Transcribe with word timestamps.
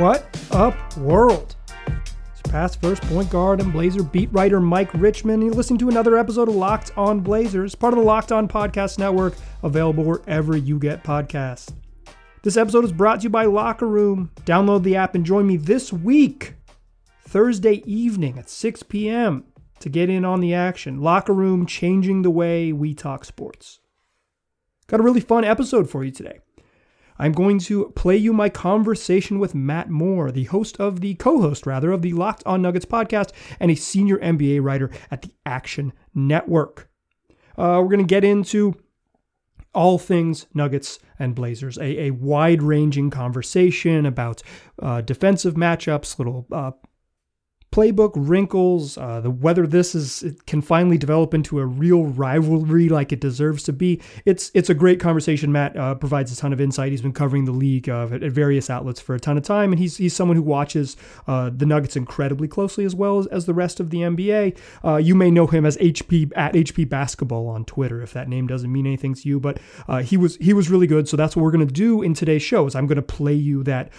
What 0.00 0.34
up, 0.52 0.96
world? 0.96 1.56
It's 2.32 2.40
past 2.48 2.80
first 2.80 3.02
point 3.02 3.28
guard 3.28 3.60
and 3.60 3.70
Blazer 3.70 4.02
beat 4.02 4.32
writer 4.32 4.58
Mike 4.58 4.88
Richman. 4.94 5.42
You're 5.42 5.52
listening 5.52 5.78
to 5.80 5.90
another 5.90 6.16
episode 6.16 6.48
of 6.48 6.54
Locked 6.54 6.90
On 6.96 7.20
Blazers, 7.20 7.74
part 7.74 7.92
of 7.92 7.98
the 7.98 8.06
Locked 8.06 8.32
On 8.32 8.48
Podcast 8.48 8.98
Network, 8.98 9.34
available 9.62 10.02
wherever 10.02 10.56
you 10.56 10.78
get 10.78 11.04
podcasts. 11.04 11.74
This 12.42 12.56
episode 12.56 12.86
is 12.86 12.92
brought 12.92 13.20
to 13.20 13.24
you 13.24 13.28
by 13.28 13.44
Locker 13.44 13.86
Room. 13.86 14.30
Download 14.46 14.82
the 14.82 14.96
app 14.96 15.14
and 15.14 15.26
join 15.26 15.46
me 15.46 15.58
this 15.58 15.92
week, 15.92 16.54
Thursday 17.28 17.82
evening 17.84 18.38
at 18.38 18.48
6 18.48 18.82
p.m., 18.84 19.44
to 19.80 19.90
get 19.90 20.08
in 20.08 20.24
on 20.24 20.40
the 20.40 20.54
action. 20.54 21.02
Locker 21.02 21.34
Room 21.34 21.66
changing 21.66 22.22
the 22.22 22.30
way 22.30 22.72
we 22.72 22.94
talk 22.94 23.26
sports. 23.26 23.80
Got 24.86 25.00
a 25.00 25.02
really 25.02 25.20
fun 25.20 25.44
episode 25.44 25.90
for 25.90 26.02
you 26.02 26.10
today. 26.10 26.38
I'm 27.20 27.32
going 27.32 27.58
to 27.60 27.92
play 27.94 28.16
you 28.16 28.32
my 28.32 28.48
conversation 28.48 29.38
with 29.38 29.54
Matt 29.54 29.90
Moore, 29.90 30.32
the 30.32 30.44
host 30.44 30.80
of 30.80 31.00
the 31.00 31.14
co 31.16 31.42
host, 31.42 31.66
rather, 31.66 31.92
of 31.92 32.00
the 32.00 32.14
Locked 32.14 32.42
on 32.46 32.62
Nuggets 32.62 32.86
podcast 32.86 33.32
and 33.60 33.70
a 33.70 33.74
senior 33.74 34.16
NBA 34.18 34.62
writer 34.62 34.90
at 35.10 35.20
the 35.20 35.30
Action 35.44 35.92
Network. 36.14 36.88
Uh, 37.58 37.80
we're 37.82 37.90
going 37.90 37.98
to 37.98 38.04
get 38.04 38.24
into 38.24 38.74
all 39.74 39.98
things 39.98 40.46
Nuggets 40.54 40.98
and 41.18 41.34
Blazers, 41.34 41.76
a, 41.76 42.06
a 42.06 42.10
wide 42.12 42.62
ranging 42.62 43.10
conversation 43.10 44.06
about 44.06 44.42
uh, 44.80 45.02
defensive 45.02 45.54
matchups, 45.54 46.18
little 46.18 46.46
uh, 46.50 46.72
playbook 47.72 48.12
wrinkles, 48.16 48.98
uh, 48.98 49.20
the 49.20 49.30
whether 49.30 49.66
this 49.66 49.94
is 49.94 50.24
can 50.46 50.60
finally 50.60 50.98
develop 50.98 51.32
into 51.34 51.60
a 51.60 51.66
real 51.66 52.04
rivalry 52.04 52.88
like 52.88 53.12
it 53.12 53.20
deserves 53.20 53.62
to 53.64 53.72
be. 53.72 54.00
It's 54.24 54.50
it's 54.54 54.68
a 54.68 54.74
great 54.74 54.98
conversation. 54.98 55.52
Matt 55.52 55.76
uh, 55.76 55.94
provides 55.94 56.32
a 56.32 56.36
ton 56.36 56.52
of 56.52 56.60
insight. 56.60 56.90
He's 56.90 57.02
been 57.02 57.12
covering 57.12 57.44
the 57.44 57.52
league 57.52 57.88
uh, 57.88 58.08
at, 58.10 58.22
various 58.32 58.70
outlets 58.70 59.00
for 59.00 59.14
a 59.14 59.20
ton 59.20 59.36
of 59.36 59.44
time, 59.44 59.72
and 59.72 59.78
he's 59.78 59.98
he's 59.98 60.14
someone 60.14 60.36
who 60.36 60.42
watches 60.42 60.96
uh, 61.28 61.50
the 61.54 61.64
Nuggets 61.66 61.94
incredibly 61.94 62.48
closely 62.48 62.84
as 62.84 62.94
well 62.94 63.18
as, 63.18 63.26
as 63.28 63.46
the 63.46 63.54
rest 63.54 63.78
of 63.78 63.90
the 63.90 63.98
NBA. 63.98 64.58
Uh, 64.84 64.96
you 64.96 65.14
may 65.14 65.30
know 65.30 65.46
him 65.46 65.64
as 65.64 65.76
HP 65.76 66.32
at 66.34 66.54
HP 66.54 66.88
Basketball 66.88 67.46
on 67.46 67.64
Twitter 67.64 68.02
if 68.02 68.12
that 68.14 68.28
name 68.28 68.48
doesn't 68.48 68.72
mean 68.72 68.86
anything 68.86 69.14
to 69.14 69.28
you, 69.28 69.38
but 69.38 69.60
uh, 69.86 70.02
he 70.02 70.16
was 70.16 70.36
he 70.36 70.52
was 70.52 70.70
really 70.70 70.88
good. 70.88 71.08
So 71.08 71.16
that's 71.16 71.36
what 71.36 71.42
we're 71.42 71.52
gonna 71.52 71.66
do 71.66 72.02
in 72.02 72.14
today's 72.14 72.42
show. 72.42 72.66
Is 72.66 72.74
I'm 72.74 72.88
gonna 72.88 73.00
play 73.00 73.34
you 73.34 73.62
that 73.64 73.92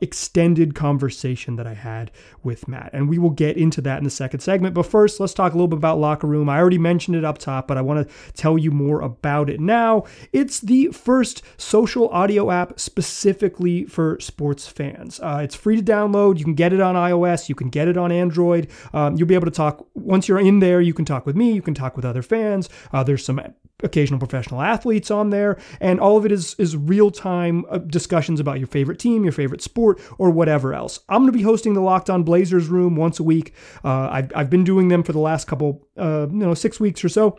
extended 0.00 0.74
conversation 0.74 1.54
that 1.54 1.68
I 1.68 1.74
had 1.74 2.10
with 2.42 2.66
Matt, 2.66 2.90
and 2.92 3.11
we 3.12 3.18
will 3.18 3.28
get 3.28 3.58
into 3.58 3.82
that 3.82 3.98
in 3.98 4.04
the 4.04 4.10
second 4.10 4.40
segment. 4.40 4.74
But 4.74 4.86
first, 4.86 5.20
let's 5.20 5.34
talk 5.34 5.52
a 5.52 5.54
little 5.54 5.68
bit 5.68 5.76
about 5.76 5.98
Locker 5.98 6.26
Room. 6.26 6.48
I 6.48 6.58
already 6.58 6.78
mentioned 6.78 7.14
it 7.14 7.26
up 7.26 7.36
top, 7.36 7.68
but 7.68 7.76
I 7.76 7.82
want 7.82 8.08
to 8.08 8.14
tell 8.32 8.56
you 8.56 8.70
more 8.70 9.02
about 9.02 9.50
it 9.50 9.60
now. 9.60 10.04
It's 10.32 10.60
the 10.60 10.86
first 10.86 11.42
social 11.58 12.08
audio 12.08 12.50
app 12.50 12.80
specifically 12.80 13.84
for 13.84 14.18
sports 14.18 14.66
fans. 14.66 15.20
Uh, 15.20 15.42
it's 15.44 15.54
free 15.54 15.76
to 15.76 15.82
download. 15.82 16.38
You 16.38 16.44
can 16.44 16.54
get 16.54 16.72
it 16.72 16.80
on 16.80 16.94
iOS, 16.94 17.50
you 17.50 17.54
can 17.54 17.68
get 17.68 17.86
it 17.86 17.98
on 17.98 18.10
Android. 18.10 18.68
Um, 18.94 19.16
you'll 19.16 19.28
be 19.28 19.34
able 19.34 19.44
to 19.44 19.50
talk, 19.50 19.86
once 19.92 20.26
you're 20.26 20.40
in 20.40 20.60
there, 20.60 20.80
you 20.80 20.94
can 20.94 21.04
talk 21.04 21.26
with 21.26 21.36
me, 21.36 21.52
you 21.52 21.60
can 21.60 21.74
talk 21.74 21.94
with 21.94 22.06
other 22.06 22.22
fans. 22.22 22.70
Uh, 22.94 23.04
there's 23.04 23.26
some 23.26 23.38
occasional 23.82 24.18
professional 24.18 24.60
athletes 24.60 25.10
on 25.10 25.30
there, 25.30 25.58
and 25.80 26.00
all 26.00 26.16
of 26.16 26.26
it 26.26 26.32
is 26.32 26.54
is 26.58 26.76
real 26.76 27.10
time 27.10 27.64
uh, 27.70 27.78
discussions 27.78 28.40
about 28.40 28.58
your 28.58 28.68
favorite 28.68 28.98
team, 28.98 29.24
your 29.24 29.32
favorite 29.32 29.62
sport, 29.62 30.00
or 30.18 30.30
whatever 30.30 30.74
else. 30.74 31.00
I'm 31.08 31.22
going 31.22 31.32
to 31.32 31.38
be 31.38 31.44
hosting 31.44 31.74
the 31.74 31.80
Locked 31.80 32.10
On 32.10 32.22
Blazers 32.22 32.68
room 32.68 32.96
once 32.96 33.20
a 33.20 33.22
week. 33.22 33.54
Uh, 33.84 34.08
I've 34.10 34.32
I've 34.34 34.50
been 34.50 34.64
doing 34.64 34.88
them 34.88 35.02
for 35.02 35.12
the 35.12 35.18
last 35.18 35.46
couple, 35.46 35.86
uh, 35.96 36.26
you 36.30 36.38
know, 36.38 36.54
six 36.54 36.80
weeks 36.80 37.04
or 37.04 37.08
so. 37.08 37.38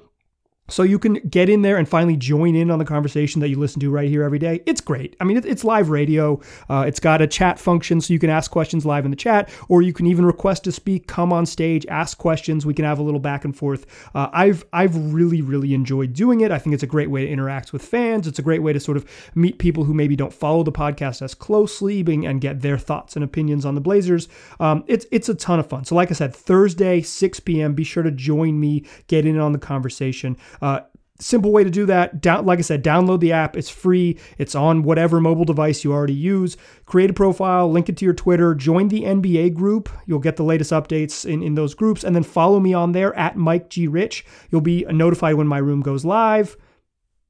So 0.69 0.83
you 0.83 0.97
can 0.97 1.15
get 1.15 1.49
in 1.49 1.61
there 1.61 1.75
and 1.75 1.87
finally 1.87 2.15
join 2.15 2.55
in 2.55 2.71
on 2.71 2.79
the 2.79 2.85
conversation 2.85 3.41
that 3.41 3.49
you 3.49 3.59
listen 3.59 3.81
to 3.81 3.91
right 3.91 4.07
here 4.07 4.23
every 4.23 4.39
day. 4.39 4.61
It's 4.65 4.79
great. 4.79 5.13
I 5.19 5.25
mean, 5.25 5.35
it's 5.35 5.65
live 5.65 5.89
radio. 5.89 6.39
Uh, 6.69 6.85
it's 6.87 7.01
got 7.01 7.21
a 7.21 7.27
chat 7.27 7.59
function, 7.59 7.99
so 7.99 8.13
you 8.13 8.19
can 8.19 8.29
ask 8.29 8.49
questions 8.49 8.85
live 8.85 9.03
in 9.03 9.11
the 9.11 9.17
chat, 9.17 9.49
or 9.67 9.81
you 9.81 9.91
can 9.91 10.07
even 10.07 10.25
request 10.25 10.63
to 10.63 10.71
speak, 10.71 11.05
come 11.05 11.33
on 11.33 11.45
stage, 11.45 11.85
ask 11.87 12.17
questions. 12.17 12.65
We 12.65 12.73
can 12.73 12.85
have 12.85 12.97
a 12.97 13.03
little 13.03 13.19
back 13.19 13.43
and 13.43 13.53
forth. 13.53 13.85
Uh, 14.15 14.29
I've 14.31 14.63
I've 14.71 14.95
really 15.13 15.41
really 15.41 15.73
enjoyed 15.73 16.13
doing 16.13 16.39
it. 16.39 16.49
I 16.49 16.59
think 16.59 16.73
it's 16.73 16.83
a 16.83 16.87
great 16.87 17.09
way 17.09 17.25
to 17.25 17.29
interact 17.29 17.73
with 17.73 17.83
fans. 17.83 18.25
It's 18.25 18.39
a 18.39 18.43
great 18.43 18.63
way 18.63 18.71
to 18.71 18.79
sort 18.79 18.95
of 18.95 19.05
meet 19.35 19.59
people 19.59 19.83
who 19.83 19.93
maybe 19.93 20.15
don't 20.15 20.33
follow 20.33 20.63
the 20.63 20.71
podcast 20.71 21.21
as 21.21 21.35
closely, 21.35 22.03
being, 22.03 22.25
and 22.25 22.39
get 22.39 22.61
their 22.61 22.77
thoughts 22.77 23.17
and 23.17 23.25
opinions 23.25 23.65
on 23.65 23.75
the 23.75 23.81
Blazers. 23.81 24.29
Um, 24.61 24.85
it's 24.87 25.05
it's 25.11 25.27
a 25.27 25.35
ton 25.35 25.59
of 25.59 25.67
fun. 25.67 25.83
So 25.83 25.93
like 25.93 26.09
I 26.09 26.13
said, 26.13 26.33
Thursday 26.33 27.01
6 27.01 27.41
p.m. 27.41 27.73
Be 27.73 27.83
sure 27.83 28.03
to 28.03 28.11
join 28.11 28.61
me, 28.61 28.85
get 29.07 29.25
in 29.25 29.37
on 29.37 29.51
the 29.51 29.59
conversation. 29.59 30.37
Uh, 30.61 30.81
simple 31.19 31.51
way 31.51 31.63
to 31.63 31.69
do 31.69 31.85
that 31.85 32.21
down 32.21 32.45
like 32.45 32.59
i 32.59 32.61
said 32.61 32.83
download 32.83 33.19
the 33.19 33.31
app. 33.31 33.55
It's 33.55 33.69
free. 33.69 34.17
It's 34.37 34.55
on 34.55 34.83
whatever 34.83 35.21
mobile 35.21 35.45
device 35.45 35.83
you 35.83 35.93
already 35.93 36.13
use. 36.13 36.57
Create 36.85 37.09
a 37.09 37.13
profile 37.13 37.71
link 37.71 37.89
it 37.89 37.97
to 37.97 38.05
your 38.05 38.13
twitter 38.13 38.53
join 38.55 38.87
the 38.87 39.03
nba 39.03 39.53
group. 39.53 39.89
You'll 40.05 40.19
get 40.19 40.35
the 40.35 40.43
latest 40.43 40.71
updates 40.71 41.25
in, 41.25 41.41
in 41.43 41.55
those 41.55 41.73
groups 41.73 42.03
and 42.03 42.15
then 42.15 42.23
follow 42.23 42.59
me 42.59 42.73
on 42.73 42.91
there 42.91 43.15
at 43.17 43.37
mike 43.37 43.69
g. 43.69 43.87
Rich. 43.87 44.25
You'll 44.49 44.61
be 44.61 44.85
notified 44.89 45.35
when 45.35 45.47
my 45.47 45.59
room 45.59 45.81
goes 45.81 46.03
live. 46.03 46.57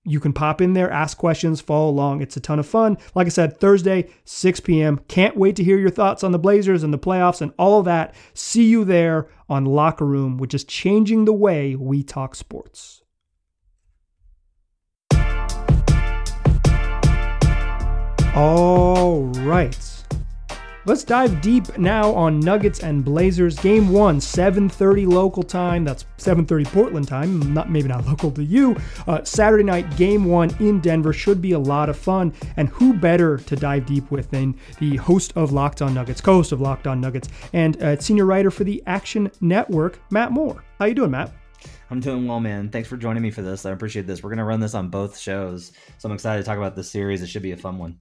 You 0.05 0.19
can 0.19 0.33
pop 0.33 0.59
in 0.59 0.73
there 0.73 0.91
ask 0.91 1.17
questions 1.17 1.61
follow 1.61 1.89
along. 1.89 2.21
It's 2.21 2.35
a 2.35 2.41
ton 2.41 2.59
of 2.59 2.67
fun. 2.67 2.97
Like 3.15 3.27
i 3.27 3.29
said 3.29 3.59
thursday 3.59 4.09
6 4.25 4.59
p.m 4.61 4.99
can't 5.07 5.37
wait 5.37 5.55
to 5.57 5.63
hear 5.63 5.77
your 5.77 5.91
thoughts 5.91 6.23
on 6.23 6.31
the 6.31 6.39
blazers 6.39 6.83
and 6.83 6.93
the 6.93 6.99
playoffs 6.99 7.41
and 7.41 7.53
all 7.59 7.79
of 7.79 7.85
that. 7.85 8.15
See 8.33 8.65
you 8.65 8.85
there 8.85 9.27
on 9.49 9.65
locker 9.65 10.05
room 10.05 10.37
which 10.37 10.53
is 10.53 10.63
changing 10.63 11.25
the 11.25 11.33
way 11.33 11.75
we 11.75 12.01
talk 12.01 12.33
sports 12.33 13.02
All 18.35 19.25
right. 19.45 19.77
Let's 20.85 21.03
dive 21.03 21.39
deep 21.39 21.77
now 21.77 22.11
on 22.13 22.39
Nuggets 22.39 22.79
and 22.79 23.05
Blazers. 23.05 23.59
Game 23.59 23.89
one, 23.89 24.19
7:30 24.19 25.05
local 25.05 25.43
time. 25.43 25.85
That's 25.85 26.05
7:30 26.17 26.65
Portland 26.65 27.07
time. 27.07 27.53
Not 27.53 27.69
maybe 27.69 27.89
not 27.89 28.07
local 28.07 28.31
to 28.31 28.43
you. 28.43 28.75
Uh, 29.05 29.23
Saturday 29.23 29.63
night, 29.63 29.95
Game 29.97 30.25
one 30.25 30.49
in 30.59 30.79
Denver 30.79 31.13
should 31.13 31.43
be 31.43 31.51
a 31.51 31.59
lot 31.59 31.89
of 31.89 31.95
fun. 31.95 32.33
And 32.57 32.69
who 32.69 32.95
better 32.95 33.37
to 33.37 33.55
dive 33.55 33.85
deep 33.85 34.09
with 34.09 34.31
than 34.31 34.55
the 34.79 34.95
host 34.95 35.31
of 35.35 35.51
Locked 35.51 35.83
On 35.83 35.93
Nuggets, 35.93 36.19
co-host 36.19 36.51
of 36.51 36.59
Locked 36.59 36.87
On 36.87 36.99
Nuggets, 36.99 37.29
and 37.53 37.81
uh, 37.83 37.99
senior 37.99 38.25
writer 38.25 38.49
for 38.49 38.63
the 38.63 38.81
Action 38.87 39.31
Network, 39.41 39.99
Matt 40.09 40.31
Moore. 40.31 40.63
How 40.79 40.85
you 40.85 40.95
doing, 40.95 41.11
Matt? 41.11 41.31
I'm 41.91 41.99
doing 41.99 42.27
well, 42.27 42.39
man. 42.39 42.69
Thanks 42.69 42.89
for 42.89 42.97
joining 42.97 43.21
me 43.21 43.29
for 43.29 43.43
this. 43.43 43.67
I 43.67 43.71
appreciate 43.71 44.07
this. 44.07 44.23
We're 44.23 44.31
gonna 44.31 44.43
run 44.43 44.59
this 44.59 44.73
on 44.73 44.89
both 44.89 45.19
shows, 45.19 45.71
so 45.99 46.09
I'm 46.09 46.15
excited 46.15 46.41
to 46.41 46.45
talk 46.45 46.57
about 46.57 46.75
this 46.75 46.89
series. 46.89 47.21
It 47.21 47.27
should 47.27 47.43
be 47.43 47.51
a 47.51 47.57
fun 47.57 47.77
one 47.77 47.99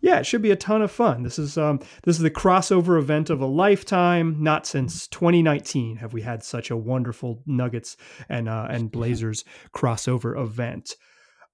yeah, 0.00 0.18
it 0.18 0.26
should 0.26 0.42
be 0.42 0.50
a 0.50 0.56
ton 0.56 0.82
of 0.82 0.90
fun. 0.90 1.22
This 1.22 1.38
is 1.38 1.58
um, 1.58 1.80
this 2.04 2.16
is 2.16 2.22
the 2.22 2.30
crossover 2.30 2.98
event 2.98 3.30
of 3.30 3.40
a 3.40 3.46
lifetime. 3.46 4.42
Not 4.42 4.66
since 4.66 5.08
2019 5.08 5.96
have 5.96 6.12
we 6.12 6.22
had 6.22 6.44
such 6.44 6.70
a 6.70 6.76
wonderful 6.76 7.42
Nuggets 7.46 7.96
and 8.28 8.48
uh, 8.48 8.68
and 8.70 8.90
Blazers 8.92 9.44
crossover 9.74 10.40
event. 10.40 10.94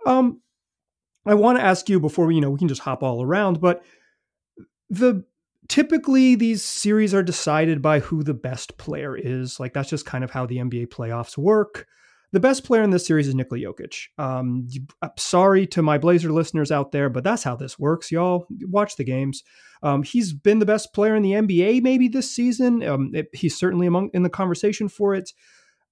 Um, 0.07 0.43
I 1.27 1.35
want 1.35 1.59
to 1.59 1.65
ask 1.65 1.89
you 1.89 1.99
before 1.99 2.27
we, 2.27 2.35
you 2.35 2.41
know, 2.41 2.51
we 2.51 2.59
can 2.59 2.69
just 2.69 2.83
hop 2.83 3.03
all 3.03 3.23
around, 3.23 3.61
but 3.61 3.83
the 4.91 5.25
typically 5.69 6.35
these 6.35 6.63
series 6.63 7.15
are 7.15 7.23
decided 7.23 7.81
by 7.81 8.01
who 8.01 8.23
the 8.23 8.35
best 8.35 8.77
player 8.77 9.17
is. 9.17 9.59
Like 9.59 9.73
that's 9.73 9.89
just 9.89 10.05
kind 10.05 10.23
of 10.23 10.31
how 10.31 10.45
the 10.45 10.59
NBA 10.59 10.89
playoffs 10.89 11.39
work. 11.39 11.87
The 12.35 12.41
best 12.41 12.65
player 12.65 12.83
in 12.83 12.91
this 12.91 13.07
series 13.07 13.29
is 13.29 13.35
Nikola 13.37 13.61
Jokic. 13.61 14.09
Um, 14.19 14.67
sorry 15.17 15.69
to 15.69 15.83
my 15.83 15.99
Blazer 15.99 16.33
listeners 16.33 16.73
out 16.73 16.91
there, 16.91 17.09
but 17.09 17.23
that's 17.23 17.45
how 17.45 17.55
this 17.55 17.79
works, 17.79 18.11
y'all. 18.11 18.49
Watch 18.63 18.97
the 18.97 19.05
games. 19.05 19.45
Um, 19.85 20.03
he's 20.03 20.33
been 20.33 20.59
the 20.59 20.67
best 20.67 20.93
player 20.93 21.15
in 21.15 21.23
the 21.23 21.31
NBA 21.31 21.81
maybe 21.83 22.09
this 22.09 22.29
season. 22.29 22.83
Um, 22.83 23.13
it, 23.15 23.29
he's 23.33 23.57
certainly 23.57 23.87
among 23.87 24.11
in 24.15 24.25
the 24.25 24.31
conversation 24.31 24.89
for 24.89 25.15
it. 25.15 25.31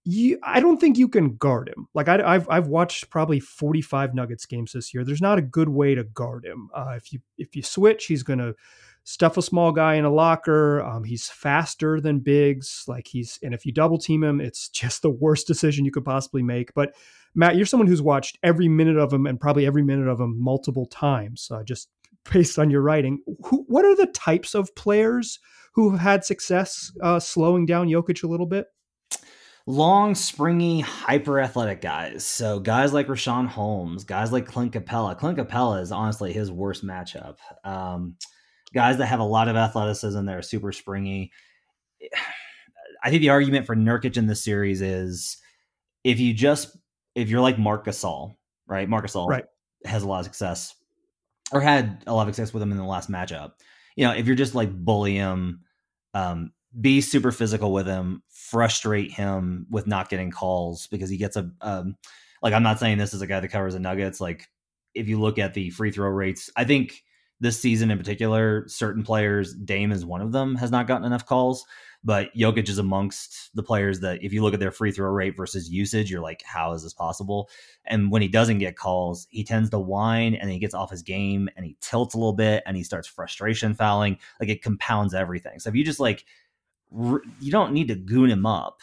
You, 0.03 0.41
I 0.43 0.59
don't 0.59 0.81
think 0.81 0.99
you 0.99 1.07
can 1.07 1.37
guard 1.37 1.69
him. 1.69 1.87
Like 1.95 2.09
I, 2.09 2.33
have 2.33 2.49
I've 2.51 2.67
watched 2.67 3.09
probably 3.09 3.39
45 3.39 4.13
Nuggets 4.13 4.45
games 4.45 4.73
this 4.73 4.93
year. 4.93 5.05
There's 5.05 5.23
not 5.23 5.39
a 5.39 5.43
good 5.43 5.69
way 5.69 5.95
to 5.95 6.03
guard 6.03 6.45
him. 6.45 6.71
Uh, 6.75 6.95
if 6.97 7.13
you 7.13 7.21
if 7.39 7.55
you 7.55 7.63
switch, 7.63 8.07
he's 8.07 8.25
gonna 8.25 8.55
stuff 9.05 9.37
a 9.37 9.43
small 9.43 9.73
guy 9.73 9.95
in 9.95 10.05
a 10.05 10.13
locker. 10.13 10.83
Um, 10.83 11.05
he's 11.05 11.29
faster 11.29 12.01
than 12.01 12.21
Biggs. 12.21 12.85
Like 12.87 13.07
he's, 13.07 13.39
and 13.43 13.55
if 13.55 13.67
you 13.67 13.73
double 13.73 13.99
team 13.99 14.23
him, 14.23 14.41
it's 14.41 14.69
just 14.69 15.03
the 15.03 15.11
worst 15.11 15.47
decision 15.47 15.85
you 15.85 15.93
could 15.93 16.05
possibly 16.05 16.43
make. 16.43 16.73
But 16.75 16.95
Matt, 17.35 17.57
you're 17.57 17.67
someone 17.67 17.87
who's 17.87 18.03
watched 18.03 18.39
every 18.43 18.69
minute 18.69 18.99
of 18.99 19.13
him 19.13 19.27
and 19.27 19.41
probably 19.41 19.67
every 19.67 19.83
minute 19.83 20.09
of 20.09 20.21
him 20.21 20.41
multiple 20.41 20.87
times, 20.87 21.49
uh, 21.51 21.63
just 21.63 21.89
based 22.33 22.59
on 22.59 22.71
your 22.71 22.83
writing. 22.83 23.21
Who, 23.47 23.65
what 23.69 23.85
are 23.85 23.97
the 23.97 24.07
types 24.07 24.55
of 24.55 24.75
players 24.75 25.39
who 25.75 25.91
have 25.91 26.01
had 26.01 26.25
success 26.25 26.93
uh, 27.03 27.19
slowing 27.19 27.67
down 27.67 27.89
Jokic 27.89 28.23
a 28.23 28.29
little 28.29 28.47
bit? 28.47 28.67
long, 29.67 30.15
springy, 30.15 30.81
hyper 30.81 31.41
athletic 31.41 31.81
guys. 31.81 32.25
So 32.25 32.59
guys 32.61 32.93
like 32.93 33.07
Richaun 33.07 33.47
Holmes, 33.47 34.05
guys 34.05 34.33
like 34.33 34.47
Clint 34.47 34.73
Capela. 34.73 35.17
Clint 35.17 35.39
Capela 35.39 35.81
is 35.81 35.93
honestly 35.93 36.33
his 36.33 36.51
worst 36.51 36.85
matchup. 36.85 37.37
Um, 37.65 38.17
guys 38.73 38.99
that 38.99 39.07
have 39.07 39.21
a 39.21 39.25
lot 39.25 39.49
of 39.49 39.57
athleticism 39.57 40.25
that 40.25 40.37
are 40.37 40.43
super 40.43 40.73
springy. 40.73 41.33
I 43.05 43.11
think 43.11 43.21
the 43.21 43.31
argument 43.31 43.67
for 43.67 43.77
Nurkic 43.77 44.17
in 44.17 44.27
this 44.27 44.45
series 44.45 44.81
is 44.81 45.37
if 46.05 46.21
you 46.21 46.33
just 46.33 46.77
if 47.15 47.29
you're 47.29 47.41
like 47.41 47.59
Marc 47.59 47.87
Gasol, 47.87 48.37
right? 48.67 48.89
Marc 48.89 49.07
Gasol 49.07 49.29
right. 49.29 49.45
has 49.85 50.03
a 50.03 50.09
lot 50.09 50.21
of 50.21 50.25
success 50.25 50.75
or 51.53 51.61
had 51.61 52.03
a 52.07 52.15
lot 52.15 52.29
of 52.29 52.35
success 52.35 52.55
with 52.55 52.63
him 52.63 52.73
in 52.73 52.79
the 52.79 52.85
last 52.85 53.11
matchup. 53.11 53.53
you 53.97 54.07
know, 54.07 54.13
if 54.13 54.27
you're 54.27 54.37
just 54.37 54.55
like 54.55 54.73
bully 54.73 55.17
him, 55.17 55.61
um, 56.15 56.53
be 56.81 57.01
super 57.01 57.31
physical 57.31 57.73
with 57.73 57.87
him, 57.87 58.23
frustrate 58.31 59.13
him 59.13 59.67
with 59.71 59.87
not 59.87 60.09
getting 60.09 60.31
calls 60.31 60.87
because 60.87 61.11
he 61.11 61.19
gets 61.19 61.37
a 61.37 61.51
um, 61.61 61.97
like 62.43 62.55
I'm 62.55 62.63
not 62.63 62.79
saying 62.79 62.99
this 62.99 63.15
is 63.15 63.23
a 63.23 63.27
guy 63.27 63.41
that 63.41 63.49
covers 63.49 63.75
the 63.75 63.81
Nuggets. 63.81 64.21
Like 64.21 64.49
if 64.95 65.09
you 65.09 65.21
look 65.21 65.39
at 65.39 65.55
the 65.55 65.71
free 65.71 65.91
throw 65.91 66.09
rates, 66.09 66.51
I 66.57 66.65
think 66.65 67.03
this 67.43 67.61
season 67.61 67.91
in 67.91 67.99
particular, 67.99 68.67
certain 68.69 69.03
players, 69.03 69.53
Dame 69.53 69.91
is 69.91 70.07
one 70.07 70.23
of 70.23 70.31
them, 70.31 70.55
has 70.55 70.71
not 70.71 70.87
gotten 70.87 71.05
enough 71.05 71.27
calls. 71.27 71.67
But 72.05 72.35
Jokic 72.35 72.69
is 72.69 72.79
amongst 72.79 73.55
the 73.55 73.63
players 73.63 74.01
that, 74.01 74.25
if 74.25 74.33
you 74.33 74.43
look 74.43 74.55
at 74.55 74.61
their 74.61 74.73
free 74.73 74.91
throw 74.91 75.11
rate 75.11 75.37
versus 75.37 75.69
usage, 75.69 76.11
you're 76.11 76.21
like, 76.21 76.43
how 76.45 76.73
is 76.73 76.83
this 76.83 76.95
possible? 76.95 77.49
And 77.85 78.11
when 78.11 78.23
he 78.23 78.29
doesn't 78.29 78.59
get 78.59 78.77
calls, 78.77 79.27
he 79.31 79.45
tends 79.45 79.71
to 79.71 79.79
whine 79.79 80.35
and 80.35 80.51
he 80.51 80.59
gets 80.59 80.75
off 80.75 80.91
his 80.91 81.03
game 81.03 81.49
and 81.57 81.67
he 81.67 81.77
tilts 81.81 82.15
a 82.15 82.19
little 82.19 82.33
bit 82.33 82.63
and 82.65 82.77
he 82.77 82.83
starts 82.83 83.07
frustration 83.07 83.75
fouling. 83.75 84.19
Like 84.41 84.49
it 84.49 84.63
compounds 84.63 85.15
everything. 85.15 85.59
So 85.59 85.69
if 85.69 85.77
you 85.77 85.85
just 85.85 86.01
like, 86.01 86.25
you 86.93 87.51
don't 87.51 87.73
need 87.73 87.89
to 87.89 87.95
goon 87.95 88.31
him 88.31 88.47
up. 88.47 88.81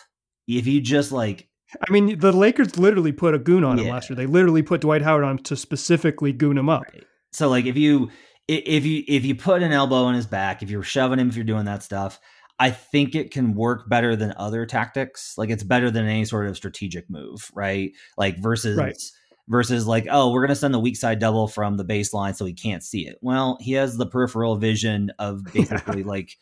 If 0.48 0.68
you 0.68 0.80
just 0.82 1.12
like 1.12 1.50
I 1.88 1.92
mean, 1.92 2.18
the 2.20 2.32
Lakers 2.32 2.78
literally 2.78 3.12
put 3.12 3.36
a 3.36 3.40
goon 3.40 3.64
on 3.64 3.78
him 3.78 3.88
last 3.88 4.10
year. 4.10 4.18
They 4.18 4.26
literally 4.26 4.64
put 4.64 4.82
Dwight 4.82 5.02
Howard 5.02 5.24
on 5.24 5.38
to 5.40 5.56
specifically 5.56 6.34
goon 6.34 6.58
him 6.58 6.70
up. 6.70 6.84
Right. 6.94 7.04
So 7.32 7.48
like 7.48 7.66
if 7.66 7.78
you 7.78 8.10
if 8.50 8.86
you 8.86 9.04
if 9.08 9.26
you 9.26 9.36
put 9.36 9.62
an 9.62 9.72
elbow 9.72 10.08
in 10.08 10.16
his 10.16 10.26
back, 10.26 10.64
if 10.64 10.70
you're 10.70 10.84
shoving 10.84 11.20
him, 11.20 11.30
if 11.30 11.36
you're 11.36 11.46
doing 11.46 11.66
that 11.66 11.84
stuff, 11.84 12.20
I 12.60 12.72
think 12.72 13.16
it 13.16 13.32
can 13.32 13.54
work 13.54 13.88
better 13.88 14.16
than 14.16 14.34
other 14.38 14.66
tactics. 14.66 15.38
Like 15.38 15.50
it's 15.50 15.64
better 15.64 15.92
than 15.92 16.06
any 16.06 16.26
sort 16.26 16.48
of 16.48 16.58
strategic 16.58 17.10
move, 17.10 17.52
right? 17.54 17.92
Like 18.18 18.40
versus 18.40 18.78
right. 18.78 18.98
versus 19.48 19.86
like, 19.86 20.08
oh, 20.10 20.32
we're 20.32 20.42
gonna 20.42 20.56
send 20.56 20.74
the 20.74 20.80
weak 20.80 20.98
side 20.98 21.20
double 21.20 21.48
from 21.48 21.78
the 21.78 21.86
baseline 21.86 22.36
so 22.36 22.46
he 22.46 22.54
can't 22.54 22.84
see 22.84 23.08
it. 23.08 23.18
Well, 23.22 23.58
he 23.62 23.74
has 23.74 23.98
the 23.98 24.08
peripheral 24.08 24.56
vision 24.56 25.12
of 25.20 25.44
basically 25.54 26.04
like 26.04 26.38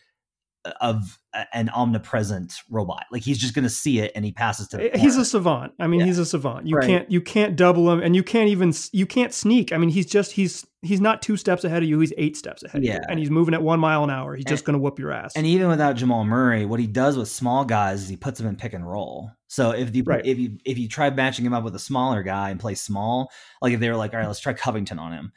of 0.82 1.20
an 1.54 1.70
omnipresent 1.70 2.54
robot. 2.70 3.06
Like 3.12 3.22
he's 3.22 3.38
just 3.38 3.54
going 3.54 3.64
to 3.64 3.70
see 3.70 4.00
it 4.00 4.12
and 4.16 4.26
he 4.26 4.32
passes 4.32 4.68
to. 4.70 4.94
Eh, 4.94 4.98
he's 4.98 5.18
a 5.18 5.26
savant. 5.26 5.74
I 5.80 5.88
mean, 5.88 6.00
yeah. 6.00 6.08
he's 6.08 6.20
a 6.20 6.26
savant. 6.26 6.68
You 6.68 6.78
right. 6.78 6.88
can't 6.88 7.12
you 7.12 7.22
can't 7.22 7.56
double 7.56 7.92
him, 7.92 8.02
and 8.02 8.16
you 8.16 8.24
can't 8.24 8.50
even 8.50 8.74
you 8.92 9.06
can't 9.06 9.34
sneak. 9.34 9.72
I 9.72 9.78
mean, 9.78 9.90
he's 9.90 10.06
just 10.06 10.32
he's 10.32 10.66
he's 10.82 11.02
not 11.02 11.22
two 11.22 11.38
steps 11.38 11.64
ahead 11.64 11.84
of 11.84 11.90
you. 11.90 12.00
He's 12.00 12.14
eight 12.18 12.36
steps 12.38 12.64
ahead. 12.64 12.84
Yeah, 12.84 13.00
and 13.10 13.20
he's 13.20 13.30
moving 13.30 13.54
at 13.54 13.62
one 13.62 13.80
mile 13.80 14.04
an 14.04 14.10
hour. 14.10 14.36
He's 14.36 14.46
and, 14.46 14.50
just 14.50 14.66
going 14.66 14.74
to 14.74 14.80
whoop 14.80 15.00
your 15.00 15.12
ass. 15.12 15.34
And 15.36 15.46
even 15.46 15.68
without 15.68 15.96
Jamal 15.96 16.24
Murray, 16.24 16.66
what 16.66 16.80
he 16.80 16.88
does 16.88 17.18
with 17.18 17.28
small 17.28 17.66
guys 17.66 18.04
is 18.04 18.10
he 18.10 18.18
puts 18.18 18.40
them 18.40 18.48
in 18.48 18.56
pick 18.56 18.74
and 18.74 18.90
roll. 18.90 19.32
So 19.48 19.72
if 19.72 19.96
you 19.96 20.04
right. 20.04 20.26
if 20.26 20.40
you 20.40 20.58
if 20.66 20.78
you 20.78 20.88
try 20.88 21.10
matching 21.10 21.46
him 21.46 21.54
up 21.54 21.64
with 21.64 21.76
a 21.76 21.80
smaller 21.80 22.24
guy 22.24 22.50
and 22.50 22.60
play 22.60 22.76
small, 22.76 23.32
like 23.62 23.74
if 23.74 23.80
they 23.80 23.90
were 23.90 23.96
like, 23.96 24.14
all 24.14 24.20
right, 24.20 24.28
let's 24.28 24.40
try 24.40 24.54
Covington 24.54 25.00
on 25.00 25.14
him. 25.14 25.32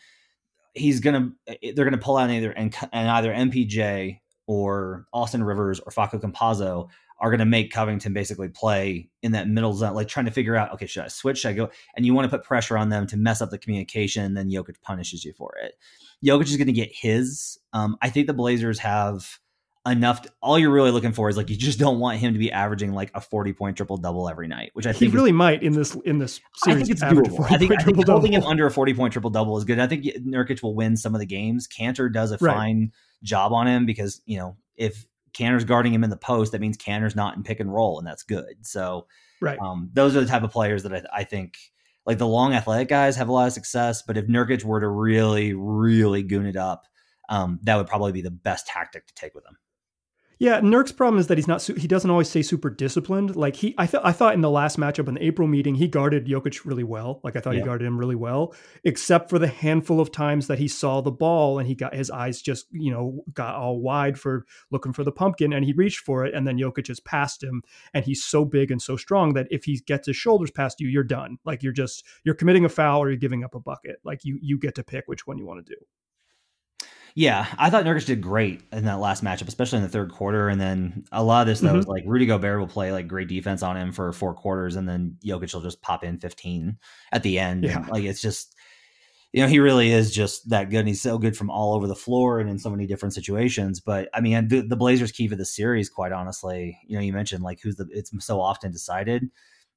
He's 0.72 1.00
gonna 1.00 1.32
eh, 1.46 1.56
eh, 1.62 1.72
they're 1.74 1.84
gonna 1.84 1.98
pull 1.98 2.16
out 2.16 2.30
either 2.30 2.52
and, 2.52 2.74
and 2.92 3.08
either 3.08 3.32
MPJ 3.32 4.20
or 4.50 5.06
Austin 5.12 5.44
Rivers 5.44 5.78
or 5.78 5.92
Facu 5.92 6.20
Campazzo 6.20 6.88
are 7.20 7.30
going 7.30 7.38
to 7.38 7.44
make 7.44 7.70
Covington 7.70 8.12
basically 8.12 8.48
play 8.48 9.08
in 9.22 9.30
that 9.30 9.46
middle 9.46 9.72
zone, 9.74 9.94
like 9.94 10.08
trying 10.08 10.26
to 10.26 10.32
figure 10.32 10.56
out, 10.56 10.72
okay, 10.74 10.86
should 10.86 11.04
I 11.04 11.06
switch? 11.06 11.38
Should 11.38 11.50
I 11.50 11.52
go? 11.52 11.70
And 11.94 12.04
you 12.04 12.14
want 12.14 12.28
to 12.28 12.36
put 12.36 12.44
pressure 12.44 12.76
on 12.76 12.88
them 12.88 13.06
to 13.06 13.16
mess 13.16 13.40
up 13.40 13.50
the 13.50 13.58
communication, 13.58 14.34
then 14.34 14.50
Jokic 14.50 14.82
punishes 14.82 15.24
you 15.24 15.32
for 15.34 15.54
it. 15.62 15.74
Jokic 16.26 16.46
is 16.46 16.56
going 16.56 16.66
to 16.66 16.72
get 16.72 16.90
his. 16.92 17.60
Um, 17.72 17.96
I 18.02 18.10
think 18.10 18.26
the 18.26 18.34
Blazers 18.34 18.80
have 18.80 19.38
enough. 19.86 20.22
To, 20.22 20.32
all 20.42 20.58
you're 20.58 20.70
really 20.70 20.90
looking 20.90 21.12
for 21.12 21.28
is 21.28 21.36
like 21.36 21.50
you 21.50 21.56
just 21.56 21.78
don't 21.78 21.98
want 21.98 22.18
him 22.18 22.32
to 22.32 22.38
be 22.38 22.52
averaging 22.52 22.92
like 22.92 23.10
a 23.14 23.20
40 23.20 23.52
point 23.52 23.76
triple 23.76 23.96
double 23.96 24.28
every 24.28 24.48
night, 24.48 24.70
which 24.74 24.86
I 24.86 24.92
think 24.92 25.12
he 25.12 25.16
really 25.16 25.30
is, 25.30 25.34
might 25.34 25.62
in 25.62 25.72
this 25.72 25.94
in 26.04 26.18
this 26.18 26.40
series. 26.56 26.82
I 26.82 26.84
think 26.84 26.90
it's 26.90 27.02
doable. 27.02 27.50
I 27.50 27.58
think, 27.58 27.72
I 27.72 27.82
think 27.82 28.06
holding 28.06 28.32
him 28.32 28.44
under 28.44 28.66
a 28.66 28.70
40 28.70 28.94
point 28.94 29.12
triple 29.12 29.30
double 29.30 29.56
is 29.58 29.64
good. 29.64 29.78
I 29.78 29.86
think 29.86 30.04
Nurkic 30.04 30.62
will 30.62 30.74
win 30.74 30.96
some 30.96 31.14
of 31.14 31.20
the 31.20 31.26
games. 31.26 31.66
Kanter 31.68 32.12
does 32.12 32.32
a 32.32 32.38
right. 32.40 32.54
fine 32.54 32.92
job 33.22 33.52
on 33.52 33.66
him 33.66 33.86
because 33.86 34.20
you 34.26 34.38
know 34.38 34.56
if 34.76 35.06
Kanter's 35.32 35.64
guarding 35.64 35.94
him 35.94 36.04
in 36.04 36.10
the 36.10 36.16
post, 36.16 36.52
that 36.52 36.60
means 36.60 36.76
Kanter's 36.76 37.16
not 37.16 37.36
in 37.36 37.42
pick 37.42 37.60
and 37.60 37.72
roll, 37.72 37.98
and 37.98 38.06
that's 38.06 38.22
good. 38.22 38.66
So, 38.66 39.06
right, 39.40 39.58
um, 39.58 39.90
those 39.92 40.16
are 40.16 40.20
the 40.20 40.26
type 40.26 40.42
of 40.42 40.50
players 40.50 40.82
that 40.82 40.92
I, 40.92 41.20
I, 41.20 41.24
think 41.24 41.56
like 42.06 42.18
the 42.18 42.26
long 42.26 42.52
athletic 42.52 42.88
guys 42.88 43.16
have 43.16 43.28
a 43.28 43.32
lot 43.32 43.46
of 43.46 43.52
success. 43.52 44.02
But 44.02 44.16
if 44.16 44.26
Nurkic 44.26 44.64
were 44.64 44.80
to 44.80 44.88
really, 44.88 45.54
really 45.54 46.22
goon 46.22 46.46
it 46.46 46.56
up, 46.56 46.84
um, 47.28 47.60
that 47.62 47.76
would 47.76 47.86
probably 47.86 48.12
be 48.12 48.22
the 48.22 48.30
best 48.30 48.66
tactic 48.66 49.06
to 49.06 49.14
take 49.14 49.34
with 49.34 49.44
him. 49.46 49.56
Yeah, 50.40 50.60
Nurk's 50.60 50.90
problem 50.90 51.20
is 51.20 51.26
that 51.26 51.36
he's 51.36 51.46
not. 51.46 51.62
He 51.62 51.86
doesn't 51.86 52.10
always 52.10 52.30
stay 52.30 52.40
super 52.40 52.70
disciplined. 52.70 53.36
Like 53.36 53.56
he, 53.56 53.74
I 53.76 53.86
thought. 53.86 54.06
I 54.06 54.12
thought 54.12 54.32
in 54.32 54.40
the 54.40 54.48
last 54.48 54.78
matchup 54.78 55.06
in 55.06 55.12
the 55.12 55.22
April 55.22 55.46
meeting, 55.46 55.74
he 55.74 55.86
guarded 55.86 56.26
Jokic 56.26 56.64
really 56.64 56.82
well. 56.82 57.20
Like 57.22 57.36
I 57.36 57.40
thought 57.40 57.52
yeah. 57.52 57.60
he 57.60 57.66
guarded 57.66 57.86
him 57.86 57.98
really 57.98 58.14
well, 58.14 58.54
except 58.82 59.28
for 59.28 59.38
the 59.38 59.48
handful 59.48 60.00
of 60.00 60.10
times 60.10 60.46
that 60.46 60.58
he 60.58 60.66
saw 60.66 61.02
the 61.02 61.10
ball 61.10 61.58
and 61.58 61.68
he 61.68 61.74
got 61.74 61.94
his 61.94 62.10
eyes 62.10 62.40
just, 62.40 62.68
you 62.70 62.90
know, 62.90 63.22
got 63.34 63.54
all 63.54 63.82
wide 63.82 64.18
for 64.18 64.46
looking 64.70 64.94
for 64.94 65.04
the 65.04 65.12
pumpkin, 65.12 65.52
and 65.52 65.62
he 65.62 65.74
reached 65.74 66.00
for 66.06 66.24
it, 66.24 66.34
and 66.34 66.46
then 66.46 66.56
Jokic 66.56 66.86
just 66.86 67.04
passed 67.04 67.42
him, 67.42 67.62
and 67.92 68.06
he's 68.06 68.24
so 68.24 68.46
big 68.46 68.70
and 68.70 68.80
so 68.80 68.96
strong 68.96 69.34
that 69.34 69.46
if 69.50 69.64
he 69.64 69.78
gets 69.86 70.06
his 70.06 70.16
shoulders 70.16 70.50
past 70.50 70.80
you, 70.80 70.88
you're 70.88 71.04
done. 71.04 71.36
Like 71.44 71.62
you're 71.62 71.74
just 71.74 72.06
you're 72.24 72.34
committing 72.34 72.64
a 72.64 72.70
foul 72.70 73.02
or 73.02 73.10
you're 73.10 73.18
giving 73.18 73.44
up 73.44 73.54
a 73.54 73.60
bucket. 73.60 73.96
Like 74.04 74.24
you 74.24 74.38
you 74.40 74.58
get 74.58 74.74
to 74.76 74.84
pick 74.84 75.06
which 75.06 75.26
one 75.26 75.36
you 75.36 75.44
want 75.44 75.66
to 75.66 75.74
do. 75.74 75.80
Yeah, 77.14 77.46
I 77.58 77.70
thought 77.70 77.84
Nurkic 77.84 78.06
did 78.06 78.20
great 78.20 78.62
in 78.72 78.84
that 78.84 79.00
last 79.00 79.24
matchup, 79.24 79.48
especially 79.48 79.78
in 79.78 79.82
the 79.82 79.88
third 79.88 80.12
quarter. 80.12 80.48
And 80.48 80.60
then 80.60 81.04
a 81.12 81.22
lot 81.22 81.42
of 81.42 81.46
this, 81.46 81.60
though, 81.60 81.68
mm-hmm. 81.68 81.76
was 81.76 81.86
like 81.86 82.04
Rudy 82.06 82.26
Gobert 82.26 82.58
will 82.58 82.66
play 82.66 82.92
like 82.92 83.08
great 83.08 83.28
defense 83.28 83.62
on 83.62 83.76
him 83.76 83.92
for 83.92 84.12
four 84.12 84.34
quarters, 84.34 84.76
and 84.76 84.88
then 84.88 85.16
Jokic 85.24 85.52
will 85.52 85.60
just 85.60 85.82
pop 85.82 86.04
in 86.04 86.18
15 86.18 86.78
at 87.12 87.22
the 87.22 87.38
end. 87.38 87.64
Yeah. 87.64 87.78
And, 87.78 87.88
like 87.88 88.04
it's 88.04 88.20
just, 88.20 88.54
you 89.32 89.42
know, 89.42 89.48
he 89.48 89.58
really 89.58 89.90
is 89.90 90.14
just 90.14 90.48
that 90.50 90.70
good. 90.70 90.80
And 90.80 90.88
he's 90.88 91.02
so 91.02 91.18
good 91.18 91.36
from 91.36 91.50
all 91.50 91.74
over 91.74 91.86
the 91.86 91.94
floor 91.94 92.40
and 92.40 92.50
in 92.50 92.58
so 92.58 92.70
many 92.70 92.86
different 92.86 93.14
situations. 93.14 93.80
But 93.80 94.08
I 94.14 94.20
mean, 94.20 94.48
the, 94.48 94.62
the 94.62 94.76
Blazers' 94.76 95.12
key 95.12 95.28
for 95.28 95.36
the 95.36 95.44
series, 95.44 95.88
quite 95.88 96.12
honestly, 96.12 96.78
you 96.86 96.96
know, 96.96 97.02
you 97.02 97.12
mentioned 97.12 97.42
like 97.42 97.60
who's 97.62 97.76
the, 97.76 97.86
it's 97.90 98.12
so 98.24 98.40
often 98.40 98.72
decided 98.72 99.30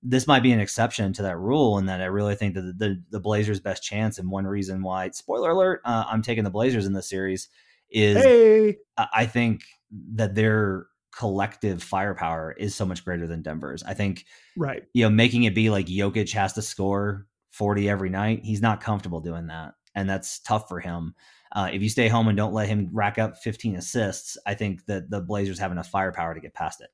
this 0.04 0.28
might 0.28 0.44
be 0.44 0.52
an 0.52 0.60
exception 0.60 1.14
to 1.14 1.22
that 1.24 1.38
rule, 1.38 1.78
and 1.78 1.88
that 1.88 2.02
I 2.02 2.06
really 2.06 2.36
think 2.36 2.56
that 2.56 2.62
the, 2.62 2.74
the, 2.74 3.04
the 3.12 3.20
Blazers' 3.20 3.60
best 3.60 3.84
chance, 3.84 4.20
and 4.20 4.30
one 4.30 4.46
reason 4.46 4.84
why, 4.84 5.10
spoiler 5.12 5.52
alert, 5.52 5.82
uh, 5.86 6.04
I'm 6.08 6.22
taking 6.22 6.44
the 6.44 6.50
Blazers 6.50 6.86
in 6.86 6.94
this 6.94 7.10
series 7.10 7.48
is 7.90 8.18
hey. 8.18 8.78
I 8.98 9.26
think 9.26 9.64
that 10.16 10.36
their 10.36 10.88
collective 11.16 11.82
firepower 11.82 12.54
is 12.58 12.76
so 12.76 12.86
much 12.86 13.06
greater 13.06 13.28
than 13.28 13.42
Denver's. 13.42 13.84
I 13.84 13.94
think, 13.94 14.26
right, 14.58 14.84
you 14.94 15.04
know, 15.04 15.10
making 15.10 15.44
it 15.44 15.56
be 15.56 15.70
like 15.70 15.86
Jokic 15.86 16.34
has 16.34 16.54
to 16.54 16.62
score 16.62 17.28
40 17.52 17.88
every 17.88 18.10
night, 18.10 18.42
he's 18.44 18.62
not 18.62 18.82
comfortable 18.82 19.22
doing 19.22 19.48
that, 19.48 19.74
and 19.96 20.10
that's 20.10 20.40
tough 20.40 20.68
for 20.68 20.80
him. 20.80 21.16
Uh, 21.54 21.70
if 21.72 21.84
you 21.84 21.90
stay 21.90 22.08
home 22.08 22.28
and 22.28 22.36
don't 22.36 22.54
let 22.54 22.68
him 22.68 22.90
rack 22.92 23.20
up 23.20 23.38
15 23.38 23.76
assists, 23.76 24.38
I 24.46 24.56
think 24.56 24.86
that 24.88 25.10
the 25.10 25.22
Blazers 25.22 25.60
have 25.60 25.72
enough 25.72 25.88
firepower 25.88 26.34
to 26.34 26.42
get 26.42 26.56
past 26.56 26.82
it. 26.82 26.90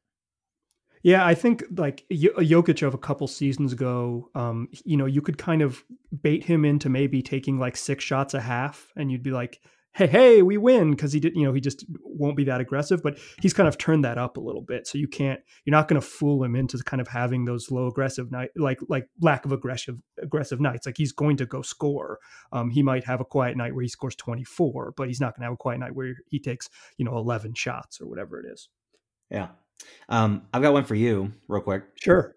Yeah, 1.02 1.26
I 1.26 1.34
think 1.34 1.64
like 1.78 2.06
Jokic 2.12 2.86
of 2.86 2.94
a 2.94 2.98
couple 2.98 3.28
seasons 3.28 3.72
ago, 3.72 4.30
um, 4.36 4.68
you 4.84 4.98
know, 4.98 5.06
you 5.06 5.22
could 5.22 5.38
kind 5.38 5.62
of 5.62 5.84
bait 6.22 6.44
him 6.44 6.66
into 6.66 6.90
maybe 6.90 7.22
taking 7.22 7.58
like 7.58 7.78
six 7.78 8.04
shots 8.04 8.34
a 8.34 8.42
half, 8.42 8.92
and 8.98 9.10
you'd 9.10 9.24
be 9.24 9.32
like, 9.32 9.62
"Hey, 9.94 10.08
hey, 10.08 10.42
we 10.42 10.58
win," 10.58 10.92
because 10.92 11.14
he 11.14 11.22
did, 11.22 11.36
you 11.38 11.46
know, 11.46 11.54
he 11.54 11.62
just 11.62 11.86
won't 12.04 12.36
be 12.36 12.44
that 12.46 12.60
aggressive. 12.60 13.02
But 13.02 13.18
he's 13.42 13.54
kind 13.54 13.70
of 13.70 13.78
turned 13.78 14.04
that 14.04 14.18
up 14.18 14.36
a 14.36 14.42
little 14.42 14.62
bit, 14.62 14.88
so 14.88 14.98
you 14.98 15.08
can't, 15.08 15.40
you're 15.64 15.72
not 15.72 15.88
going 15.88 16.02
to 16.02 16.06
fool 16.06 16.44
him 16.44 16.54
into 16.54 16.78
kind 16.84 17.00
of 17.00 17.08
having 17.08 17.46
those 17.46 17.72
low 17.72 17.88
aggressive 17.88 18.30
night, 18.30 18.50
like 18.58 18.80
like 18.90 19.08
lack 19.22 19.46
of 19.46 19.54
aggressive 19.54 19.96
aggressive 20.22 20.60
nights. 20.60 20.86
Like 20.86 20.98
he's 20.98 21.14
going 21.14 21.38
to 21.38 21.46
go 21.46 21.62
score. 21.62 22.20
Um, 22.52 22.72
he 22.72 22.84
might 22.84 23.06
have 23.06 23.22
a 23.22 23.26
quiet 23.26 23.56
night 23.56 23.74
where 23.74 23.84
he 23.84 23.90
scores 23.90 24.16
24, 24.18 24.96
but 24.98 25.08
he's 25.08 25.22
not 25.22 25.34
going 25.34 25.44
to 25.44 25.46
have 25.46 25.54
a 25.54 25.58
quiet 25.58 25.80
night 25.80 25.96
where 25.96 26.16
he 26.28 26.40
takes, 26.42 26.70
you 26.98 27.06
know, 27.06 27.16
11 27.18 27.54
shots 27.54 28.02
or 28.02 28.08
whatever 28.08 28.38
it 28.42 28.52
is. 28.52 28.68
Yeah. 29.32 29.50
Um, 30.08 30.44
I've 30.54 30.62
got 30.62 30.74
one 30.74 30.86
for 30.86 30.96
you, 30.96 31.32
real 31.48 31.62
quick. 31.62 31.84
Sure. 31.96 32.36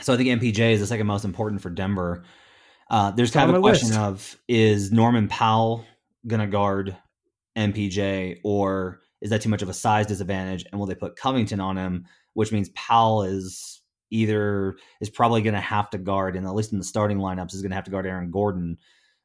So 0.00 0.12
I 0.12 0.16
think 0.16 0.28
MPJ 0.40 0.72
is 0.72 0.80
the 0.80 0.86
second 0.86 1.06
most 1.06 1.24
important 1.24 1.62
for 1.62 1.70
Denver. 1.70 2.24
Uh, 2.90 3.10
there's 3.10 3.30
kind 3.30 3.50
of 3.50 3.56
a 3.56 3.60
question 3.60 3.88
list. 3.88 3.98
of 3.98 4.36
is 4.48 4.92
Norman 4.92 5.28
Powell 5.28 5.84
going 6.26 6.40
to 6.40 6.46
guard 6.46 6.96
MPJ, 7.56 8.40
or 8.44 9.00
is 9.20 9.30
that 9.30 9.40
too 9.40 9.48
much 9.48 9.62
of 9.62 9.68
a 9.68 9.74
size 9.74 10.06
disadvantage? 10.06 10.64
And 10.70 10.78
will 10.78 10.86
they 10.86 10.94
put 10.94 11.16
Covington 11.16 11.60
on 11.60 11.76
him, 11.76 12.06
which 12.34 12.52
means 12.52 12.68
Powell 12.70 13.22
is 13.22 13.80
either 14.10 14.76
is 15.00 15.10
probably 15.10 15.42
going 15.42 15.54
to 15.54 15.60
have 15.60 15.90
to 15.90 15.98
guard, 15.98 16.36
and 16.36 16.46
at 16.46 16.54
least 16.54 16.72
in 16.72 16.78
the 16.78 16.84
starting 16.84 17.18
lineups, 17.18 17.54
is 17.54 17.62
going 17.62 17.70
to 17.70 17.76
have 17.76 17.84
to 17.84 17.90
guard 17.90 18.06
Aaron 18.06 18.30
Gordon. 18.30 18.78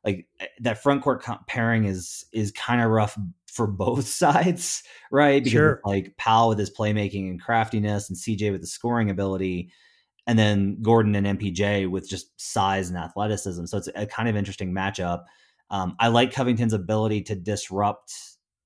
Like 0.04 0.28
eh, 0.40 0.48
that 0.62 0.82
front 0.82 1.04
court 1.04 1.24
pairing 1.48 1.86
is 1.86 2.26
is 2.34 2.52
kind 2.52 2.82
of 2.82 2.90
rough 2.90 3.18
for 3.52 3.68
both 3.68 4.08
sides, 4.08 4.84
right? 5.12 5.44
Because 5.44 5.52
sure. 5.52 5.82
like 5.86 6.16
Powell 6.18 6.50
with 6.50 6.60
his 6.60 6.72
playmaking 6.72 7.30
and 7.30 7.42
craftiness, 7.42 8.10
and 8.10 8.18
CJ 8.18 8.52
with 8.52 8.62
the 8.62 8.68
scoring 8.68 9.10
ability, 9.10 9.72
and 10.28 10.38
then 10.38 10.82
Gordon 10.82 11.16
and 11.16 11.40
MPJ 11.40 11.90
with 11.90 12.10
just 12.10 12.40
size 12.40 12.90
and 12.90 12.98
athleticism. 12.98 13.66
So 13.66 13.78
it's 13.78 13.90
a 13.96 14.06
kind 14.06 14.30
of 14.30 14.36
interesting 14.36 14.74
matchup. 14.74 15.26
Um, 15.70 15.96
I 16.00 16.10
like 16.10 16.34
Covington's 16.34 16.74
ability 16.74 17.22
to 17.24 17.36
disrupt 17.36 18.14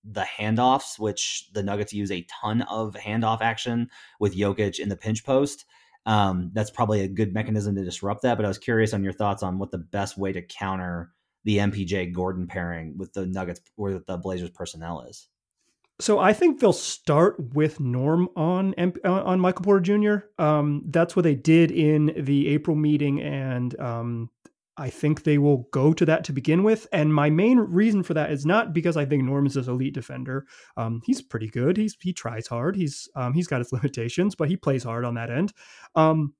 the 0.03 0.21
handoffs, 0.23 0.99
which 0.99 1.49
the 1.53 1.63
Nuggets 1.63 1.93
use 1.93 2.11
a 2.11 2.25
ton 2.41 2.61
of 2.63 2.93
handoff 2.95 3.41
action 3.41 3.89
with 4.19 4.35
Jokic 4.35 4.79
in 4.79 4.89
the 4.89 4.97
pinch 4.97 5.23
post. 5.23 5.65
Um, 6.05 6.51
that's 6.53 6.69
probably 6.69 7.01
a 7.01 7.07
good 7.07 7.33
mechanism 7.33 7.75
to 7.75 7.83
disrupt 7.83 8.21
that. 8.21 8.35
But 8.35 8.45
I 8.45 8.47
was 8.47 8.59
curious 8.59 8.93
on 8.93 9.03
your 9.03 9.13
thoughts 9.13 9.41
on 9.41 9.57
what 9.57 9.71
the 9.71 9.79
best 9.79 10.17
way 10.17 10.31
to 10.33 10.41
counter 10.41 11.11
the 11.45 11.57
MPJ 11.57 12.11
Gordon 12.11 12.47
pairing 12.47 12.97
with 12.97 13.13
the 13.13 13.25
Nuggets 13.25 13.61
or 13.77 13.99
the 13.99 14.17
Blazers 14.17 14.49
personnel 14.49 15.01
is. 15.01 15.29
So 16.01 16.19
I 16.19 16.33
think 16.33 16.59
they'll 16.59 16.73
start 16.73 17.53
with 17.53 17.79
Norm 17.79 18.27
on 18.35 18.73
on 19.05 19.39
Michael 19.39 19.63
Porter 19.63 19.79
Jr. 19.79 20.43
Um, 20.43 20.81
that's 20.87 21.15
what 21.15 21.23
they 21.23 21.35
did 21.35 21.71
in 21.71 22.13
the 22.17 22.49
April 22.49 22.75
meeting, 22.75 23.21
and 23.21 23.79
um, 23.79 24.29
I 24.75 24.89
think 24.89 25.23
they 25.23 25.37
will 25.37 25.69
go 25.71 25.93
to 25.93 26.05
that 26.05 26.25
to 26.25 26.33
begin 26.33 26.63
with. 26.63 26.85
And 26.91 27.13
my 27.13 27.29
main 27.29 27.59
reason 27.59 28.03
for 28.03 28.13
that 28.13 28.29
is 28.31 28.45
not 28.45 28.73
because 28.73 28.97
I 28.97 29.05
think 29.05 29.23
Norm 29.23 29.45
is 29.45 29.53
this 29.53 29.67
elite 29.67 29.93
defender. 29.93 30.45
Um, 30.75 31.01
he's 31.05 31.21
pretty 31.21 31.47
good. 31.47 31.77
He's 31.77 31.95
he 32.01 32.11
tries 32.11 32.47
hard. 32.47 32.75
He's 32.75 33.07
um, 33.15 33.33
he's 33.33 33.47
got 33.47 33.59
his 33.59 33.71
limitations, 33.71 34.35
but 34.35 34.49
he 34.49 34.57
plays 34.57 34.83
hard 34.83 35.05
on 35.05 35.13
that 35.13 35.29
end. 35.29 35.53
Um, 35.95 36.33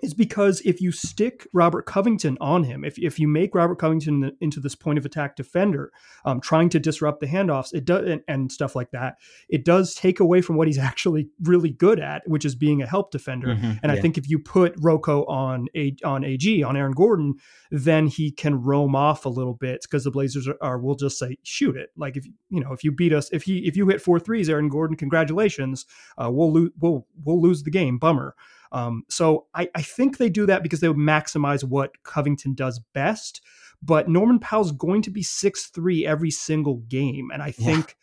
is 0.00 0.14
because 0.14 0.60
if 0.60 0.80
you 0.80 0.92
stick 0.92 1.46
Robert 1.52 1.86
Covington 1.86 2.38
on 2.40 2.64
him, 2.64 2.84
if, 2.84 2.98
if 2.98 3.18
you 3.18 3.26
make 3.26 3.54
Robert 3.54 3.76
Covington 3.76 4.32
into 4.40 4.60
this 4.60 4.74
point 4.74 4.98
of 4.98 5.04
attack 5.04 5.34
defender, 5.34 5.90
um, 6.24 6.40
trying 6.40 6.68
to 6.70 6.78
disrupt 6.78 7.20
the 7.20 7.26
handoffs, 7.26 7.74
it 7.74 7.84
does 7.84 8.08
and, 8.08 8.22
and, 8.28 8.52
stuff 8.52 8.76
like 8.76 8.90
that, 8.92 9.16
it 9.48 9.64
does 9.64 9.94
take 9.94 10.20
away 10.20 10.40
from 10.40 10.56
what 10.56 10.68
he's 10.68 10.78
actually 10.88 11.28
really 11.42 11.70
good 11.70 11.98
at, 11.98 12.22
which 12.26 12.44
is 12.44 12.54
being 12.54 12.80
a 12.80 12.86
help 12.86 13.10
defender. 13.10 13.48
Mm-hmm, 13.48 13.72
and 13.82 13.84
yeah. 13.84 13.92
I 13.92 14.00
think 14.00 14.16
if 14.16 14.28
you 14.28 14.38
put 14.38 14.74
Rocco 14.78 15.24
on 15.26 15.66
a 15.74 15.96
on 16.04 16.24
AG 16.24 16.62
on 16.62 16.76
Aaron 16.76 16.92
Gordon, 16.92 17.34
then 17.70 18.06
he 18.06 18.30
can 18.30 18.62
roam 18.62 18.94
off 18.94 19.24
a 19.24 19.28
little 19.28 19.54
bit 19.54 19.82
because 19.82 20.04
the 20.04 20.10
Blazers 20.10 20.46
are, 20.48 20.56
are 20.60 20.78
will 20.78 20.94
just 20.94 21.18
say 21.18 21.38
shoot 21.42 21.76
it. 21.76 21.90
Like 21.96 22.16
if 22.16 22.24
you 22.50 22.60
know 22.60 22.72
if 22.72 22.84
you 22.84 22.92
beat 22.92 23.12
us, 23.12 23.28
if 23.32 23.42
he 23.42 23.66
if 23.66 23.76
you 23.76 23.88
hit 23.88 24.00
four 24.00 24.20
threes, 24.20 24.48
Aaron 24.48 24.68
Gordon, 24.68 24.96
congratulations, 24.96 25.86
uh, 26.16 26.30
we'll 26.30 26.52
lose 26.52 26.70
we'll 26.78 27.06
we'll 27.24 27.40
lose 27.40 27.64
the 27.64 27.70
game. 27.70 27.98
Bummer. 27.98 28.34
Um, 28.72 29.04
so 29.08 29.46
I, 29.54 29.68
I 29.74 29.82
think 29.82 30.18
they 30.18 30.28
do 30.28 30.46
that 30.46 30.62
because 30.62 30.80
they 30.80 30.88
would 30.88 30.96
maximize 30.96 31.64
what 31.64 32.02
Covington 32.02 32.54
does 32.54 32.80
best. 32.92 33.40
But 33.82 34.08
Norman 34.08 34.38
Powell's 34.40 34.72
going 34.72 35.02
to 35.02 35.10
be 35.10 35.22
six 35.22 35.66
three 35.66 36.06
every 36.06 36.30
single 36.30 36.78
game, 36.88 37.30
and 37.32 37.42
I 37.42 37.52
think 37.52 37.96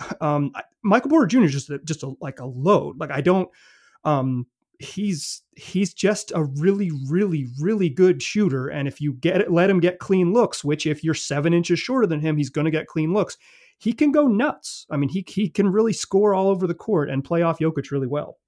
yeah. 0.00 0.12
um, 0.20 0.52
Michael 0.82 1.10
Porter 1.10 1.26
Jr. 1.26 1.42
is 1.44 1.52
just 1.52 1.70
a, 1.70 1.78
just 1.80 2.02
a, 2.02 2.14
like 2.20 2.40
a 2.40 2.46
load. 2.46 2.98
Like 2.98 3.10
I 3.10 3.20
don't. 3.20 3.48
Um, 4.04 4.46
he's 4.82 5.42
he's 5.56 5.94
just 5.94 6.32
a 6.34 6.44
really 6.44 6.90
really 7.08 7.46
really 7.60 7.88
good 7.88 8.22
shooter 8.22 8.68
and 8.68 8.88
if 8.88 9.00
you 9.00 9.12
get 9.14 9.40
it 9.40 9.50
let 9.50 9.70
him 9.70 9.80
get 9.80 9.98
clean 9.98 10.32
looks 10.32 10.64
which 10.64 10.86
if 10.86 11.04
you're 11.04 11.14
seven 11.14 11.54
inches 11.54 11.78
shorter 11.78 12.06
than 12.06 12.20
him 12.20 12.36
he's 12.36 12.50
going 12.50 12.64
to 12.64 12.70
get 12.70 12.86
clean 12.86 13.12
looks 13.12 13.36
he 13.78 13.92
can 13.92 14.10
go 14.10 14.26
nuts 14.26 14.86
i 14.90 14.96
mean 14.96 15.08
he, 15.08 15.24
he 15.28 15.48
can 15.48 15.68
really 15.70 15.92
score 15.92 16.34
all 16.34 16.48
over 16.48 16.66
the 16.66 16.74
court 16.74 17.08
and 17.08 17.24
play 17.24 17.42
off 17.42 17.58
Jokic 17.58 17.90
really 17.90 18.06
well 18.06 18.38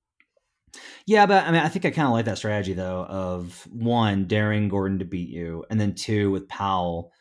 yeah, 1.06 1.26
but 1.26 1.44
I 1.44 1.50
mean, 1.50 1.60
I 1.60 1.68
think 1.68 1.84
I 1.84 1.90
kind 1.90 2.06
of 2.06 2.12
like 2.12 2.24
that 2.26 2.38
strategy 2.38 2.72
though 2.72 3.04
of 3.04 3.66
one 3.72 4.26
daring 4.26 4.68
Gordon 4.68 4.98
to 4.98 5.04
beat 5.04 5.28
you, 5.28 5.64
and 5.70 5.80
then 5.80 5.94
two 5.94 6.30
with 6.30 6.48
Powell, 6.48 7.12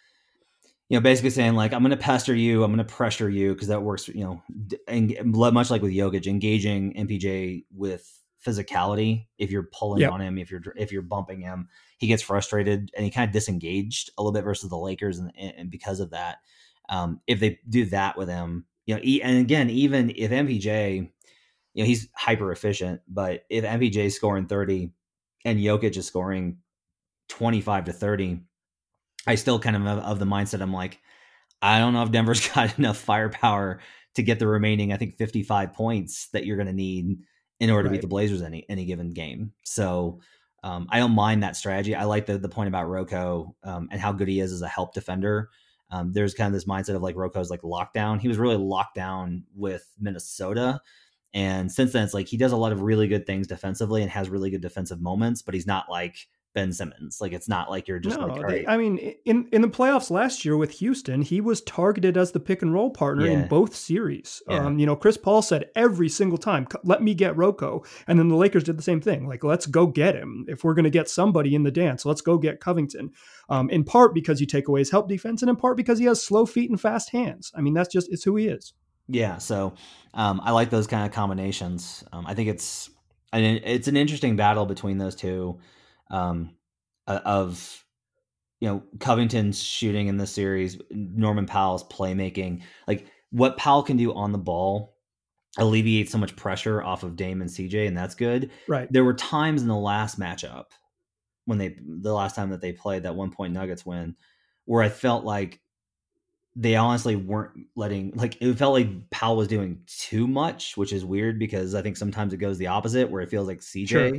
you 0.89 0.98
know, 0.98 1.01
basically 1.01 1.29
saying 1.29 1.55
like 1.55 1.74
I'm 1.74 1.81
going 1.81 1.91
to 1.91 1.98
pester 1.98 2.36
you, 2.36 2.63
I'm 2.63 2.74
going 2.74 2.86
to 2.86 2.93
pressure 2.93 3.29
you 3.29 3.53
because 3.53 3.67
that 3.67 3.81
works. 3.81 4.07
You 4.07 4.24
know, 4.24 4.43
and 4.88 5.15
much 5.25 5.69
like 5.69 5.81
with 5.81 5.93
Jokic, 5.93 6.27
engaging 6.27 6.93
MPJ 6.93 7.65
with 7.75 8.10
physicality. 8.45 9.25
If 9.38 9.51
you're 9.51 9.69
pulling 9.72 10.01
yep. 10.01 10.12
on 10.12 10.22
him, 10.22 10.38
if 10.38 10.51
you're 10.51 10.62
if 10.75 10.91
you're 10.91 11.01
bumping 11.01 11.41
him, 11.41 11.69
he 11.98 12.07
gets 12.07 12.22
frustrated 12.22 12.91
and 12.95 13.05
he 13.05 13.12
kind 13.12 13.27
of 13.27 13.33
disengaged 13.33 14.12
a 14.17 14.22
little 14.22 14.33
bit 14.33 14.43
versus 14.43 14.69
the 14.69 14.77
Lakers, 14.77 15.19
and, 15.19 15.31
and 15.38 15.69
because 15.69 16.00
of 16.00 16.12
that, 16.12 16.38
um, 16.89 17.22
if 17.27 17.39
they 17.39 17.60
do 17.69 17.86
that 17.86 18.17
with 18.17 18.29
him, 18.29 18.65
you 18.86 18.95
know, 18.95 19.01
and 19.01 19.39
again, 19.39 19.69
even 19.69 20.12
if 20.15 20.31
MPJ 20.31 21.10
you 21.73 21.83
know, 21.83 21.87
he's 21.87 22.09
hyper 22.15 22.51
efficient, 22.51 23.01
but 23.07 23.43
if 23.49 23.63
MPJ 23.63 23.97
is 23.97 24.15
scoring 24.15 24.45
30 24.45 24.91
and 25.45 25.59
Jokic 25.59 25.97
is 25.97 26.05
scoring 26.05 26.57
25 27.29 27.85
to 27.85 27.93
30, 27.93 28.41
I 29.25 29.35
still 29.35 29.59
kind 29.59 29.75
of 29.75 29.85
of 29.85 30.19
the 30.19 30.25
mindset 30.25 30.61
I'm 30.61 30.73
like, 30.73 30.99
I 31.61 31.79
don't 31.79 31.93
know 31.93 32.03
if 32.03 32.11
Denver's 32.11 32.47
got 32.53 32.77
enough 32.77 32.97
firepower 32.97 33.79
to 34.15 34.23
get 34.23 34.39
the 34.39 34.47
remaining, 34.47 34.93
I 34.93 34.97
think 34.97 35.17
55 35.17 35.73
points 35.73 36.27
that 36.29 36.45
you're 36.45 36.57
going 36.57 36.67
to 36.67 36.73
need 36.73 37.17
in 37.59 37.69
order 37.69 37.83
right. 37.83 37.93
to 37.93 37.97
beat 37.97 38.01
the 38.01 38.07
Blazers 38.07 38.41
any 38.41 38.65
any 38.69 38.85
given 38.85 39.13
game. 39.13 39.53
So 39.63 40.19
um, 40.63 40.87
I 40.89 40.99
don't 40.99 41.15
mind 41.15 41.43
that 41.43 41.55
strategy. 41.55 41.95
I 41.95 42.03
like 42.05 42.25
the 42.25 42.37
the 42.37 42.49
point 42.49 42.67
about 42.67 42.89
Rocco 42.89 43.55
um, 43.63 43.89
and 43.91 43.99
how 43.99 44.11
good 44.11 44.27
he 44.27 44.39
is 44.39 44.51
as 44.51 44.61
a 44.61 44.67
help 44.67 44.93
defender. 44.93 45.49
Um, 45.91 46.11
there's 46.11 46.33
kind 46.33 46.47
of 46.47 46.53
this 46.53 46.65
mindset 46.65 46.95
of 46.95 47.01
like 47.01 47.15
Rocco's 47.15 47.49
like 47.49 47.61
lockdown. 47.61 48.19
He 48.19 48.27
was 48.27 48.37
really 48.37 48.57
locked 48.57 48.95
down 48.95 49.43
with 49.55 49.87
Minnesota, 49.99 50.81
and 51.33 51.71
since 51.71 51.93
then, 51.93 52.03
it's 52.03 52.13
like 52.13 52.27
he 52.27 52.37
does 52.37 52.51
a 52.51 52.57
lot 52.57 52.71
of 52.71 52.81
really 52.81 53.07
good 53.07 53.25
things 53.25 53.47
defensively 53.47 54.01
and 54.01 54.11
has 54.11 54.29
really 54.29 54.51
good 54.51 54.61
defensive 54.61 55.01
moments, 55.01 55.41
but 55.41 55.53
he's 55.55 55.65
not 55.65 55.89
like 55.89 56.27
Ben 56.53 56.71
Simmons. 56.71 57.19
Like 57.19 57.33
it's 57.33 57.49
not 57.49 57.69
like 57.69 57.87
you're 57.87 57.99
just 57.99 58.19
no, 58.19 58.27
like. 58.27 58.41
Right. 58.41 58.65
I 58.67 58.77
mean, 58.77 58.97
in 59.25 59.47
in 59.51 59.61
the 59.61 59.67
playoffs 59.67 60.11
last 60.11 60.45
year 60.45 60.55
with 60.55 60.71
Houston, 60.71 61.23
he 61.23 61.41
was 61.41 61.61
targeted 61.61 62.17
as 62.17 62.31
the 62.31 62.39
pick 62.39 62.61
and 62.61 62.73
roll 62.73 62.91
partner 62.91 63.25
yeah. 63.25 63.31
in 63.31 63.47
both 63.47 63.75
series. 63.75 64.41
Yeah. 64.47 64.65
Um, 64.65 64.77
you 64.77 64.85
know, 64.85 64.95
Chris 64.95 65.17
Paul 65.17 65.41
said 65.41 65.69
every 65.75 66.09
single 66.09 66.37
time, 66.37 66.67
"Let 66.83 67.01
me 67.01 67.15
get 67.15 67.35
Rocco," 67.35 67.83
and 68.07 68.19
then 68.19 68.27
the 68.27 68.35
Lakers 68.35 68.63
did 68.63 68.77
the 68.77 68.83
same 68.83 69.01
thing. 69.01 69.27
Like, 69.27 69.43
let's 69.43 69.65
go 69.65 69.87
get 69.87 70.15
him. 70.15 70.45
If 70.47 70.63
we're 70.63 70.75
going 70.75 70.83
to 70.83 70.91
get 70.91 71.09
somebody 71.09 71.55
in 71.55 71.63
the 71.63 71.71
dance, 71.71 72.05
let's 72.05 72.21
go 72.21 72.37
get 72.37 72.59
Covington. 72.59 73.11
Um, 73.49 73.69
in 73.69 73.83
part 73.83 74.13
because 74.13 74.39
you 74.39 74.47
take 74.47 74.67
away 74.67 74.81
his 74.81 74.91
help 74.91 75.09
defense, 75.09 75.41
and 75.41 75.49
in 75.49 75.55
part 75.55 75.77
because 75.77 75.97
he 75.97 76.05
has 76.05 76.21
slow 76.21 76.45
feet 76.45 76.69
and 76.69 76.79
fast 76.79 77.09
hands. 77.09 77.51
I 77.55 77.61
mean, 77.61 77.73
that's 77.73 77.91
just 77.91 78.11
it's 78.11 78.23
who 78.23 78.35
he 78.35 78.47
is. 78.47 78.73
Yeah, 79.07 79.38
so 79.38 79.74
um, 80.13 80.41
I 80.43 80.51
like 80.51 80.69
those 80.69 80.88
kind 80.88 81.05
of 81.05 81.12
combinations. 81.12 82.03
Um, 82.12 82.25
I 82.25 82.33
think 82.33 82.50
it's 82.50 82.89
it's 83.33 83.88
an 83.88 83.98
interesting 83.98 84.36
battle 84.36 84.65
between 84.65 84.98
those 84.98 85.15
two 85.15 85.60
um, 86.12 86.51
of 87.07 87.83
you 88.60 88.69
know 88.69 88.83
Covington's 89.00 89.62
shooting 89.62 90.07
in 90.07 90.17
the 90.17 90.27
series, 90.27 90.79
Norman 90.91 91.45
Powell's 91.45 91.83
playmaking. 91.83 92.62
Like 92.88 93.07
what 93.31 93.57
Powell 93.57 93.83
can 93.83 93.98
do 93.98 94.13
on 94.13 94.31
the 94.31 94.38
ball 94.38 94.95
alleviates 95.57 96.12
so 96.12 96.17
much 96.17 96.36
pressure 96.36 96.81
off 96.81 97.03
of 97.03 97.15
Dame 97.15 97.41
and 97.41 97.50
CJ, 97.50 97.88
and 97.88 97.98
that's 97.98 98.15
good. 98.15 98.51
Right. 98.67 98.88
There 98.91 99.03
were 99.03 99.13
times 99.13 99.62
in 99.62 99.67
the 99.67 99.75
last 99.75 100.19
matchup 100.19 100.65
when 101.45 101.57
they 101.57 101.75
the 101.86 102.13
last 102.13 102.36
time 102.36 102.51
that 102.51 102.62
they 102.62 102.72
played 102.72 103.03
that 103.03 103.15
one 103.15 103.31
point 103.31 103.53
Nuggets 103.53 103.86
win, 103.86 104.15
where 104.65 104.81
I 104.81 104.89
felt 104.89 105.25
like 105.25 105.60
they 106.55 106.75
honestly 106.75 107.15
weren't 107.15 107.67
letting 107.75 108.12
like 108.15 108.38
it 108.39 108.53
felt 108.55 108.74
like 108.74 109.10
Powell 109.10 109.38
was 109.38 109.48
doing 109.48 109.81
too 109.88 110.27
much, 110.27 110.77
which 110.77 110.93
is 110.93 111.03
weird 111.03 111.39
because 111.39 111.74
I 111.74 111.81
think 111.81 111.98
sometimes 111.98 112.33
it 112.33 112.38
goes 112.38 112.57
the 112.57 112.67
opposite 112.67 113.10
where 113.10 113.22
it 113.22 113.29
feels 113.29 113.48
like 113.48 113.60
CJ 113.60 113.88
sure. 113.88 114.12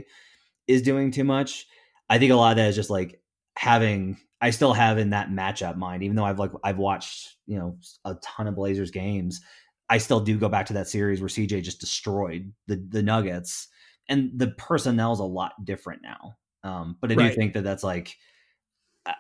is 0.67 0.83
doing 0.83 1.11
too 1.11 1.25
much. 1.25 1.67
I 2.11 2.19
think 2.19 2.33
a 2.33 2.37
lot 2.37 2.53
of 2.53 2.57
that 2.57 2.69
is 2.69 2.76
just 2.76 2.91
like 2.91 3.21
having 3.57 4.19
I 4.41 4.50
still 4.50 4.73
have 4.73 4.99
in 4.99 5.11
that 5.11 5.31
matchup 5.31 5.76
mind, 5.76 6.03
even 6.03 6.17
though 6.17 6.25
I've 6.25 6.38
like 6.38 6.50
I've 6.64 6.79
watched, 6.79 7.37
you 7.47 7.59
know, 7.59 7.79
a 8.05 8.17
ton 8.17 8.47
of 8.47 8.57
Blazers 8.57 8.91
games. 8.91 9.41
I 9.88 9.99
still 9.99 10.21
do 10.21 10.38
go 10.38 10.49
back 10.49 10.67
to 10.67 10.73
that 10.75 10.88
series 10.88 11.21
where 11.21 11.29
CJ 11.29 11.62
just 11.62 11.81
destroyed 11.81 12.53
the 12.67 12.85
the 12.88 13.03
Nuggets, 13.03 13.69
and 14.09 14.33
the 14.35 14.49
personnel 14.49 15.12
is 15.12 15.21
a 15.21 15.25
lot 15.25 15.53
different 15.64 16.03
now. 16.03 16.37
Um, 16.64 16.97
but 17.00 17.12
I 17.12 17.14
right. 17.14 17.29
do 17.29 17.35
think 17.37 17.53
that 17.55 17.62
that's 17.62 17.85
like 17.85 18.17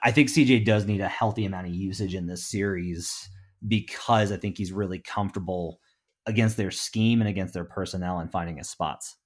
I 0.02 0.10
think 0.12 0.28
CJ 0.28 0.64
does 0.64 0.86
need 0.86 1.00
a 1.00 1.08
healthy 1.08 1.44
amount 1.44 1.66
of 1.66 1.74
usage 1.74 2.14
in 2.14 2.26
this 2.26 2.46
series 2.46 3.28
because 3.66 4.32
I 4.32 4.36
think 4.36 4.58
he's 4.58 4.72
really 4.72 4.98
comfortable 4.98 5.78
against 6.26 6.56
their 6.56 6.70
scheme 6.70 7.20
and 7.20 7.28
against 7.28 7.54
their 7.54 7.64
personnel 7.64 8.18
and 8.18 8.30
finding 8.30 8.56
his 8.56 8.70
spots. 8.70 9.16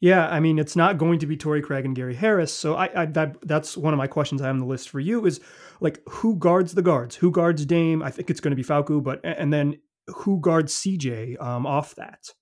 Yeah, 0.00 0.28
I 0.28 0.40
mean, 0.40 0.58
it's 0.58 0.76
not 0.76 0.98
going 0.98 1.18
to 1.20 1.26
be 1.26 1.36
Torrey 1.36 1.62
Craig 1.62 1.86
and 1.86 1.96
Gary 1.96 2.14
Harris. 2.14 2.52
So 2.52 2.74
I, 2.74 3.02
I 3.02 3.06
that 3.06 3.36
that's 3.42 3.74
one 3.74 3.94
of 3.94 3.98
my 3.98 4.06
questions 4.06 4.42
I 4.42 4.46
have 4.46 4.54
on 4.54 4.60
the 4.60 4.66
list 4.66 4.90
for 4.90 5.00
you 5.00 5.24
is 5.24 5.40
like 5.80 6.00
who 6.06 6.36
guards 6.36 6.74
the 6.74 6.82
guards? 6.82 7.16
Who 7.16 7.30
guards 7.30 7.64
Dame? 7.64 8.02
I 8.02 8.10
think 8.10 8.28
it's 8.28 8.40
going 8.40 8.50
to 8.50 8.56
be 8.56 8.64
Facu, 8.64 9.02
but 9.02 9.20
and 9.24 9.50
then 9.50 9.76
who 10.08 10.40
guards 10.40 10.74
CJ 10.74 11.40
um, 11.40 11.64
off 11.64 11.94
that? 11.94 12.34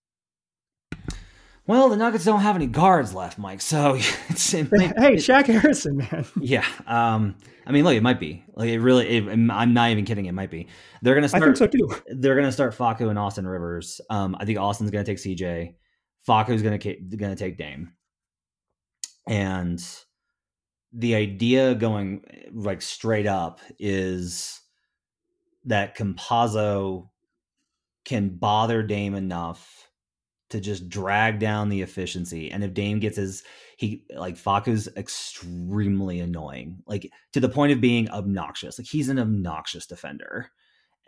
Well, 1.66 1.88
the 1.88 1.96
Nuggets 1.96 2.24
don't 2.24 2.40
have 2.40 2.56
any 2.56 2.66
guards 2.66 3.14
left, 3.14 3.38
Mike. 3.38 3.60
So 3.60 3.94
it's 4.28 4.52
it 4.54 4.70
might, 4.72 4.92
hey, 4.98 5.14
Shaq 5.14 5.46
Harrison, 5.46 5.98
man. 5.98 6.26
Yeah. 6.40 6.66
Um. 6.86 7.36
I 7.64 7.70
mean, 7.70 7.84
look, 7.84 7.94
it 7.94 8.02
might 8.02 8.18
be 8.18 8.44
like 8.54 8.70
it 8.70 8.80
really. 8.80 9.08
It, 9.08 9.28
I'm 9.28 9.72
not 9.72 9.90
even 9.90 10.04
kidding. 10.04 10.26
It 10.26 10.32
might 10.32 10.50
be. 10.50 10.66
They're 11.02 11.14
gonna 11.14 11.28
start. 11.28 11.42
I 11.42 11.46
think 11.46 11.56
so 11.56 11.66
too. 11.66 12.02
They're 12.08 12.34
gonna 12.34 12.52
start 12.52 12.76
Facu 12.76 13.08
and 13.08 13.18
Austin 13.18 13.46
Rivers. 13.46 14.00
Um. 14.10 14.36
I 14.38 14.44
think 14.44 14.58
Austin's 14.58 14.90
gonna 14.90 15.04
take 15.04 15.18
CJ. 15.18 15.74
Facu's 16.26 16.62
gonna 16.62 16.78
gonna 17.16 17.36
take 17.36 17.56
Dame. 17.56 17.92
And 19.28 19.82
the 20.92 21.14
idea 21.14 21.74
going 21.76 22.24
like 22.52 22.82
straight 22.82 23.26
up 23.26 23.60
is 23.78 24.60
that 25.64 25.96
Campazzo 25.96 27.08
can 28.04 28.30
bother 28.30 28.82
Dame 28.82 29.14
enough 29.14 29.81
to 30.52 30.60
just 30.60 30.88
drag 30.88 31.38
down 31.38 31.68
the 31.68 31.82
efficiency. 31.82 32.50
And 32.50 32.62
if 32.62 32.72
Dame 32.72 33.00
gets 33.00 33.16
his 33.16 33.42
he 33.76 34.04
like 34.14 34.36
Facu's 34.36 34.88
extremely 34.96 36.20
annoying, 36.20 36.78
like 36.86 37.10
to 37.32 37.40
the 37.40 37.48
point 37.48 37.72
of 37.72 37.80
being 37.80 38.10
obnoxious. 38.10 38.78
Like 38.78 38.86
he's 38.86 39.08
an 39.08 39.18
obnoxious 39.18 39.86
defender. 39.86 40.50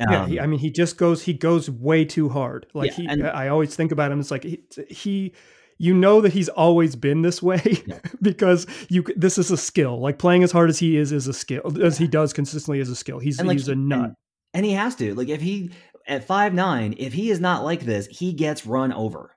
Um, 0.01 0.13
yeah, 0.13 0.27
he, 0.27 0.41
I 0.41 0.47
mean, 0.47 0.59
he 0.59 0.71
just 0.71 0.97
goes 0.97 1.23
he 1.23 1.35
goes 1.35 1.71
way 1.71 2.05
too 2.05 2.29
hard. 2.29 2.67
Like 2.75 2.91
yeah, 2.91 2.97
he, 2.97 3.07
and, 3.07 3.27
I 3.27 3.49
always 3.49 3.77
think 3.77 3.93
about 3.93 4.11
him. 4.11 4.19
It's 4.19 4.31
like 4.31 4.43
he, 4.43 4.63
he 4.89 5.35
you 5.79 5.95
know 5.95 6.21
that 6.21 6.33
he's 6.33 6.49
always 6.49 6.97
been 6.97 7.23
this 7.23 7.43
way 7.43 7.83
yeah. 7.87 7.99
because 8.23 8.67
you 8.89 9.05
this 9.15 9.39
is 9.39 9.51
a 9.51 9.57
skill. 9.57 10.01
Like 10.01 10.19
playing 10.19 10.43
as 10.43 10.53
hard 10.53 10.71
as 10.71 10.79
he 10.79 10.97
is 10.97 11.13
is 11.13 11.29
a 11.29 11.33
skill 11.33 11.81
as 11.83 11.99
he 11.99 12.09
does 12.09 12.33
consistently 12.33 12.81
is 12.81 12.91
a 12.91 12.97
skill. 12.97 13.19
He's 13.19 13.41
like, 13.41 13.59
he's 13.59 13.69
a 13.69 13.75
nut. 13.75 14.01
And, 14.01 14.15
and 14.55 14.67
he 14.67 14.73
has 14.73 14.97
to 14.97 15.15
like 15.15 15.29
if 15.29 15.41
he 15.41 15.71
at 16.07 16.25
five 16.25 16.55
nine, 16.55 16.95
if 16.99 17.13
he 17.13 17.31
is 17.31 17.41
not 17.41 17.65
like 17.65 17.81
this, 17.81 18.07
he 18.07 18.33
gets 18.33 18.67
run 18.67 18.93
over. 18.93 19.37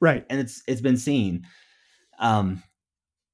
Right. 0.00 0.24
And 0.28 0.40
it's 0.40 0.62
it's 0.66 0.80
been 0.80 0.96
seen. 0.96 1.46
Um 2.18 2.62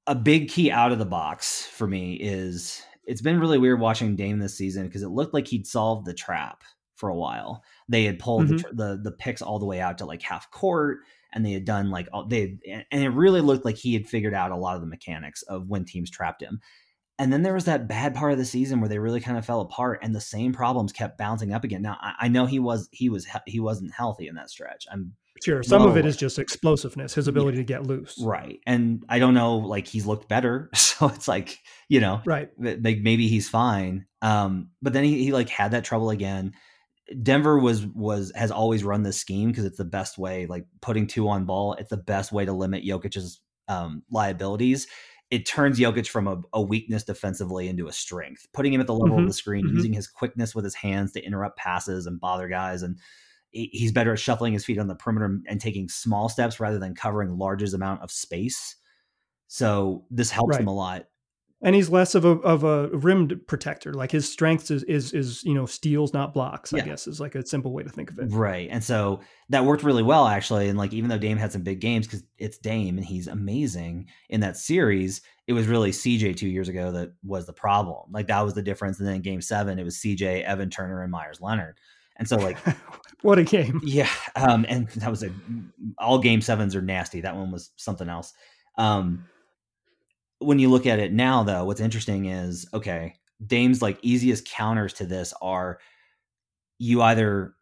a 0.06 0.14
big 0.14 0.48
key 0.48 0.70
out 0.70 0.92
of 0.92 0.98
the 0.98 1.06
box 1.06 1.64
for 1.66 1.86
me 1.86 2.14
is 2.14 2.82
it's 3.04 3.22
been 3.22 3.40
really 3.40 3.58
weird 3.58 3.80
watching 3.80 4.16
Dame 4.16 4.38
this 4.38 4.56
season 4.56 4.86
because 4.86 5.02
it 5.02 5.08
looked 5.08 5.34
like 5.34 5.46
he'd 5.46 5.66
solved 5.66 6.06
the 6.06 6.14
trap 6.14 6.62
for 6.96 7.08
a 7.08 7.16
while. 7.16 7.62
They 7.88 8.04
had 8.04 8.18
pulled 8.18 8.46
mm-hmm. 8.46 8.76
the, 8.76 8.96
the, 8.96 9.00
the 9.04 9.12
picks 9.12 9.42
all 9.42 9.58
the 9.58 9.66
way 9.66 9.80
out 9.80 9.98
to 9.98 10.04
like 10.04 10.22
half 10.22 10.50
court, 10.50 10.98
and 11.32 11.44
they 11.44 11.52
had 11.52 11.64
done 11.64 11.90
like 11.90 12.08
all, 12.12 12.26
they 12.26 12.58
and 12.90 13.02
it 13.02 13.08
really 13.08 13.40
looked 13.40 13.64
like 13.64 13.76
he 13.76 13.94
had 13.94 14.06
figured 14.06 14.34
out 14.34 14.50
a 14.50 14.56
lot 14.56 14.74
of 14.74 14.80
the 14.80 14.86
mechanics 14.86 15.42
of 15.42 15.68
when 15.68 15.84
teams 15.84 16.10
trapped 16.10 16.42
him. 16.42 16.60
And 17.20 17.30
then 17.30 17.42
there 17.42 17.52
was 17.52 17.66
that 17.66 17.86
bad 17.86 18.14
part 18.14 18.32
of 18.32 18.38
the 18.38 18.46
season 18.46 18.80
where 18.80 18.88
they 18.88 18.98
really 18.98 19.20
kind 19.20 19.36
of 19.36 19.44
fell 19.44 19.60
apart, 19.60 19.98
and 20.02 20.14
the 20.14 20.22
same 20.22 20.54
problems 20.54 20.90
kept 20.90 21.18
bouncing 21.18 21.52
up 21.52 21.64
again. 21.64 21.82
Now 21.82 21.98
I, 22.00 22.14
I 22.20 22.28
know 22.28 22.46
he 22.46 22.58
was 22.58 22.88
he 22.92 23.10
was 23.10 23.26
he 23.46 23.60
wasn't 23.60 23.92
healthy 23.92 24.26
in 24.26 24.36
that 24.36 24.48
stretch. 24.48 24.86
I'm 24.90 25.12
Sure. 25.42 25.62
Some 25.62 25.86
of 25.86 25.96
it 25.96 26.04
is 26.04 26.16
just 26.16 26.38
explosiveness, 26.38 27.14
his 27.14 27.28
ability 27.28 27.58
yeah. 27.58 27.62
to 27.62 27.66
get 27.66 27.86
loose. 27.86 28.18
Right. 28.20 28.60
And 28.66 29.04
I 29.08 29.18
don't 29.18 29.32
know, 29.32 29.56
like 29.56 29.86
he's 29.86 30.06
looked 30.06 30.28
better. 30.28 30.70
So 31.00 31.08
it's 31.08 31.28
like, 31.28 31.56
you 31.88 31.98
know, 31.98 32.20
right. 32.26 32.50
Like 32.58 32.98
maybe 32.98 33.26
he's 33.26 33.48
fine. 33.48 34.04
Um, 34.20 34.68
but 34.82 34.92
then 34.92 35.02
he, 35.02 35.24
he 35.24 35.32
like 35.32 35.48
had 35.48 35.70
that 35.70 35.82
trouble 35.82 36.10
again. 36.10 36.52
Denver 37.22 37.58
was 37.58 37.86
was 37.86 38.32
has 38.34 38.50
always 38.50 38.84
run 38.84 39.02
this 39.02 39.16
scheme 39.16 39.48
because 39.48 39.64
it's 39.64 39.78
the 39.78 39.86
best 39.86 40.18
way, 40.18 40.44
like 40.44 40.66
putting 40.82 41.06
two 41.06 41.26
on 41.30 41.46
ball, 41.46 41.72
it's 41.72 41.88
the 41.88 41.96
best 41.96 42.32
way 42.32 42.44
to 42.44 42.52
limit 42.52 42.84
Jokic's 42.84 43.40
um, 43.68 44.02
liabilities. 44.10 44.88
It 45.30 45.46
turns 45.46 45.78
Jokic 45.78 46.08
from 46.08 46.26
a, 46.26 46.42
a, 46.52 46.60
weakness 46.60 47.04
defensively 47.04 47.68
into 47.68 47.86
a 47.86 47.92
strength, 47.92 48.48
putting 48.52 48.72
him 48.72 48.80
at 48.80 48.88
the 48.88 48.94
level 48.94 49.16
mm-hmm. 49.16 49.24
of 49.24 49.28
the 49.28 49.34
screen, 49.34 49.64
mm-hmm. 49.64 49.76
using 49.76 49.92
his 49.92 50.08
quickness 50.08 50.54
with 50.54 50.64
his 50.64 50.74
hands 50.74 51.12
to 51.12 51.24
interrupt 51.24 51.56
passes 51.56 52.06
and 52.06 52.20
bother 52.20 52.48
guys 52.48 52.82
and 52.82 52.98
he's 53.52 53.92
better 53.92 54.12
at 54.12 54.18
shuffling 54.18 54.52
his 54.52 54.64
feet 54.64 54.78
on 54.78 54.86
the 54.86 54.94
perimeter 54.94 55.40
and 55.46 55.60
taking 55.60 55.88
small 55.88 56.28
steps 56.28 56.60
rather 56.60 56.78
than 56.78 56.94
covering 56.94 57.36
largest 57.36 57.74
amount 57.74 58.02
of 58.02 58.10
space. 58.10 58.76
So 59.48 60.04
this 60.10 60.30
helps 60.30 60.52
right. 60.52 60.60
him 60.60 60.68
a 60.68 60.74
lot. 60.74 61.06
And 61.62 61.74
he's 61.74 61.90
less 61.90 62.14
of 62.14 62.24
a 62.24 62.30
of 62.40 62.64
a 62.64 62.88
rimmed 62.88 63.46
protector. 63.46 63.92
Like 63.92 64.10
his 64.10 64.30
strength 64.30 64.70
is 64.70 64.82
is 64.84 65.12
is 65.12 65.44
you 65.44 65.52
know 65.52 65.66
steals, 65.66 66.14
not 66.14 66.32
blocks. 66.32 66.72
Yeah. 66.72 66.82
I 66.82 66.86
guess 66.86 67.06
is 67.06 67.20
like 67.20 67.34
a 67.34 67.46
simple 67.46 67.72
way 67.72 67.82
to 67.82 67.90
think 67.90 68.10
of 68.10 68.18
it. 68.18 68.26
Right. 68.30 68.68
And 68.70 68.82
so 68.82 69.20
that 69.50 69.66
worked 69.66 69.82
really 69.82 70.02
well 70.02 70.26
actually. 70.26 70.68
And 70.68 70.78
like 70.78 70.94
even 70.94 71.10
though 71.10 71.18
Dame 71.18 71.36
had 71.36 71.52
some 71.52 71.62
big 71.62 71.80
games 71.80 72.06
because 72.06 72.24
it's 72.38 72.56
Dame 72.56 72.96
and 72.96 73.04
he's 73.04 73.26
amazing 73.26 74.06
in 74.30 74.40
that 74.40 74.56
series, 74.56 75.20
it 75.46 75.52
was 75.52 75.66
really 75.66 75.90
CJ 75.90 76.36
two 76.36 76.48
years 76.48 76.68
ago 76.68 76.92
that 76.92 77.12
was 77.22 77.44
the 77.44 77.52
problem. 77.52 78.10
Like 78.10 78.28
that 78.28 78.40
was 78.40 78.54
the 78.54 78.62
difference. 78.62 78.98
And 78.98 79.06
then 79.06 79.16
in 79.16 79.22
Game 79.22 79.42
Seven, 79.42 79.78
it 79.78 79.84
was 79.84 79.96
CJ, 79.96 80.44
Evan 80.44 80.70
Turner, 80.70 81.02
and 81.02 81.12
Meyers 81.12 81.42
Leonard. 81.42 81.76
And 82.16 82.26
so 82.26 82.36
like 82.36 82.56
what 83.22 83.38
a 83.38 83.44
game. 83.44 83.80
Yeah. 83.84 84.08
Um, 84.34 84.64
and 84.68 84.88
that 84.88 85.10
was 85.10 85.22
a 85.22 85.30
all 85.98 86.18
game 86.18 86.40
sevens 86.40 86.74
are 86.74 86.82
nasty. 86.82 87.20
That 87.20 87.36
one 87.36 87.50
was 87.50 87.70
something 87.76 88.08
else. 88.08 88.32
Um, 88.78 89.24
when 90.40 90.58
you 90.58 90.68
look 90.68 90.86
at 90.86 90.98
it 90.98 91.12
now 91.12 91.42
though, 91.42 91.64
what's 91.64 91.80
interesting 91.80 92.26
is 92.26 92.66
okay, 92.74 93.14
Dame's 93.44 93.80
like 93.80 93.98
easiest 94.02 94.46
counters 94.46 94.94
to 94.94 95.06
this 95.06 95.32
are 95.40 95.78
you 96.78 97.02
either 97.02 97.54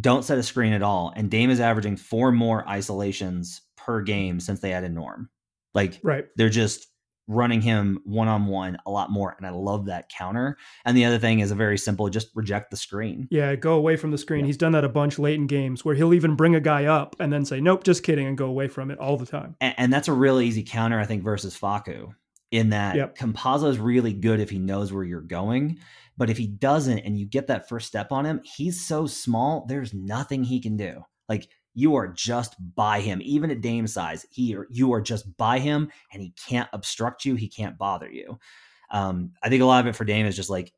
don't 0.00 0.24
set 0.24 0.38
a 0.38 0.42
screen 0.42 0.72
at 0.72 0.82
all, 0.82 1.12
and 1.14 1.30
Dame 1.30 1.50
is 1.50 1.60
averaging 1.60 1.96
four 1.96 2.32
more 2.32 2.66
isolations 2.68 3.60
per 3.76 4.00
game 4.00 4.40
since 4.40 4.60
they 4.60 4.72
added 4.72 4.92
norm. 4.92 5.28
Like 5.74 6.00
right. 6.02 6.26
they're 6.36 6.48
just 6.48 6.86
running 7.28 7.60
him 7.60 8.00
one 8.04 8.28
on 8.28 8.46
one 8.46 8.76
a 8.84 8.90
lot 8.90 9.10
more. 9.10 9.34
And 9.36 9.46
I 9.46 9.50
love 9.50 9.86
that 9.86 10.08
counter. 10.08 10.56
And 10.84 10.96
the 10.96 11.04
other 11.04 11.18
thing 11.18 11.40
is 11.40 11.50
a 11.50 11.54
very 11.54 11.78
simple 11.78 12.08
just 12.08 12.28
reject 12.34 12.70
the 12.70 12.76
screen. 12.76 13.28
Yeah, 13.30 13.54
go 13.54 13.74
away 13.74 13.96
from 13.96 14.10
the 14.10 14.18
screen. 14.18 14.40
Yeah. 14.40 14.46
He's 14.46 14.56
done 14.56 14.72
that 14.72 14.84
a 14.84 14.88
bunch 14.88 15.18
late 15.18 15.36
in 15.36 15.46
games 15.46 15.84
where 15.84 15.94
he'll 15.94 16.14
even 16.14 16.36
bring 16.36 16.54
a 16.54 16.60
guy 16.60 16.86
up 16.86 17.16
and 17.20 17.32
then 17.32 17.44
say, 17.44 17.60
nope, 17.60 17.84
just 17.84 18.02
kidding, 18.02 18.26
and 18.26 18.36
go 18.36 18.46
away 18.46 18.68
from 18.68 18.90
it 18.90 18.98
all 18.98 19.16
the 19.16 19.26
time. 19.26 19.56
And, 19.60 19.74
and 19.78 19.92
that's 19.92 20.08
a 20.08 20.12
really 20.12 20.46
easy 20.46 20.62
counter, 20.62 20.98
I 20.98 21.06
think, 21.06 21.22
versus 21.22 21.58
Facu. 21.58 22.14
In 22.52 22.68
that 22.70 22.96
yep. 22.96 23.16
Is 23.20 23.78
really 23.78 24.12
good 24.12 24.38
if 24.38 24.50
he 24.50 24.58
knows 24.58 24.92
where 24.92 25.04
you're 25.04 25.20
going. 25.20 25.78
But 26.16 26.30
if 26.30 26.36
he 26.36 26.46
doesn't 26.46 26.98
and 26.98 27.18
you 27.18 27.26
get 27.26 27.46
that 27.48 27.68
first 27.68 27.88
step 27.88 28.12
on 28.12 28.26
him, 28.26 28.40
he's 28.44 28.86
so 28.86 29.06
small, 29.06 29.64
there's 29.66 29.94
nothing 29.94 30.44
he 30.44 30.60
can 30.60 30.76
do. 30.76 31.02
Like 31.28 31.48
you 31.74 31.94
are 31.96 32.08
just 32.08 32.56
by 32.74 33.00
him 33.00 33.20
even 33.22 33.50
at 33.50 33.60
dame 33.60 33.86
size 33.86 34.26
he 34.30 34.54
or 34.54 34.66
you 34.70 34.92
are 34.92 35.00
just 35.00 35.36
by 35.36 35.58
him 35.58 35.90
and 36.12 36.22
he 36.22 36.32
can't 36.48 36.68
obstruct 36.72 37.24
you 37.24 37.34
he 37.34 37.48
can't 37.48 37.78
bother 37.78 38.10
you 38.10 38.38
um, 38.90 39.30
i 39.42 39.48
think 39.48 39.62
a 39.62 39.66
lot 39.66 39.80
of 39.80 39.86
it 39.86 39.96
for 39.96 40.04
dame 40.04 40.26
is 40.26 40.36
just 40.36 40.50
like 40.50 40.72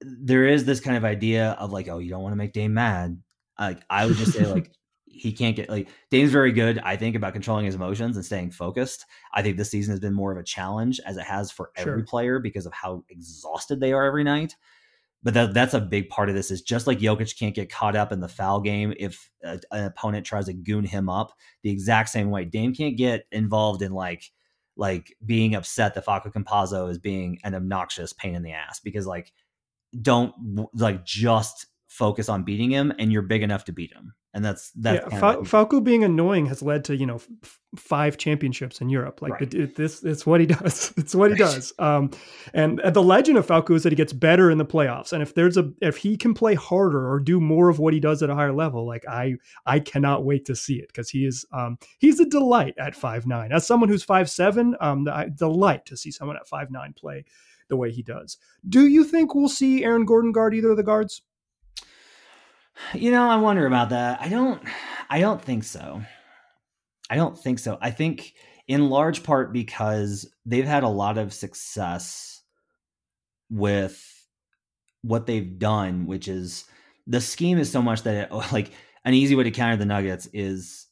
there 0.00 0.46
is 0.46 0.64
this 0.64 0.80
kind 0.80 0.96
of 0.96 1.04
idea 1.04 1.50
of 1.58 1.72
like 1.72 1.88
oh 1.88 1.98
you 1.98 2.10
don't 2.10 2.22
want 2.22 2.32
to 2.32 2.36
make 2.36 2.52
dame 2.52 2.74
mad 2.74 3.20
like 3.58 3.80
i 3.90 4.06
would 4.06 4.16
just 4.16 4.32
say 4.32 4.46
like 4.46 4.70
he 5.18 5.32
can't 5.32 5.56
get 5.56 5.68
like 5.68 5.88
dame's 6.10 6.30
very 6.30 6.52
good 6.52 6.78
i 6.80 6.96
think 6.96 7.16
about 7.16 7.32
controlling 7.32 7.64
his 7.64 7.74
emotions 7.74 8.16
and 8.16 8.24
staying 8.24 8.50
focused 8.50 9.04
i 9.34 9.42
think 9.42 9.56
this 9.56 9.70
season 9.70 9.92
has 9.92 10.00
been 10.00 10.14
more 10.14 10.32
of 10.32 10.38
a 10.38 10.42
challenge 10.42 11.00
as 11.06 11.16
it 11.16 11.24
has 11.24 11.50
for 11.50 11.70
every 11.76 12.00
sure. 12.00 12.06
player 12.06 12.38
because 12.38 12.66
of 12.66 12.72
how 12.72 13.04
exhausted 13.08 13.80
they 13.80 13.92
are 13.92 14.04
every 14.04 14.24
night 14.24 14.56
but 15.22 15.34
that, 15.34 15.54
that's 15.54 15.74
a 15.74 15.80
big 15.80 16.08
part 16.08 16.28
of 16.28 16.36
this 16.36 16.52
is 16.52 16.62
just 16.62 16.86
like 16.86 17.00
Jokic 17.00 17.36
can't 17.36 17.52
get 17.52 17.68
caught 17.68 17.96
up 17.96 18.12
in 18.12 18.20
the 18.20 18.28
foul 18.28 18.60
game 18.60 18.94
if 18.96 19.28
a, 19.42 19.58
an 19.72 19.84
opponent 19.84 20.24
tries 20.24 20.46
to 20.46 20.52
goon 20.52 20.84
him 20.84 21.08
up 21.08 21.32
the 21.62 21.70
exact 21.70 22.10
same 22.10 22.30
way. 22.30 22.44
Dame 22.44 22.72
can't 22.72 22.96
get 22.96 23.26
involved 23.32 23.82
in 23.82 23.90
like 23.90 24.30
like 24.76 25.16
being 25.24 25.56
upset 25.56 25.94
that 25.94 26.06
Facu 26.06 26.32
Campazzo 26.32 26.88
is 26.88 26.98
being 26.98 27.40
an 27.42 27.56
obnoxious 27.56 28.12
pain 28.12 28.36
in 28.36 28.44
the 28.44 28.52
ass 28.52 28.78
because 28.78 29.04
like 29.04 29.32
don't 30.00 30.32
like 30.74 31.04
just 31.04 31.66
focus 31.96 32.28
on 32.28 32.42
beating 32.42 32.70
him 32.70 32.92
and 32.98 33.12
you're 33.12 33.22
big 33.22 33.42
enough 33.42 33.64
to 33.64 33.72
beat 33.72 33.92
him 33.92 34.12
and 34.36 34.44
that's 34.44 34.70
that's 34.72 35.10
yeah, 35.10 35.18
Fa- 35.18 35.38
Facu 35.38 35.82
being 35.82 36.04
annoying 36.04 36.44
has 36.44 36.60
led 36.60 36.84
to 36.84 36.96
you 36.96 37.06
know 37.06 37.14
f- 37.14 37.58
five 37.74 38.18
championships 38.18 38.82
in 38.82 38.90
Europe. 38.90 39.22
Like 39.22 39.32
right. 39.32 39.42
it, 39.42 39.54
it, 39.54 39.76
this, 39.76 40.04
it's 40.04 40.26
what 40.26 40.40
he 40.40 40.46
does. 40.58 40.92
It's 40.98 41.14
what 41.14 41.30
he 41.30 41.38
does. 41.38 41.72
Um, 41.78 42.10
and, 42.52 42.78
the 42.84 43.02
legend 43.02 43.38
of 43.38 43.46
Facu 43.46 43.74
is 43.74 43.82
that 43.84 43.92
he 43.92 43.96
gets 43.96 44.12
better 44.12 44.50
in 44.50 44.58
the 44.58 44.66
playoffs. 44.66 45.14
And 45.14 45.22
if 45.22 45.34
there's 45.34 45.56
a 45.56 45.72
if 45.80 45.96
he 45.96 46.18
can 46.18 46.34
play 46.34 46.54
harder 46.54 47.10
or 47.10 47.18
do 47.18 47.40
more 47.40 47.70
of 47.70 47.78
what 47.78 47.94
he 47.94 48.00
does 48.00 48.22
at 48.22 48.28
a 48.28 48.34
higher 48.34 48.52
level, 48.52 48.86
like 48.86 49.08
I 49.08 49.36
I 49.64 49.80
cannot 49.80 50.26
wait 50.26 50.44
to 50.46 50.54
see 50.54 50.74
it 50.74 50.88
because 50.88 51.08
he 51.08 51.24
is 51.24 51.46
um, 51.54 51.78
he's 51.96 52.20
a 52.20 52.26
delight 52.26 52.74
at 52.78 52.94
five 52.94 53.26
nine. 53.26 53.52
As 53.52 53.66
someone 53.66 53.88
who's 53.88 54.04
five 54.04 54.28
seven, 54.28 54.76
um, 54.82 55.04
the, 55.04 55.32
delight 55.34 55.86
to 55.86 55.96
see 55.96 56.10
someone 56.10 56.36
at 56.36 56.46
five 56.46 56.70
nine 56.70 56.92
play 56.92 57.24
the 57.68 57.76
way 57.76 57.90
he 57.90 58.02
does. 58.02 58.36
Do 58.68 58.86
you 58.86 59.02
think 59.02 59.34
we'll 59.34 59.48
see 59.48 59.82
Aaron 59.82 60.04
Gordon 60.04 60.32
guard 60.32 60.54
either 60.54 60.72
of 60.72 60.76
the 60.76 60.82
guards? 60.82 61.22
You 62.94 63.10
know, 63.10 63.28
I 63.28 63.36
wonder 63.36 63.66
about 63.66 63.90
that. 63.90 64.20
I 64.20 64.28
don't 64.28 64.62
I 65.08 65.20
don't 65.20 65.42
think 65.42 65.64
so. 65.64 66.02
I 67.08 67.16
don't 67.16 67.38
think 67.38 67.58
so. 67.58 67.78
I 67.80 67.90
think 67.90 68.34
in 68.68 68.90
large 68.90 69.22
part 69.22 69.52
because 69.52 70.28
they've 70.44 70.66
had 70.66 70.82
a 70.82 70.88
lot 70.88 71.18
of 71.18 71.32
success 71.32 72.42
with 73.50 74.02
what 75.02 75.26
they've 75.26 75.58
done, 75.58 76.06
which 76.06 76.28
is 76.28 76.64
the 77.06 77.20
scheme 77.20 77.58
is 77.58 77.70
so 77.70 77.80
much 77.80 78.02
that 78.02 78.30
it, 78.30 78.34
like 78.52 78.72
an 79.04 79.14
easy 79.14 79.34
way 79.34 79.44
to 79.44 79.50
counter 79.50 79.76
the 79.76 79.86
Nuggets 79.86 80.28
is 80.32 80.86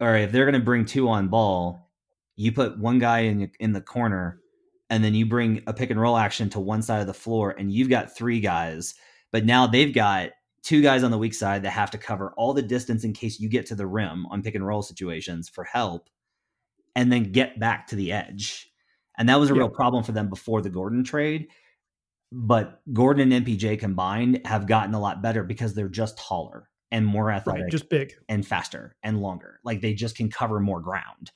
all 0.00 0.08
right, 0.08 0.22
if 0.22 0.32
they're 0.32 0.44
going 0.44 0.60
to 0.60 0.64
bring 0.64 0.84
two 0.84 1.08
on 1.08 1.28
ball, 1.28 1.90
you 2.36 2.52
put 2.52 2.78
one 2.78 2.98
guy 2.98 3.20
in 3.20 3.50
in 3.60 3.72
the 3.72 3.80
corner 3.80 4.40
and 4.88 5.02
then 5.02 5.14
you 5.14 5.26
bring 5.26 5.62
a 5.66 5.72
pick 5.72 5.90
and 5.90 6.00
roll 6.00 6.16
action 6.16 6.48
to 6.50 6.60
one 6.60 6.82
side 6.82 7.00
of 7.00 7.06
the 7.06 7.14
floor 7.14 7.54
and 7.58 7.72
you've 7.72 7.88
got 7.88 8.14
three 8.16 8.40
guys, 8.40 8.94
but 9.32 9.44
now 9.44 9.66
they've 9.66 9.94
got 9.94 10.30
two 10.66 10.82
guys 10.82 11.04
on 11.04 11.12
the 11.12 11.18
weak 11.18 11.32
side 11.32 11.62
that 11.62 11.70
have 11.70 11.92
to 11.92 11.98
cover 11.98 12.34
all 12.36 12.52
the 12.52 12.60
distance 12.60 13.04
in 13.04 13.12
case 13.12 13.38
you 13.38 13.48
get 13.48 13.66
to 13.66 13.76
the 13.76 13.86
rim 13.86 14.26
on 14.26 14.42
pick 14.42 14.56
and 14.56 14.66
roll 14.66 14.82
situations 14.82 15.48
for 15.48 15.62
help 15.62 16.10
and 16.96 17.12
then 17.12 17.30
get 17.30 17.60
back 17.60 17.86
to 17.86 17.94
the 17.94 18.10
edge. 18.10 18.68
And 19.16 19.28
that 19.28 19.38
was 19.38 19.48
a 19.48 19.54
yeah. 19.54 19.60
real 19.60 19.68
problem 19.68 20.02
for 20.02 20.10
them 20.10 20.28
before 20.28 20.60
the 20.60 20.68
Gordon 20.68 21.04
trade. 21.04 21.46
But 22.32 22.80
Gordon 22.92 23.30
and 23.30 23.46
MPJ 23.46 23.78
combined 23.78 24.40
have 24.44 24.66
gotten 24.66 24.92
a 24.92 24.98
lot 24.98 25.22
better 25.22 25.44
because 25.44 25.72
they're 25.72 25.88
just 25.88 26.18
taller 26.18 26.68
and 26.90 27.06
more 27.06 27.30
athletic, 27.30 27.62
right, 27.62 27.70
just 27.70 27.88
big 27.88 28.14
and 28.28 28.44
faster 28.44 28.96
and 29.04 29.20
longer. 29.20 29.60
Like 29.62 29.80
they 29.80 29.94
just 29.94 30.16
can 30.16 30.30
cover 30.30 30.58
more 30.58 30.80
ground. 30.80 31.30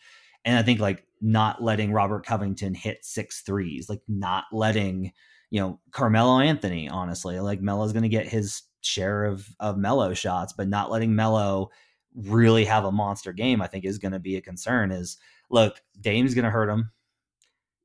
And 0.44 0.58
I 0.58 0.64
think 0.64 0.80
like 0.80 1.04
not 1.20 1.62
letting 1.62 1.92
Robert 1.92 2.26
Covington 2.26 2.74
hit 2.74 3.04
six 3.04 3.42
threes, 3.42 3.88
like 3.88 4.02
not 4.08 4.46
letting, 4.50 5.12
you 5.50 5.60
know, 5.60 5.78
Carmelo 5.92 6.40
Anthony, 6.40 6.88
honestly, 6.88 7.38
like 7.38 7.60
Melo's 7.60 7.92
going 7.92 8.02
to 8.02 8.08
get 8.08 8.26
his 8.26 8.62
share 8.80 9.24
of 9.24 9.48
of 9.60 9.78
Melo 9.78 10.14
shots, 10.14 10.52
but 10.52 10.68
not 10.68 10.90
letting 10.90 11.14
Melo 11.14 11.70
really 12.14 12.64
have 12.64 12.84
a 12.84 12.92
monster 12.92 13.32
game, 13.32 13.62
I 13.62 13.66
think 13.66 13.84
is 13.84 13.98
going 13.98 14.12
to 14.12 14.18
be 14.18 14.36
a 14.36 14.40
concern. 14.40 14.90
Is 14.90 15.18
look, 15.50 15.80
Dame's 16.00 16.34
going 16.34 16.44
to 16.44 16.50
hurt 16.50 16.68
him, 16.68 16.90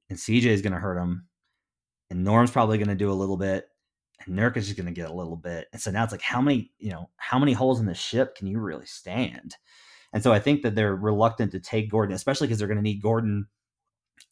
and 0.09 0.17
CJ 0.17 0.45
is 0.45 0.61
going 0.61 0.73
to 0.73 0.79
hurt 0.79 0.97
him, 0.97 1.27
and 2.09 2.23
Norm's 2.23 2.51
probably 2.51 2.77
going 2.77 2.89
to 2.89 2.95
do 2.95 3.11
a 3.11 3.13
little 3.13 3.37
bit, 3.37 3.67
and 4.25 4.37
Nurkic 4.37 4.57
is 4.57 4.73
going 4.73 4.87
to 4.87 4.91
get 4.91 5.09
a 5.09 5.13
little 5.13 5.37
bit, 5.37 5.67
and 5.73 5.81
so 5.81 5.91
now 5.91 6.03
it's 6.03 6.11
like 6.11 6.21
how 6.21 6.41
many 6.41 6.71
you 6.79 6.91
know 6.91 7.09
how 7.17 7.39
many 7.39 7.53
holes 7.53 7.79
in 7.79 7.85
the 7.85 7.93
ship 7.93 8.35
can 8.35 8.47
you 8.47 8.59
really 8.59 8.85
stand? 8.85 9.55
And 10.13 10.23
so 10.23 10.31
I 10.31 10.39
think 10.39 10.61
that 10.61 10.75
they're 10.75 10.95
reluctant 10.95 11.51
to 11.51 11.59
take 11.59 11.91
Gordon, 11.91 12.15
especially 12.15 12.47
because 12.47 12.59
they're 12.59 12.69
going 12.69 12.77
to 12.77 12.83
need 12.83 13.01
Gordon 13.01 13.47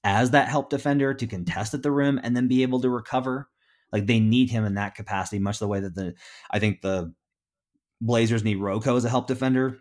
as 0.04 0.32
that 0.32 0.48
help 0.50 0.70
defender 0.70 1.14
to 1.14 1.28
contest 1.28 1.74
at 1.74 1.84
the 1.84 1.92
rim 1.92 2.20
and 2.24 2.36
then 2.36 2.48
be 2.48 2.62
able 2.64 2.80
to 2.82 2.90
recover 2.90 3.50
like 3.94 4.08
they 4.08 4.20
need 4.20 4.50
him 4.50 4.66
in 4.66 4.74
that 4.74 4.96
capacity, 4.96 5.40
much 5.40 5.60
the 5.60 5.68
way 5.68 5.80
that 5.80 5.96
the 5.96 6.16
I 6.52 6.60
think 6.60 6.82
the 6.82 7.14
Blazers 8.02 8.44
need 8.44 8.58
Rocco 8.58 8.98
as 8.98 9.06
a 9.06 9.10
help 9.10 9.28
defender. 9.28 9.80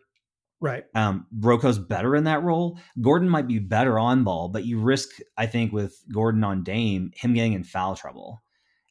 Right. 0.60 0.84
Um, 0.94 1.26
Rocco's 1.40 1.78
better 1.78 2.14
in 2.14 2.24
that 2.24 2.44
role. 2.44 2.78
Gordon 3.00 3.28
might 3.28 3.48
be 3.48 3.58
better 3.58 3.98
on 3.98 4.22
ball, 4.22 4.48
but 4.48 4.64
you 4.64 4.78
risk, 4.78 5.08
I 5.36 5.46
think, 5.46 5.72
with 5.72 6.00
Gordon 6.12 6.44
on 6.44 6.62
Dame, 6.62 7.10
him 7.16 7.34
getting 7.34 7.54
in 7.54 7.64
foul 7.64 7.96
trouble. 7.96 8.44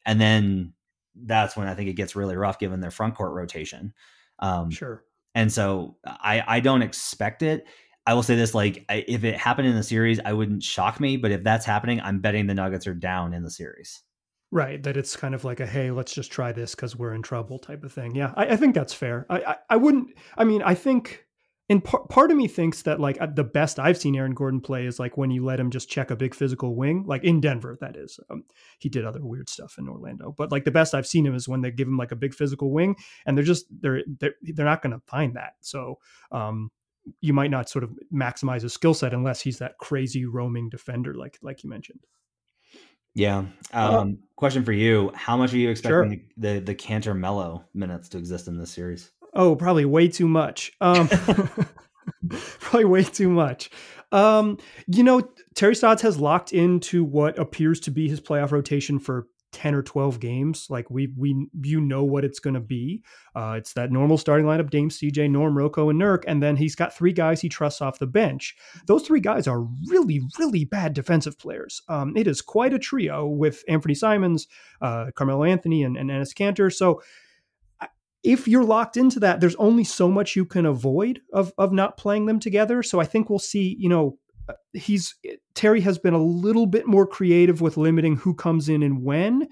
And 0.04 0.20
then 0.20 0.74
that's 1.14 1.56
when 1.56 1.68
I 1.68 1.74
think 1.74 1.88
it 1.88 1.94
gets 1.94 2.14
really 2.14 2.36
rough 2.36 2.58
given 2.58 2.80
their 2.80 2.90
front 2.90 3.14
court 3.14 3.32
rotation. 3.32 3.94
Um, 4.40 4.70
sure. 4.70 5.04
And 5.34 5.50
so 5.50 5.96
I, 6.04 6.42
I 6.46 6.60
don't 6.60 6.82
expect 6.82 7.42
it. 7.42 7.64
I 8.06 8.12
will 8.14 8.22
say 8.22 8.34
this: 8.36 8.52
like, 8.52 8.84
if 8.90 9.24
it 9.24 9.38
happened 9.38 9.68
in 9.68 9.76
the 9.76 9.82
series, 9.82 10.20
I 10.22 10.32
wouldn't 10.32 10.62
shock 10.62 11.00
me. 11.00 11.16
But 11.16 11.30
if 11.30 11.42
that's 11.42 11.64
happening, 11.64 12.00
I'm 12.00 12.20
betting 12.20 12.48
the 12.48 12.54
Nuggets 12.54 12.86
are 12.86 12.94
down 12.94 13.32
in 13.32 13.44
the 13.44 13.50
series. 13.50 14.02
Right, 14.52 14.82
that 14.82 14.98
it's 14.98 15.16
kind 15.16 15.34
of 15.34 15.44
like 15.44 15.60
a 15.60 15.66
hey, 15.66 15.90
let's 15.90 16.12
just 16.12 16.30
try 16.30 16.52
this 16.52 16.74
because 16.74 16.94
we're 16.94 17.14
in 17.14 17.22
trouble 17.22 17.58
type 17.58 17.82
of 17.84 17.92
thing. 17.92 18.14
Yeah, 18.14 18.34
I, 18.36 18.48
I 18.48 18.56
think 18.56 18.74
that's 18.74 18.92
fair. 18.92 19.26
I, 19.30 19.38
I, 19.38 19.56
I 19.70 19.76
wouldn't. 19.76 20.10
I 20.36 20.44
mean, 20.44 20.62
I 20.62 20.74
think 20.74 21.26
and 21.72 21.82
part, 21.82 22.08
part 22.10 22.30
of 22.30 22.36
me 22.36 22.48
thinks 22.48 22.82
that 22.82 23.00
like 23.00 23.16
the 23.34 23.44
best 23.44 23.78
I've 23.78 23.96
seen 23.96 24.14
Aaron 24.14 24.34
Gordon 24.34 24.60
play 24.60 24.84
is 24.84 24.98
like 24.98 25.16
when 25.16 25.30
you 25.30 25.42
let 25.42 25.58
him 25.58 25.70
just 25.70 25.88
check 25.88 26.10
a 26.10 26.16
big 26.16 26.34
physical 26.34 26.76
wing, 26.76 27.04
like 27.06 27.24
in 27.24 27.40
Denver. 27.40 27.78
That 27.80 27.96
is, 27.96 28.20
um, 28.28 28.44
he 28.78 28.90
did 28.90 29.06
other 29.06 29.24
weird 29.24 29.48
stuff 29.48 29.76
in 29.78 29.88
Orlando, 29.88 30.34
but 30.36 30.52
like 30.52 30.64
the 30.64 30.70
best 30.70 30.94
I've 30.94 31.06
seen 31.06 31.24
him 31.24 31.34
is 31.34 31.48
when 31.48 31.62
they 31.62 31.70
give 31.70 31.88
him 31.88 31.96
like 31.96 32.12
a 32.12 32.16
big 32.16 32.34
physical 32.34 32.72
wing, 32.72 32.96
and 33.24 33.38
they're 33.38 33.44
just 33.44 33.64
they're 33.80 34.02
they're, 34.20 34.34
they're 34.42 34.66
not 34.66 34.82
going 34.82 34.92
to 34.92 35.00
find 35.06 35.34
that. 35.36 35.54
So 35.60 35.98
um, 36.30 36.70
you 37.22 37.32
might 37.32 37.50
not 37.50 37.70
sort 37.70 37.84
of 37.84 37.92
maximize 38.12 38.60
his 38.60 38.74
skill 38.74 38.92
set 38.92 39.14
unless 39.14 39.40
he's 39.40 39.58
that 39.60 39.78
crazy 39.78 40.26
roaming 40.26 40.68
defender, 40.68 41.14
like 41.14 41.38
like 41.40 41.64
you 41.64 41.70
mentioned. 41.70 42.00
Yeah. 43.14 43.44
Uh, 43.72 44.00
um, 44.00 44.18
question 44.36 44.64
for 44.64 44.72
you: 44.72 45.10
How 45.14 45.36
much 45.36 45.52
are 45.52 45.58
you 45.58 45.70
expecting 45.70 46.10
sure. 46.12 46.20
the 46.36 46.60
the 46.60 46.74
Kanter 46.74 47.16
Melo 47.16 47.64
minutes 47.74 48.08
to 48.10 48.18
exist 48.18 48.48
in 48.48 48.58
this 48.58 48.70
series? 48.70 49.10
Oh, 49.34 49.56
probably 49.56 49.84
way 49.84 50.08
too 50.08 50.28
much. 50.28 50.72
Um, 50.80 51.08
probably 52.60 52.84
way 52.84 53.04
too 53.04 53.30
much. 53.30 53.70
Um, 54.10 54.58
you 54.86 55.02
know, 55.02 55.22
Terry 55.54 55.74
Stotts 55.74 56.02
has 56.02 56.18
locked 56.18 56.52
into 56.52 57.02
what 57.02 57.38
appears 57.38 57.80
to 57.80 57.90
be 57.90 58.08
his 58.08 58.20
playoff 58.20 58.52
rotation 58.52 58.98
for 58.98 59.26
10 59.52 59.74
or 59.74 59.82
12 59.82 60.18
games. 60.18 60.66
Like 60.68 60.90
we 60.90 61.08
we 61.16 61.46
you 61.62 61.80
know 61.80 62.04
what 62.04 62.24
it's 62.24 62.38
going 62.38 62.54
to 62.54 62.60
be. 62.60 63.02
Uh, 63.34 63.54
it's 63.58 63.74
that 63.74 63.92
normal 63.92 64.18
starting 64.18 64.46
lineup: 64.46 64.70
Dame, 64.70 64.88
CJ, 64.88 65.30
Norm, 65.30 65.56
Rocco, 65.56 65.90
and 65.90 66.00
Nurk, 66.00 66.24
and 66.26 66.42
then 66.42 66.56
he's 66.56 66.74
got 66.74 66.94
three 66.94 67.12
guys 67.12 67.40
he 67.40 67.48
trusts 67.48 67.80
off 67.80 67.98
the 67.98 68.06
bench. 68.06 68.56
Those 68.86 69.06
three 69.06 69.20
guys 69.20 69.46
are 69.46 69.62
really 69.88 70.20
really 70.38 70.64
bad 70.64 70.94
defensive 70.94 71.38
players. 71.38 71.82
Um, 71.88 72.16
it 72.16 72.26
is 72.26 72.42
quite 72.42 72.74
a 72.74 72.78
trio 72.78 73.26
with 73.26 73.62
Anthony 73.68 73.94
Simons, 73.94 74.48
uh, 74.80 75.06
Carmelo 75.14 75.44
Anthony, 75.44 75.82
and, 75.84 75.96
and 75.96 76.10
Enes 76.10 76.34
Kanter. 76.34 76.72
So 76.72 77.02
if 78.22 78.46
you're 78.46 78.64
locked 78.64 78.96
into 78.96 79.18
that, 79.20 79.40
there's 79.40 79.56
only 79.56 79.84
so 79.84 80.08
much 80.08 80.36
you 80.36 80.44
can 80.44 80.64
avoid 80.64 81.20
of 81.32 81.52
of 81.58 81.72
not 81.72 81.96
playing 81.96 82.26
them 82.26 82.38
together. 82.38 82.82
So 82.82 83.00
I 83.00 83.04
think 83.04 83.28
we'll 83.28 83.38
see, 83.38 83.76
you 83.78 83.88
know, 83.88 84.18
he's 84.72 85.14
Terry 85.54 85.80
has 85.82 85.98
been 85.98 86.14
a 86.14 86.22
little 86.22 86.66
bit 86.66 86.86
more 86.86 87.06
creative 87.06 87.60
with 87.60 87.76
limiting 87.76 88.16
who 88.16 88.34
comes 88.34 88.68
in 88.68 88.82
and 88.82 89.02
when. 89.02 89.48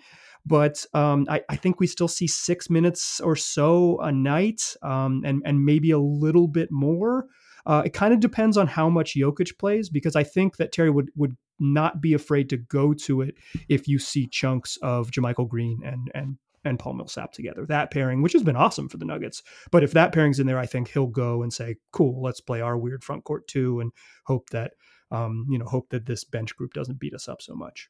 But 0.46 0.84
um, 0.94 1.26
I, 1.28 1.42
I, 1.50 1.56
think 1.56 1.80
we 1.80 1.86
still 1.86 2.08
see 2.08 2.26
six 2.26 2.70
minutes 2.70 3.20
or 3.20 3.36
so 3.36 4.00
a 4.00 4.10
night, 4.10 4.74
um, 4.82 5.22
and 5.24 5.42
and 5.44 5.64
maybe 5.64 5.90
a 5.90 5.98
little 5.98 6.48
bit 6.48 6.70
more. 6.70 7.26
Uh, 7.66 7.82
it 7.84 7.92
kind 7.92 8.14
of 8.14 8.20
depends 8.20 8.56
on 8.56 8.66
how 8.66 8.88
much 8.88 9.14
Jokic 9.14 9.58
plays, 9.58 9.90
because 9.90 10.16
I 10.16 10.24
think 10.24 10.56
that 10.56 10.72
Terry 10.72 10.90
would 10.90 11.10
would 11.14 11.36
not 11.58 12.00
be 12.00 12.14
afraid 12.14 12.48
to 12.48 12.56
go 12.56 12.94
to 12.94 13.20
it 13.20 13.34
if 13.68 13.86
you 13.86 13.98
see 13.98 14.26
chunks 14.26 14.78
of 14.80 15.10
JaMychal 15.10 15.46
Green 15.46 15.80
and 15.84 16.10
and 16.14 16.38
and 16.64 16.78
Paul 16.78 16.94
Millsap 16.94 17.32
together. 17.32 17.66
That 17.66 17.90
pairing, 17.90 18.22
which 18.22 18.32
has 18.32 18.42
been 18.42 18.56
awesome 18.56 18.88
for 18.88 18.96
the 18.96 19.04
Nuggets. 19.04 19.42
But 19.70 19.82
if 19.82 19.92
that 19.92 20.12
pairing's 20.12 20.40
in 20.40 20.46
there, 20.46 20.58
I 20.58 20.66
think 20.66 20.88
he'll 20.88 21.06
go 21.06 21.42
and 21.42 21.52
say, 21.52 21.76
"Cool, 21.92 22.22
let's 22.22 22.40
play 22.40 22.60
our 22.60 22.76
weird 22.76 23.04
front 23.04 23.24
court 23.24 23.46
too," 23.46 23.80
and 23.80 23.92
hope 24.26 24.50
that 24.50 24.72
um, 25.10 25.46
you 25.48 25.58
know 25.58 25.66
hope 25.66 25.88
that 25.90 26.06
this 26.06 26.24
bench 26.24 26.56
group 26.56 26.72
doesn't 26.74 27.00
beat 27.00 27.14
us 27.14 27.28
up 27.28 27.42
so 27.42 27.54
much. 27.54 27.88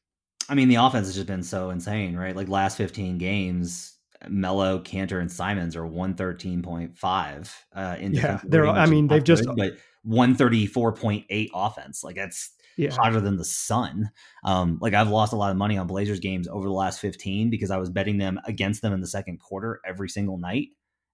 I 0.49 0.55
mean, 0.55 0.67
the 0.67 0.75
offense 0.75 1.07
has 1.07 1.15
just 1.15 1.27
been 1.27 1.43
so 1.43 1.69
insane, 1.69 2.15
right? 2.15 2.35
Like 2.35 2.49
last 2.49 2.75
15 2.77 3.17
games, 3.17 3.97
Melo, 4.27 4.79
Kanter, 4.79 5.21
and 5.21 5.31
Simons 5.31 5.75
are 5.75 5.83
113.5 5.83 7.53
uh, 7.73 7.95
in 7.99 8.13
yeah. 8.13 8.41
They're, 8.43 8.67
I 8.67 8.85
mean, 8.85 9.07
they've 9.07 9.23
just 9.23 9.45
but 9.45 9.77
134.8 10.07 11.49
offense. 11.53 12.03
Like 12.03 12.15
that's 12.15 12.51
yeah. 12.77 12.91
hotter 12.91 13.21
than 13.21 13.37
the 13.37 13.45
sun. 13.45 14.11
Um, 14.43 14.77
like 14.81 14.93
I've 14.93 15.09
lost 15.09 15.33
a 15.33 15.37
lot 15.37 15.51
of 15.51 15.57
money 15.57 15.77
on 15.77 15.87
Blazers 15.87 16.19
games 16.19 16.47
over 16.47 16.67
the 16.67 16.73
last 16.73 16.99
15 16.99 17.49
because 17.49 17.71
I 17.71 17.77
was 17.77 17.89
betting 17.89 18.17
them 18.17 18.39
against 18.45 18.81
them 18.81 18.93
in 18.93 19.01
the 19.01 19.07
second 19.07 19.39
quarter 19.39 19.79
every 19.85 20.09
single 20.09 20.37
night. 20.37 20.69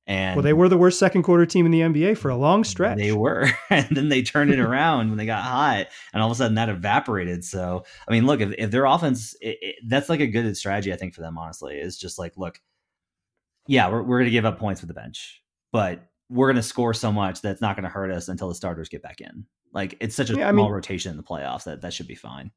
And 0.08 0.38
well, 0.38 0.44
they 0.44 0.54
were 0.54 0.70
the 0.70 0.78
worst 0.78 1.00
second 1.00 1.24
quarter 1.24 1.46
team 1.46 1.66
in 1.66 1.72
the 1.72 1.82
NBA 1.82 2.18
for 2.18 2.30
a 2.30 2.38
long 2.38 2.64
stretch. 2.64 2.98
They 2.98 3.12
were, 3.12 3.50
and 3.70 3.88
then 3.92 4.08
they 4.08 4.22
turned 4.22 4.52
it 4.52 4.60
around 4.60 5.10
when 5.10 5.18
they 5.18 5.26
got 5.26 5.44
hot, 5.44 5.88
and 6.14 6.24
all 6.24 6.32
of 6.32 6.32
a 6.32 6.36
sudden 6.36 6.56
that 6.56 6.70
evaporated. 6.70 7.44
So, 7.44 7.84
I 8.08 8.12
mean, 8.14 8.26
look, 8.26 8.40
if, 8.40 8.54
if 8.58 8.72
their 8.72 8.86
offense, 8.86 9.36
it, 9.42 9.58
it, 9.62 9.76
that's 9.86 10.08
like 10.08 10.22
a 10.22 10.28
good 10.28 10.56
strategy, 10.56 10.94
I 10.94 10.96
think, 10.96 11.14
for 11.14 11.20
them. 11.20 11.38
Honestly, 11.38 11.76
is 11.76 11.98
just 11.98 12.18
like, 12.18 12.38
look, 12.38 12.62
yeah, 13.68 13.90
we're 13.90 14.02
we're 14.02 14.20
going 14.20 14.30
to 14.30 14.32
give 14.32 14.46
up 14.46 14.60
points 14.60 14.80
for 14.80 14.88
the 14.88 14.94
bench, 14.94 15.44
but 15.74 16.08
we're 16.30 16.48
going 16.48 16.56
to 16.56 16.64
score 16.64 16.94
so 16.94 17.12
much 17.12 17.42
that's 17.42 17.62
not 17.62 17.76
going 17.76 17.84
to 17.84 17.90
hurt 17.90 18.12
us 18.12 18.30
until 18.30 18.48
the 18.48 18.56
starters 18.56 18.88
get 18.88 19.02
back 19.02 19.20
in. 19.20 19.46
Like 19.74 19.98
it's 20.00 20.16
such 20.16 20.30
a 20.30 20.34
yeah, 20.34 20.50
small 20.50 20.66
I 20.66 20.68
mean, 20.68 20.72
rotation 20.72 21.12
in 21.12 21.18
the 21.18 21.24
playoffs 21.24 21.64
that 21.66 21.82
that 21.82 21.94
should 21.94 22.08
be 22.08 22.16
fine. 22.16 22.52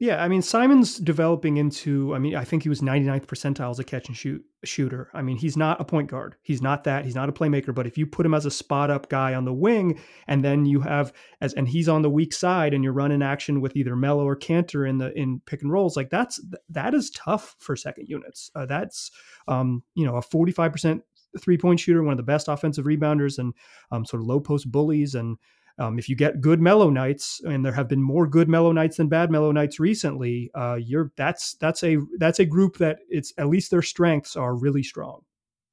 Yeah, 0.00 0.24
I 0.24 0.28
mean 0.28 0.40
Simon's 0.40 0.96
developing 0.96 1.58
into. 1.58 2.14
I 2.14 2.18
mean, 2.18 2.34
I 2.34 2.42
think 2.42 2.62
he 2.62 2.70
was 2.70 2.80
99th 2.80 3.26
percentile 3.26 3.70
as 3.70 3.78
a 3.78 3.84
catch 3.84 4.08
and 4.08 4.16
shoot 4.16 4.42
shooter. 4.64 5.10
I 5.12 5.20
mean, 5.20 5.36
he's 5.36 5.58
not 5.58 5.78
a 5.78 5.84
point 5.84 6.08
guard. 6.08 6.36
He's 6.40 6.62
not 6.62 6.84
that. 6.84 7.04
He's 7.04 7.14
not 7.14 7.28
a 7.28 7.32
playmaker. 7.32 7.74
But 7.74 7.86
if 7.86 7.98
you 7.98 8.06
put 8.06 8.24
him 8.24 8.32
as 8.32 8.46
a 8.46 8.50
spot 8.50 8.90
up 8.90 9.10
guy 9.10 9.34
on 9.34 9.44
the 9.44 9.52
wing, 9.52 10.00
and 10.26 10.42
then 10.42 10.64
you 10.64 10.80
have 10.80 11.12
as 11.42 11.52
and 11.52 11.68
he's 11.68 11.86
on 11.86 12.00
the 12.00 12.08
weak 12.08 12.32
side, 12.32 12.72
and 12.72 12.82
you're 12.82 12.94
running 12.94 13.22
action 13.22 13.60
with 13.60 13.76
either 13.76 13.94
Melo 13.94 14.26
or 14.26 14.36
Kanter 14.36 14.88
in 14.88 14.96
the 14.96 15.12
in 15.18 15.42
pick 15.44 15.60
and 15.60 15.70
rolls, 15.70 15.98
like 15.98 16.08
that's 16.08 16.40
that 16.70 16.94
is 16.94 17.10
tough 17.10 17.54
for 17.58 17.76
second 17.76 18.06
units. 18.08 18.50
Uh, 18.54 18.64
that's 18.64 19.10
um, 19.48 19.82
you 19.94 20.06
know 20.06 20.16
a 20.16 20.22
45 20.22 20.72
percent 20.72 21.02
three 21.38 21.58
point 21.58 21.78
shooter, 21.78 22.02
one 22.02 22.12
of 22.12 22.16
the 22.16 22.22
best 22.22 22.48
offensive 22.48 22.86
rebounders, 22.86 23.38
and 23.38 23.52
um, 23.92 24.06
sort 24.06 24.22
of 24.22 24.26
low 24.26 24.40
post 24.40 24.72
bullies 24.72 25.14
and 25.14 25.36
um, 25.78 25.98
if 25.98 26.08
you 26.08 26.16
get 26.16 26.40
good 26.40 26.60
Melo 26.60 26.90
nights, 26.90 27.40
and 27.44 27.64
there 27.64 27.72
have 27.72 27.88
been 27.88 28.02
more 28.02 28.26
good 28.26 28.48
Melo 28.48 28.72
nights 28.72 28.96
than 28.96 29.08
bad 29.08 29.30
Melo 29.30 29.52
nights 29.52 29.80
recently, 29.80 30.50
uh, 30.54 30.78
you're 30.80 31.12
that's 31.16 31.54
that's 31.54 31.82
a 31.82 31.98
that's 32.18 32.38
a 32.38 32.44
group 32.44 32.78
that 32.78 32.98
it's 33.08 33.32
at 33.38 33.48
least 33.48 33.70
their 33.70 33.82
strengths 33.82 34.36
are 34.36 34.54
really 34.54 34.82
strong. 34.82 35.22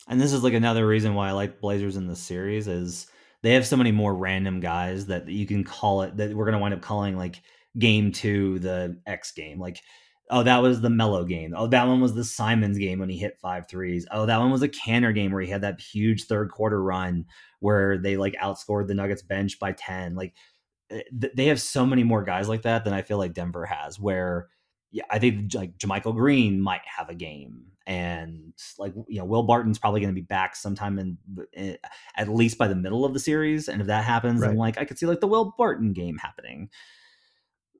And 0.07 0.21
this 0.21 0.33
is 0.33 0.43
like 0.43 0.53
another 0.53 0.87
reason 0.87 1.15
why 1.15 1.29
I 1.29 1.33
like 1.33 1.59
Blazers 1.59 1.97
in 1.97 2.07
this 2.07 2.19
series 2.19 2.67
is 2.67 3.07
they 3.41 3.53
have 3.53 3.65
so 3.65 3.77
many 3.77 3.91
more 3.91 4.15
random 4.15 4.59
guys 4.59 5.07
that 5.07 5.27
you 5.27 5.45
can 5.45 5.63
call 5.63 6.01
it 6.03 6.15
that 6.17 6.33
we're 6.33 6.45
going 6.45 6.53
to 6.53 6.59
wind 6.59 6.73
up 6.73 6.81
calling 6.81 7.17
like 7.17 7.41
game 7.77 8.11
two 8.11 8.59
the 8.59 8.99
X 9.05 9.31
game. 9.31 9.59
Like 9.59 9.81
Oh, 10.29 10.43
that 10.43 10.61
was 10.61 10.81
the 10.81 10.89
Melo 10.89 11.23
game. 11.23 11.53
Oh, 11.55 11.67
that 11.67 11.87
one 11.87 12.01
was 12.01 12.13
the 12.13 12.23
Simons 12.25 12.77
game 12.77 12.99
when 12.99 13.09
he 13.09 13.17
hit 13.17 13.39
five 13.41 13.67
threes. 13.69 14.05
Oh, 14.11 14.25
that 14.25 14.39
one 14.39 14.51
was 14.51 14.61
a 14.61 14.67
Kanter 14.67 15.15
game 15.15 15.31
where 15.31 15.41
he 15.41 15.49
had 15.49 15.61
that 15.61 15.79
huge 15.79 16.25
third 16.25 16.51
quarter 16.51 16.83
run 16.83 17.25
where 17.59 17.97
they 17.97 18.17
like 18.17 18.35
outscored 18.35 18.87
the 18.87 18.93
Nuggets 18.93 19.21
bench 19.21 19.57
by 19.57 19.71
10. 19.71 20.15
Like 20.15 20.33
eh, 20.89 21.01
they 21.11 21.45
have 21.45 21.61
so 21.61 21.85
many 21.85 22.03
more 22.03 22.23
guys 22.23 22.49
like 22.49 22.63
that 22.63 22.83
than 22.83 22.93
I 22.93 23.03
feel 23.03 23.17
like 23.17 23.33
Denver 23.33 23.65
has 23.65 23.99
where 23.99 24.49
yeah, 24.91 25.03
I 25.09 25.19
think 25.19 25.53
like 25.53 25.77
JaMychal 25.77 26.15
Green 26.15 26.61
might 26.61 26.81
have 26.85 27.09
a 27.09 27.15
game 27.15 27.65
and 27.85 28.53
like 28.77 28.93
you 29.07 29.19
know 29.19 29.25
Will 29.25 29.43
Barton's 29.43 29.79
probably 29.79 30.01
going 30.01 30.13
to 30.13 30.21
be 30.21 30.25
back 30.25 30.55
sometime 30.57 30.99
in, 30.99 31.17
in, 31.53 31.71
eh, 31.71 31.77
at 32.15 32.27
least 32.27 32.57
by 32.57 32.67
the 32.67 32.75
middle 32.75 33.05
of 33.05 33.13
the 33.13 33.19
series 33.19 33.69
and 33.69 33.81
if 33.81 33.87
that 33.87 34.03
happens 34.03 34.41
right. 34.41 34.49
then 34.49 34.57
like 34.57 34.77
I 34.77 34.85
could 34.85 34.97
see 34.97 35.05
like 35.05 35.21
the 35.21 35.27
Will 35.27 35.53
Barton 35.57 35.93
game 35.93 36.17
happening. 36.17 36.69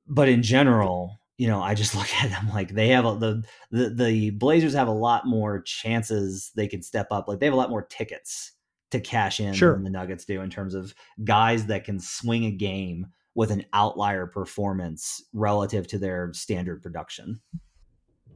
But 0.10 0.30
in 0.30 0.42
general, 0.42 1.20
you 1.38 1.48
know, 1.48 1.62
I 1.62 1.74
just 1.74 1.96
look 1.96 2.14
at 2.16 2.30
them 2.30 2.50
like 2.54 2.70
they 2.70 2.90
have 2.90 3.06
a, 3.06 3.16
the, 3.16 3.44
the 3.72 3.90
the 3.90 4.30
Blazers 4.32 4.74
have 4.74 4.88
a 4.88 4.92
lot 4.92 5.26
more 5.26 5.62
chances 5.62 6.52
they 6.56 6.68
can 6.68 6.82
step 6.82 7.08
up. 7.12 7.28
Like 7.28 7.40
they 7.40 7.46
have 7.46 7.54
a 7.54 7.58
lot 7.58 7.70
more 7.70 7.84
tickets 7.84 8.54
to 8.92 9.00
cash 9.00 9.40
in 9.40 9.54
sure. 9.54 9.74
than 9.74 9.84
the 9.84 9.90
Nuggets 9.90 10.26
do 10.26 10.42
in 10.42 10.50
terms 10.50 10.74
of 10.74 10.94
guys 11.24 11.66
that 11.66 11.84
can 11.84 12.00
swing 12.00 12.46
a 12.46 12.52
game 12.52 13.08
with 13.36 13.52
an 13.52 13.66
outlier 13.74 14.26
performance 14.26 15.24
relative 15.34 15.88
to 15.88 16.00
their 16.00 16.32
standard 16.34 16.82
production. 16.82 17.40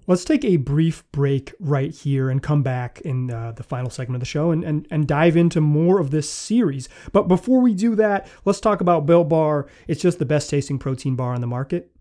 Let's 0.08 0.26
take 0.26 0.44
a 0.44 0.58
brief 0.58 1.10
break 1.12 1.54
right 1.60 1.92
here 1.92 2.30
and 2.30 2.42
come 2.42 2.64
back 2.64 3.02
in 3.02 3.32
uh, 3.32 3.54
the 3.54 3.64
final 3.64 3.90
segment 3.90 4.18
of 4.18 4.20
the 4.20 4.26
show 4.26 4.52
and, 4.52 4.64
and, 4.64 4.88
and 4.92 5.08
dive 5.08 5.38
into 5.38 5.62
more 5.62 6.00
of 6.00 6.12
this 6.12 6.30
series. 6.30 6.90
But 7.12 7.28
before 7.28 7.62
we 7.62 7.74
do 7.74 7.96
that, 7.96 8.28
let's 8.44 8.60
talk 8.60 8.82
about 8.82 9.06
Built 9.06 9.30
Bar. 9.30 9.68
It's 9.88 10.02
just 10.02 10.20
the 10.20 10.26
best 10.26 10.50
tasting 10.50 10.80
protein 10.80 11.16
bar 11.16 11.34
on 11.34 11.42
the 11.42 11.48
market. 11.48 11.92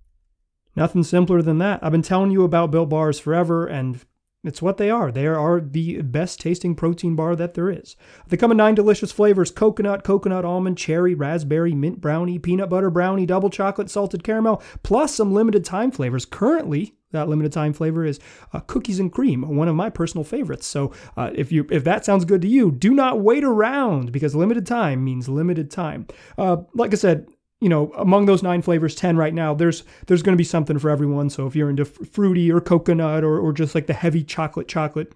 Nothing 0.76 1.02
simpler 1.02 1.42
than 1.42 1.58
that. 1.58 1.80
I've 1.82 1.92
been 1.92 2.02
telling 2.02 2.30
you 2.30 2.44
about 2.44 2.70
Built 2.70 2.88
Bars 2.88 3.18
forever, 3.18 3.66
and 3.66 4.04
it's 4.42 4.62
what 4.62 4.78
they 4.78 4.88
are. 4.88 5.12
They 5.12 5.26
are 5.26 5.60
the 5.60 6.00
best 6.00 6.40
tasting 6.40 6.74
protein 6.74 7.14
bar 7.14 7.36
that 7.36 7.54
there 7.54 7.68
is. 7.68 7.96
They 8.28 8.36
come 8.36 8.50
in 8.50 8.56
nine 8.56 8.74
delicious 8.74 9.12
flavors 9.12 9.50
coconut, 9.50 10.04
coconut 10.04 10.44
almond, 10.44 10.78
cherry, 10.78 11.14
raspberry, 11.14 11.74
mint 11.74 12.00
brownie, 12.00 12.38
peanut 12.38 12.70
butter 12.70 12.90
brownie, 12.90 13.26
double 13.26 13.50
chocolate, 13.50 13.90
salted 13.90 14.24
caramel, 14.24 14.62
plus 14.82 15.14
some 15.14 15.34
limited 15.34 15.64
time 15.64 15.90
flavors. 15.90 16.24
Currently, 16.24 16.94
that 17.12 17.28
limited 17.28 17.52
time 17.52 17.72
flavor 17.72 18.04
is 18.04 18.20
uh, 18.52 18.60
cookies 18.60 19.00
and 19.00 19.12
cream, 19.12 19.42
one 19.56 19.68
of 19.68 19.74
my 19.74 19.90
personal 19.90 20.24
favorites. 20.24 20.66
So 20.66 20.92
uh, 21.16 21.30
if 21.34 21.52
you 21.52 21.66
if 21.70 21.84
that 21.84 22.04
sounds 22.04 22.24
good 22.24 22.40
to 22.42 22.48
you, 22.48 22.70
do 22.70 22.94
not 22.94 23.20
wait 23.20 23.44
around 23.44 24.12
because 24.12 24.34
limited 24.34 24.66
time 24.66 25.04
means 25.04 25.28
limited 25.28 25.70
time. 25.70 26.06
Uh, 26.38 26.58
like 26.74 26.92
I 26.94 26.96
said, 26.96 27.28
you 27.60 27.68
know, 27.68 27.92
among 27.96 28.26
those 28.26 28.42
nine 28.42 28.62
flavors, 28.62 28.94
ten 28.94 29.16
right 29.16 29.34
now, 29.34 29.54
there's 29.54 29.84
there's 30.06 30.22
going 30.22 30.34
to 30.34 30.40
be 30.40 30.44
something 30.44 30.78
for 30.78 30.90
everyone. 30.90 31.30
So 31.30 31.46
if 31.46 31.54
you're 31.54 31.70
into 31.70 31.84
fruity 31.84 32.50
or 32.50 32.60
coconut 32.60 33.22
or 33.22 33.38
or 33.38 33.52
just 33.52 33.74
like 33.74 33.86
the 33.86 33.94
heavy 33.94 34.24
chocolate 34.24 34.68
chocolate 34.68 35.12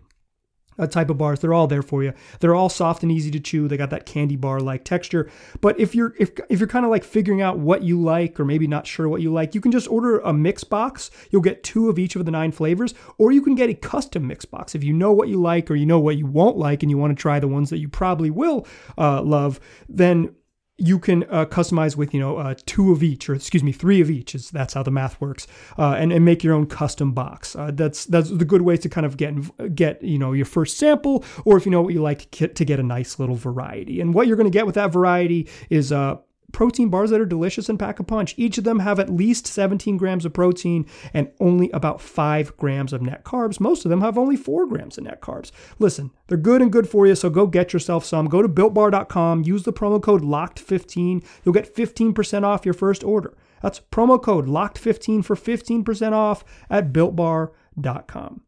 uh, 0.78 0.86
type 0.86 1.10
of 1.10 1.18
bars. 1.18 1.40
They're 1.40 1.54
all 1.54 1.66
there 1.66 1.82
for 1.82 2.02
you. 2.02 2.12
They're 2.40 2.54
all 2.54 2.68
soft 2.68 3.02
and 3.02 3.12
easy 3.12 3.30
to 3.30 3.40
chew. 3.40 3.68
They 3.68 3.76
got 3.76 3.90
that 3.90 4.06
candy 4.06 4.36
bar 4.36 4.60
like 4.60 4.84
texture. 4.84 5.30
But 5.60 5.78
if 5.78 5.94
you're 5.94 6.14
if 6.18 6.30
if 6.48 6.58
you're 6.58 6.68
kind 6.68 6.84
of 6.84 6.90
like 6.90 7.04
figuring 7.04 7.42
out 7.42 7.58
what 7.58 7.82
you 7.82 8.00
like 8.00 8.38
or 8.38 8.44
maybe 8.44 8.66
not 8.66 8.86
sure 8.86 9.08
what 9.08 9.22
you 9.22 9.32
like, 9.32 9.54
you 9.54 9.60
can 9.60 9.72
just 9.72 9.88
order 9.88 10.18
a 10.20 10.32
mix 10.32 10.64
box. 10.64 11.10
You'll 11.30 11.42
get 11.42 11.62
two 11.62 11.88
of 11.88 11.98
each 11.98 12.16
of 12.16 12.24
the 12.24 12.30
nine 12.30 12.52
flavors, 12.52 12.94
or 13.18 13.32
you 13.32 13.42
can 13.42 13.54
get 13.54 13.70
a 13.70 13.74
custom 13.74 14.26
mix 14.26 14.44
box 14.44 14.74
if 14.74 14.84
you 14.84 14.92
know 14.92 15.12
what 15.12 15.28
you 15.28 15.40
like 15.40 15.70
or 15.70 15.74
you 15.74 15.86
know 15.86 16.00
what 16.00 16.16
you 16.16 16.26
won't 16.26 16.56
like 16.56 16.82
and 16.82 16.90
you 16.90 16.98
want 16.98 17.16
to 17.16 17.20
try 17.20 17.40
the 17.40 17.48
ones 17.48 17.70
that 17.70 17.78
you 17.78 17.88
probably 17.88 18.30
will 18.30 18.66
uh, 18.98 19.22
love. 19.22 19.60
Then 19.88 20.34
you 20.76 20.98
can 20.98 21.22
uh, 21.24 21.44
customize 21.44 21.96
with 21.96 22.12
you 22.12 22.18
know 22.18 22.36
uh, 22.36 22.54
two 22.66 22.90
of 22.90 23.02
each 23.02 23.28
or 23.28 23.34
excuse 23.34 23.62
me 23.62 23.70
three 23.70 24.00
of 24.00 24.10
each 24.10 24.34
is 24.34 24.50
that's 24.50 24.74
how 24.74 24.82
the 24.82 24.90
math 24.90 25.20
works 25.20 25.46
uh, 25.78 25.92
and, 25.92 26.12
and 26.12 26.24
make 26.24 26.42
your 26.42 26.52
own 26.52 26.66
custom 26.66 27.12
box. 27.12 27.54
Uh, 27.54 27.70
that's 27.72 28.06
that's 28.06 28.30
the 28.30 28.44
good 28.44 28.62
way 28.62 28.76
to 28.76 28.88
kind 28.88 29.06
of 29.06 29.16
get 29.16 29.74
get 29.74 30.02
you 30.02 30.18
know 30.18 30.32
your 30.32 30.46
first 30.46 30.76
sample 30.76 31.24
or 31.44 31.56
if 31.56 31.64
you 31.64 31.70
know 31.70 31.80
what 31.80 31.94
you 31.94 32.02
like 32.02 32.30
to 32.30 32.64
get, 32.64 32.74
a 32.74 32.82
nice 32.82 33.20
little 33.20 33.36
variety. 33.36 34.00
And 34.00 34.12
what 34.12 34.26
you're 34.26 34.36
going 34.36 34.50
to 34.50 34.56
get 34.56 34.66
with 34.66 34.74
that 34.74 34.92
variety 34.92 35.48
is 35.70 35.92
uh, 35.92 36.16
protein 36.54 36.88
bars 36.88 37.10
that 37.10 37.20
are 37.20 37.26
delicious 37.26 37.68
and 37.68 37.78
pack 37.78 38.00
a 38.00 38.04
punch. 38.04 38.34
Each 38.38 38.56
of 38.56 38.64
them 38.64 38.78
have 38.78 38.98
at 38.98 39.10
least 39.10 39.46
17 39.46 39.98
grams 39.98 40.24
of 40.24 40.32
protein 40.32 40.86
and 41.12 41.30
only 41.40 41.70
about 41.72 42.00
5 42.00 42.56
grams 42.56 42.94
of 42.94 43.02
net 43.02 43.24
carbs. 43.24 43.60
Most 43.60 43.84
of 43.84 43.90
them 43.90 44.00
have 44.00 44.16
only 44.16 44.36
4 44.36 44.66
grams 44.66 44.96
of 44.96 45.04
net 45.04 45.20
carbs. 45.20 45.50
Listen, 45.78 46.10
they're 46.28 46.38
good 46.38 46.62
and 46.62 46.72
good 46.72 46.88
for 46.88 47.06
you, 47.06 47.14
so 47.14 47.28
go 47.28 47.46
get 47.46 47.74
yourself 47.74 48.04
some. 48.04 48.28
Go 48.28 48.40
to 48.40 48.48
builtbar.com, 48.48 49.42
use 49.42 49.64
the 49.64 49.72
promo 49.72 50.00
code 50.00 50.22
LOCKED15. 50.22 51.24
You'll 51.44 51.52
get 51.52 51.74
15% 51.74 52.44
off 52.44 52.64
your 52.64 52.74
first 52.74 53.04
order. 53.04 53.36
That's 53.60 53.80
promo 53.80 54.22
code 54.22 54.46
LOCKED15 54.46 55.24
for 55.24 55.36
15% 55.36 56.12
off 56.12 56.44
at 56.70 56.92
builtbar.com. 56.92 58.42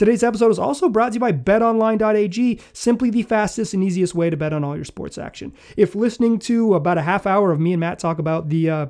Today's 0.00 0.22
episode 0.22 0.50
is 0.50 0.58
also 0.58 0.88
brought 0.88 1.10
to 1.10 1.16
you 1.16 1.20
by 1.20 1.30
betonline.ag, 1.30 2.58
simply 2.72 3.10
the 3.10 3.22
fastest 3.22 3.74
and 3.74 3.84
easiest 3.84 4.14
way 4.14 4.30
to 4.30 4.36
bet 4.38 4.54
on 4.54 4.64
all 4.64 4.74
your 4.74 4.86
sports 4.86 5.18
action. 5.18 5.52
If 5.76 5.94
listening 5.94 6.38
to 6.38 6.72
about 6.72 6.96
a 6.96 7.02
half 7.02 7.26
hour 7.26 7.52
of 7.52 7.60
me 7.60 7.74
and 7.74 7.80
Matt 7.80 7.98
talk 7.98 8.18
about 8.18 8.48
the 8.48 8.70
uh, 8.70 8.86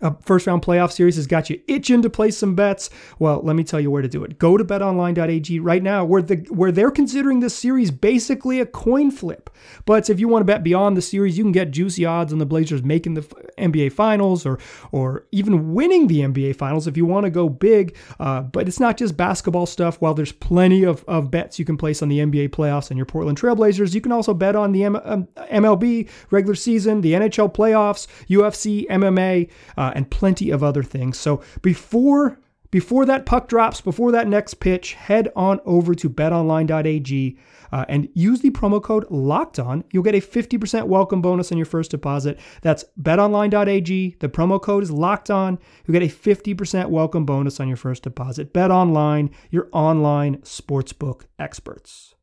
a 0.00 0.14
first 0.22 0.46
round 0.46 0.62
playoff 0.62 0.92
series 0.92 1.16
has 1.16 1.26
got 1.26 1.50
you 1.50 1.60
itching 1.66 2.02
to 2.02 2.10
place 2.10 2.36
some 2.36 2.54
bets. 2.54 2.90
Well, 3.18 3.40
let 3.42 3.56
me 3.56 3.64
tell 3.64 3.80
you 3.80 3.90
where 3.90 4.02
to 4.02 4.08
do 4.08 4.24
it. 4.24 4.38
Go 4.38 4.56
to 4.56 4.64
betonline.ag 4.64 5.60
right 5.60 5.82
now 5.82 6.04
where 6.04 6.22
the 6.22 6.36
where 6.50 6.72
they're 6.72 6.90
considering 6.90 7.40
this 7.40 7.56
series 7.56 7.90
basically 7.90 8.60
a 8.60 8.66
coin 8.66 9.10
flip. 9.10 9.50
But 9.86 10.10
if 10.10 10.20
you 10.20 10.28
want 10.28 10.42
to 10.42 10.46
bet 10.46 10.62
beyond 10.62 10.96
the 10.96 11.02
series, 11.02 11.38
you 11.38 11.44
can 11.44 11.52
get 11.52 11.70
juicy 11.70 12.04
odds 12.04 12.32
on 12.32 12.38
the 12.38 12.46
Blazers 12.46 12.82
making 12.82 13.14
the 13.14 13.22
NBA 13.58 13.92
finals 13.92 14.44
or 14.44 14.58
or 14.92 15.26
even 15.32 15.74
winning 15.74 16.06
the 16.06 16.20
NBA 16.20 16.56
finals 16.56 16.86
if 16.86 16.96
you 16.96 17.06
want 17.06 17.24
to 17.24 17.30
go 17.30 17.48
big. 17.48 17.96
Uh, 18.20 18.42
but 18.42 18.68
it's 18.68 18.80
not 18.80 18.96
just 18.96 19.16
basketball 19.16 19.66
stuff. 19.66 20.00
While 20.00 20.14
there's 20.14 20.32
plenty 20.32 20.84
of, 20.84 21.04
of 21.06 21.30
bets 21.30 21.58
you 21.58 21.64
can 21.64 21.76
place 21.76 22.02
on 22.02 22.08
the 22.08 22.18
NBA 22.18 22.50
playoffs 22.50 22.90
and 22.90 22.96
your 22.98 23.06
Portland 23.06 23.40
Trailblazers, 23.40 23.94
you 23.94 24.00
can 24.00 24.12
also 24.12 24.34
bet 24.34 24.56
on 24.56 24.72
the 24.72 24.84
M- 24.84 25.28
MLB 25.36 26.08
regular 26.30 26.54
season, 26.54 27.00
the 27.00 27.12
NHL 27.12 27.54
playoffs, 27.54 28.06
UFC, 28.28 28.86
MMA. 28.88 29.48
Uh, 29.76 29.83
and 29.94 30.10
plenty 30.10 30.50
of 30.50 30.62
other 30.62 30.82
things. 30.82 31.18
So 31.18 31.42
before 31.62 32.38
before 32.74 33.06
that 33.06 33.24
puck 33.24 33.46
drops, 33.46 33.80
before 33.80 34.10
that 34.10 34.26
next 34.26 34.54
pitch, 34.54 34.94
head 34.94 35.30
on 35.36 35.60
over 35.64 35.94
to 35.94 36.10
betonline.ag 36.10 37.38
uh, 37.70 37.84
and 37.88 38.08
use 38.14 38.40
the 38.40 38.50
promo 38.50 38.82
code 38.82 39.08
locked 39.12 39.60
on. 39.60 39.84
You'll 39.92 40.02
get 40.02 40.16
a 40.16 40.20
50% 40.20 40.88
welcome 40.88 41.22
bonus 41.22 41.52
on 41.52 41.56
your 41.56 41.66
first 41.66 41.92
deposit. 41.92 42.40
That's 42.62 42.84
betonline.ag. 43.00 44.16
The 44.18 44.28
promo 44.28 44.60
code 44.60 44.82
is 44.82 44.90
locked 44.90 45.30
on. 45.30 45.60
You'll 45.86 45.92
get 45.92 46.02
a 46.02 46.12
50% 46.12 46.88
welcome 46.88 47.24
bonus 47.24 47.60
on 47.60 47.68
your 47.68 47.76
first 47.76 48.02
deposit. 48.02 48.52
Bet 48.52 48.72
online, 48.72 49.30
your 49.50 49.68
online 49.70 50.38
sportsbook 50.38 51.26
experts. 51.38 52.16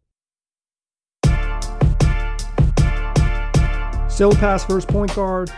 Still 4.10 4.34
pass 4.34 4.65
first 4.65 4.89
point 4.89 5.15
guard. 5.15 5.50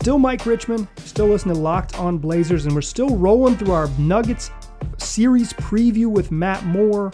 Still 0.00 0.20
Mike 0.20 0.46
Richman, 0.46 0.86
still 0.98 1.26
listening 1.26 1.56
to 1.56 1.60
Locked 1.60 1.98
on 1.98 2.18
Blazers, 2.18 2.66
and 2.66 2.72
we're 2.72 2.82
still 2.82 3.16
rolling 3.16 3.56
through 3.56 3.72
our 3.72 3.88
Nuggets 3.98 4.52
series 4.96 5.52
preview 5.54 6.06
with 6.06 6.30
Matt 6.30 6.64
Moore. 6.64 7.10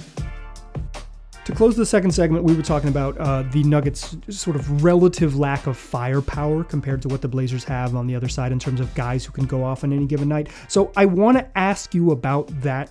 To 1.47 1.53
close 1.55 1.77
the 1.77 1.87
second 1.87 2.11
segment, 2.11 2.44
we 2.44 2.53
were 2.55 2.62
talking 2.62 2.90
about 2.90 3.16
uh, 3.16 3.44
the 3.44 3.62
Nuggets' 3.62 4.18
sort 4.29 4.55
of 4.55 4.85
relative 4.85 5.35
lack 5.38 5.66
of 5.66 5.79
firepower 5.79 6.62
compared 6.62 7.01
to 7.01 7.09
what 7.09 7.23
the 7.23 7.29
Blazers 7.29 7.64
have 7.64 7.97
on 7.97 8.07
the 8.07 8.14
other 8.14 8.29
side 8.29 8.53
in 8.53 8.59
terms 8.59 8.81
of 8.81 8.94
guys 8.94 9.25
who 9.25 9.33
can 9.33 9.47
go 9.47 9.64
off 9.64 9.83
on 9.83 9.90
any 9.90 10.05
given 10.05 10.29
night. 10.29 10.51
So 10.68 10.92
I 10.94 11.07
want 11.07 11.38
to 11.38 11.59
ask 11.59 11.94
you 11.94 12.11
about 12.11 12.49
that 12.61 12.90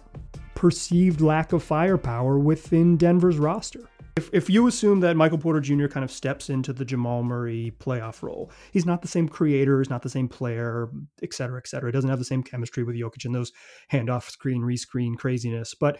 perceived 0.56 1.22
lack 1.22 1.54
of 1.54 1.62
firepower 1.62 2.40
within 2.40 2.98
Denver's 2.98 3.38
roster. 3.38 3.88
If, 4.16 4.30
if 4.32 4.50
you 4.50 4.68
assume 4.68 5.00
that 5.00 5.16
Michael 5.16 5.40
Porter 5.40 5.60
Jr. 5.60 5.88
kind 5.88 6.04
of 6.04 6.12
steps 6.12 6.50
into 6.50 6.72
the 6.72 6.86
Jamal 6.86 7.24
Murray 7.24 7.74
playoff 7.80 8.22
role, 8.22 8.52
he's 8.72 8.86
not 8.86 9.02
the 9.02 9.08
same 9.08 9.28
creator, 9.28 9.80
he's 9.80 9.90
not 9.90 10.04
the 10.04 10.10
same 10.10 10.28
player, 10.28 10.90
et 11.24 11.34
cetera, 11.34 11.58
et 11.58 11.68
cetera. 11.68 11.90
He 11.90 11.94
doesn't 11.94 12.10
have 12.10 12.20
the 12.20 12.26
same 12.26 12.44
chemistry 12.44 12.84
with 12.84 12.96
Jokic 12.96 13.26
and 13.26 13.34
those 13.34 13.52
handoff 13.92 14.30
screen, 14.30 14.62
rescreen 14.62 15.18
craziness. 15.18 15.74
But 15.74 15.98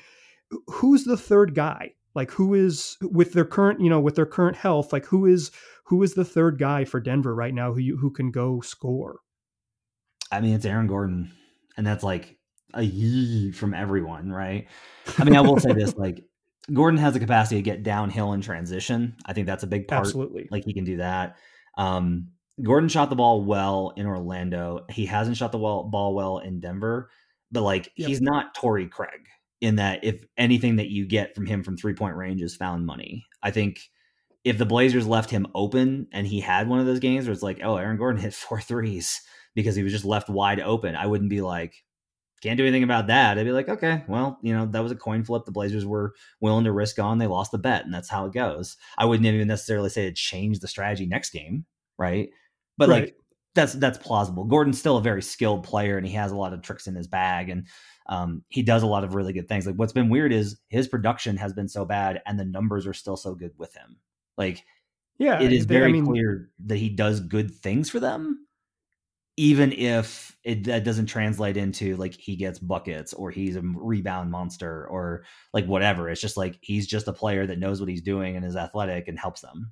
who's 0.68 1.06
the 1.06 1.18
third 1.18 1.56
guy? 1.56 1.94
Like 2.16 2.30
who 2.30 2.54
is 2.54 2.98
with 3.02 3.34
their 3.34 3.46
current, 3.46 3.82
you 3.82 3.90
know, 3.90 4.00
with 4.00 4.16
their 4.16 4.28
current 4.28 4.58
health, 4.58 4.94
like 4.94 5.06
who 5.06 5.26
is 5.26 5.50
who 5.86 6.04
is 6.04 6.14
the 6.14 6.26
third 6.26 6.60
guy 6.60 6.86
for 6.86 7.00
Denver 7.00 7.34
right 7.34 7.54
now 7.54 7.74
who 7.74 7.80
you, 7.80 7.98
who 7.98 8.12
can 8.12 8.30
go 8.30 8.62
score? 8.62 9.20
I 10.32 10.40
mean, 10.40 10.54
it's 10.54 10.66
Aaron 10.66 10.88
Gordon, 10.88 11.32
and 11.76 11.86
that's 11.86 12.04
like 12.04 12.38
a 12.76 12.84
yee 12.84 13.52
from 13.52 13.74
everyone, 13.74 14.32
right? 14.32 14.68
I 15.18 15.24
mean, 15.24 15.36
I 15.36 15.42
will 15.42 15.60
say 15.60 15.74
this: 15.74 15.96
like 15.98 16.24
Gordon 16.72 17.00
has 17.00 17.14
the 17.14 17.20
capacity 17.20 17.56
to 17.58 17.62
get 17.62 17.84
downhill 17.84 18.34
in 18.34 18.42
transition. 18.42 19.16
I 19.26 19.34
think 19.34 19.48
that's 19.48 19.64
a 19.64 19.68
big 19.68 19.88
part. 19.88 20.06
Absolutely. 20.06 20.48
Like 20.50 20.64
he 20.66 20.74
can 20.74 20.86
do 20.86 20.98
that. 20.98 21.36
Um, 21.78 22.30
Gordon 22.62 22.90
shot 22.90 23.10
the 23.10 23.16
ball 23.16 23.44
well 23.44 23.94
in 23.98 24.06
Orlando. 24.06 24.86
He 24.90 25.06
hasn't 25.06 25.38
shot 25.38 25.52
the 25.52 25.58
ball 25.58 26.14
well 26.14 26.38
in 26.38 26.60
Denver, 26.60 27.10
but 27.52 27.64
like 27.64 27.92
yep. 27.96 28.08
he's 28.08 28.22
not 28.22 28.54
Torrey 28.56 28.88
Craig 28.88 29.28
in 29.60 29.78
that 29.78 30.04
if 30.04 30.24
anything 30.38 30.76
that 30.76 30.90
you 30.90 31.06
get 31.06 31.36
from 31.36 31.46
him 31.46 31.64
from 31.64 31.78
three 31.78 31.94
point 31.94 32.16
range 32.16 32.42
is 32.42 32.56
found 32.56 32.86
money. 32.86 33.26
I 33.42 33.52
think 33.52 33.80
if 34.44 34.58
the 34.58 34.66
Blazers 34.66 35.08
left 35.08 35.30
him 35.30 35.48
open 35.56 36.08
and 36.12 36.28
he 36.28 36.42
had 36.42 36.68
one 36.68 36.80
of 36.80 36.86
those 36.86 37.00
games 37.00 37.26
where 37.26 37.34
it's 37.34 37.44
like, 37.44 37.62
oh, 37.64 37.78
Aaron 37.78 37.98
Gordon 37.98 38.22
hit 38.22 38.34
four 38.34 38.62
threes 38.62 39.22
because 39.56 39.76
he 39.76 39.84
was 39.84 39.92
just 39.92 40.06
left 40.06 40.30
wide 40.30 40.60
open, 40.60 40.96
I 40.96 41.08
wouldn't 41.08 41.30
be 41.30 41.42
like, 41.42 41.84
can't 42.44 42.58
do 42.58 42.66
anything 42.66 42.84
about 42.84 43.08
that. 43.08 43.38
I'd 43.38 43.46
be 43.46 43.54
like, 43.54 43.70
okay, 43.70 44.04
well, 44.08 44.38
you 44.42 44.54
know, 44.54 44.66
that 44.66 44.84
was 44.84 44.92
a 44.92 44.98
coin 44.98 45.24
flip. 45.24 45.46
The 45.46 45.52
Blazers 45.52 45.86
were 45.86 46.14
willing 46.42 46.66
to 46.66 46.74
risk 46.74 47.00
on. 47.00 47.18
They 47.18 47.28
lost 47.28 47.52
the 47.52 47.58
bet, 47.58 47.86
and 47.86 47.94
that's 47.94 48.10
how 48.10 48.26
it 48.26 48.34
goes. 48.34 48.76
I 48.98 49.06
wouldn't 49.06 49.26
even 49.26 49.48
necessarily 49.48 49.90
say 49.90 50.08
it 50.08 50.16
changed 50.18 50.62
the 50.62 50.68
strategy 50.68 51.06
next 51.06 51.30
game, 51.30 51.66
right? 51.98 52.30
But 52.78 52.90
right. 52.90 53.02
like 53.04 53.16
that's 53.56 53.74
that's 53.74 53.98
plausible. 53.98 54.44
Gordon's 54.44 54.78
still 54.78 54.98
a 54.98 55.02
very 55.02 55.22
skilled 55.22 55.64
player, 55.64 55.98
and 55.98 56.06
he 56.06 56.14
has 56.14 56.34
a 56.34 56.36
lot 56.36 56.54
of 56.54 56.62
tricks 56.62 56.88
in 56.88 56.96
his 56.96 57.08
bag, 57.08 57.50
and 57.50 57.66
um, 58.10 58.44
he 58.50 58.62
does 58.62 58.84
a 58.84 58.88
lot 58.88 59.06
of 59.06 59.16
really 59.16 59.32
good 59.32 59.48
things. 59.48 59.66
Like 59.66 59.76
what's 59.76 59.94
been 59.94 60.10
weird 60.10 60.34
is 60.34 60.60
his 60.68 60.90
production 60.90 61.38
has 61.38 61.54
been 61.54 61.70
so 61.70 61.86
bad, 61.86 62.22
and 62.26 62.38
the 62.38 62.46
numbers 62.46 62.86
are 62.86 62.94
still 62.94 63.18
so 63.18 63.36
good 63.36 63.54
with 63.58 63.74
him. 63.74 63.96
Like, 64.38 64.66
yeah, 65.18 65.42
it 65.42 65.54
is 65.54 65.66
they, 65.66 65.76
very 65.76 65.90
I 65.90 65.94
mean, 65.94 66.06
clear 66.06 66.50
that 66.66 66.78
he 66.78 66.90
does 66.90 67.22
good 67.22 67.56
things 67.56 67.90
for 67.90 68.02
them 68.02 68.46
even 69.38 69.72
if 69.72 70.36
it 70.44 70.66
that 70.66 70.84
doesn't 70.84 71.08
translate 71.08 71.58
into 71.58 71.96
like 71.96 72.14
he 72.14 72.36
gets 72.36 72.60
buckets 72.60 73.14
or 73.14 73.32
he's 73.32 73.56
a 73.56 73.62
rebound 73.64 74.30
monster 74.30 74.88
or 74.88 75.24
like 75.54 75.66
whatever 75.66 76.10
it's 76.10 76.22
just 76.22 76.38
like 76.38 76.58
he's 76.62 76.86
just 76.86 77.08
a 77.08 77.14
player 77.14 77.48
that 77.48 77.60
knows 77.60 77.80
what 77.80 77.90
he's 77.90 78.02
doing 78.02 78.36
and 78.36 78.46
is 78.46 78.56
athletic 78.56 79.08
and 79.08 79.18
helps 79.18 79.42
them 79.42 79.72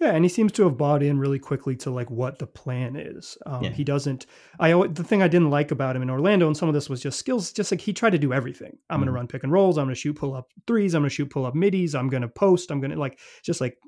yeah 0.00 0.10
and 0.10 0.24
he 0.24 0.28
seems 0.28 0.52
to 0.52 0.64
have 0.64 0.76
bought 0.76 1.02
in 1.02 1.18
really 1.18 1.38
quickly 1.38 1.74
to 1.74 1.90
like 1.90 2.10
what 2.10 2.38
the 2.38 2.46
plan 2.46 2.96
is 2.96 3.38
um, 3.46 3.62
yeah. 3.62 3.70
he 3.70 3.84
doesn't 3.84 4.26
i 4.60 4.70
the 4.88 5.04
thing 5.04 5.22
i 5.22 5.28
didn't 5.28 5.50
like 5.50 5.70
about 5.70 5.96
him 5.96 6.02
in 6.02 6.10
orlando 6.10 6.46
and 6.46 6.56
some 6.56 6.68
of 6.68 6.74
this 6.74 6.90
was 6.90 7.00
just 7.00 7.18
skills 7.18 7.52
just 7.52 7.70
like 7.70 7.80
he 7.80 7.94
tried 7.94 8.10
to 8.10 8.18
do 8.18 8.32
everything 8.32 8.76
i'm 8.90 8.96
mm-hmm. 8.96 9.04
going 9.04 9.06
to 9.06 9.12
run 9.12 9.26
pick 9.26 9.42
and 9.42 9.52
rolls 9.52 9.78
i'm 9.78 9.86
going 9.86 9.94
to 9.94 10.00
shoot 10.00 10.16
pull 10.16 10.34
up 10.34 10.48
threes 10.66 10.94
i'm 10.94 11.02
going 11.02 11.08
to 11.08 11.14
shoot 11.14 11.30
pull 11.30 11.46
up 11.46 11.54
middies 11.54 11.94
i'm 11.94 12.10
going 12.10 12.22
to 12.22 12.28
post 12.28 12.70
i'm 12.70 12.80
going 12.80 12.90
to 12.90 12.98
like 12.98 13.18
just 13.42 13.60
like 13.60 13.78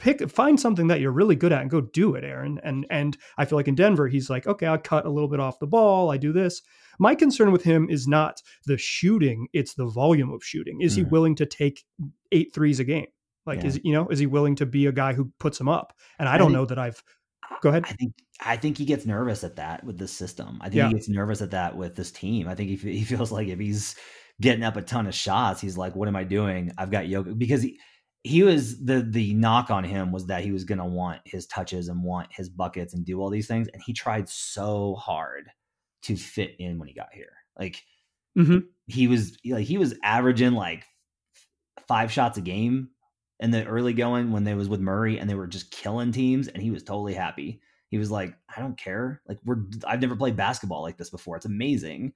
pick 0.00 0.28
find 0.30 0.58
something 0.58 0.86
that 0.86 1.00
you're 1.00 1.12
really 1.12 1.36
good 1.36 1.52
at 1.52 1.60
and 1.60 1.70
go 1.70 1.80
do 1.80 2.14
it 2.14 2.24
aaron 2.24 2.58
and 2.64 2.86
and 2.90 3.16
i 3.38 3.44
feel 3.44 3.58
like 3.58 3.68
in 3.68 3.74
denver 3.74 4.08
he's 4.08 4.30
like 4.30 4.46
okay 4.46 4.66
i 4.66 4.76
cut 4.76 5.06
a 5.06 5.10
little 5.10 5.28
bit 5.28 5.40
off 5.40 5.58
the 5.58 5.66
ball 5.66 6.10
i 6.10 6.16
do 6.16 6.32
this 6.32 6.62
my 6.98 7.14
concern 7.14 7.52
with 7.52 7.62
him 7.62 7.88
is 7.88 8.08
not 8.08 8.40
the 8.66 8.78
shooting 8.78 9.46
it's 9.52 9.74
the 9.74 9.86
volume 9.86 10.32
of 10.32 10.42
shooting 10.42 10.80
is 10.80 10.94
mm. 10.94 10.96
he 10.96 11.02
willing 11.04 11.34
to 11.34 11.46
take 11.46 11.84
eight 12.32 12.52
threes 12.54 12.80
a 12.80 12.84
game 12.84 13.06
like 13.46 13.60
yeah. 13.60 13.66
is 13.66 13.80
you 13.84 13.92
know 13.92 14.08
is 14.08 14.18
he 14.18 14.26
willing 14.26 14.56
to 14.56 14.66
be 14.66 14.86
a 14.86 14.92
guy 14.92 15.12
who 15.12 15.30
puts 15.38 15.58
them 15.58 15.68
up 15.68 15.92
and 16.18 16.28
i 16.28 16.38
don't 16.38 16.52
know 16.52 16.64
that 16.64 16.78
i've 16.78 17.02
Go 17.60 17.68
ahead. 17.68 17.84
I 17.88 17.92
think 17.92 18.14
I 18.40 18.56
think 18.56 18.78
he 18.78 18.84
gets 18.84 19.04
nervous 19.04 19.44
at 19.44 19.56
that 19.56 19.84
with 19.84 19.98
this 19.98 20.12
system. 20.12 20.58
I 20.60 20.64
think 20.64 20.76
Yeah. 20.76 20.88
he 20.88 20.94
gets 20.94 21.08
nervous 21.08 21.42
at 21.42 21.50
that 21.50 21.76
with 21.76 21.96
this 21.96 22.10
team. 22.10 22.48
I 22.48 22.54
think 22.54 22.70
he, 22.70 22.92
he 22.98 23.04
feels 23.04 23.32
like 23.32 23.48
if 23.48 23.58
he's 23.58 23.96
getting 24.40 24.64
up 24.64 24.76
a 24.76 24.82
ton 24.82 25.06
of 25.06 25.14
shots, 25.14 25.60
he's 25.60 25.76
like, 25.76 25.94
"What 25.94 26.08
am 26.08 26.16
I 26.16 26.24
doing? 26.24 26.72
I've 26.78 26.90
got 26.90 27.08
yoga." 27.08 27.34
Because 27.34 27.62
he 27.62 27.78
he 28.22 28.42
was 28.42 28.84
the 28.84 29.02
the 29.02 29.34
knock 29.34 29.70
on 29.70 29.84
him 29.84 30.12
was 30.12 30.26
that 30.26 30.42
he 30.44 30.52
was 30.52 30.64
going 30.64 30.78
to 30.78 30.84
want 30.84 31.20
his 31.24 31.46
touches 31.46 31.88
and 31.88 32.02
want 32.04 32.28
his 32.32 32.48
buckets 32.50 32.92
and 32.94 33.04
do 33.04 33.20
all 33.20 33.30
these 33.30 33.46
things, 33.48 33.68
and 33.68 33.82
he 33.82 33.92
tried 33.92 34.28
so 34.28 34.94
hard 34.96 35.50
to 36.02 36.16
fit 36.16 36.56
in 36.58 36.78
when 36.78 36.88
he 36.88 36.94
got 36.94 37.12
here. 37.12 37.32
Like 37.58 37.82
Mhm. 38.36 38.68
he 38.86 39.06
was 39.08 39.36
like 39.44 39.66
he 39.66 39.78
was 39.78 39.94
averaging 40.02 40.52
like 40.52 40.84
five 41.88 42.12
shots 42.12 42.38
a 42.38 42.40
game 42.40 42.90
in 43.40 43.50
the 43.50 43.64
early 43.66 43.92
going 43.94 44.32
when 44.32 44.44
they 44.44 44.54
was 44.54 44.68
with 44.68 44.80
Murray 44.80 45.18
and 45.18 45.28
they 45.28 45.34
were 45.34 45.46
just 45.46 45.70
killing 45.70 46.12
teams 46.12 46.48
and 46.48 46.62
he 46.62 46.70
was 46.70 46.82
totally 46.82 47.14
happy. 47.14 47.60
He 47.88 47.98
was 47.98 48.10
like, 48.10 48.36
I 48.54 48.60
don't 48.60 48.78
care. 48.78 49.22
Like 49.26 49.38
we're 49.44 49.64
I've 49.86 50.00
never 50.00 50.16
played 50.16 50.36
basketball 50.36 50.82
like 50.82 50.98
this 50.98 51.10
before. 51.10 51.36
It's 51.36 51.46
amazing. 51.46 52.12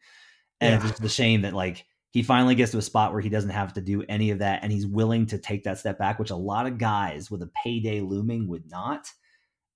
And 0.60 0.72
Yeah. 0.72 0.76
it's 0.76 0.84
just 0.90 1.02
the 1.02 1.08
shame 1.08 1.42
that 1.42 1.54
like 1.54 1.86
he 2.14 2.22
finally 2.22 2.54
gets 2.54 2.70
to 2.70 2.78
a 2.78 2.82
spot 2.82 3.12
where 3.12 3.20
he 3.20 3.28
doesn't 3.28 3.50
have 3.50 3.72
to 3.72 3.80
do 3.80 4.04
any 4.08 4.30
of 4.30 4.38
that 4.38 4.60
and 4.62 4.70
he's 4.70 4.86
willing 4.86 5.26
to 5.26 5.36
take 5.36 5.64
that 5.64 5.78
step 5.80 5.98
back, 5.98 6.20
which 6.20 6.30
a 6.30 6.36
lot 6.36 6.64
of 6.64 6.78
guys 6.78 7.28
with 7.28 7.42
a 7.42 7.50
payday 7.62 8.00
looming 8.00 8.46
would 8.46 8.70
not. 8.70 9.10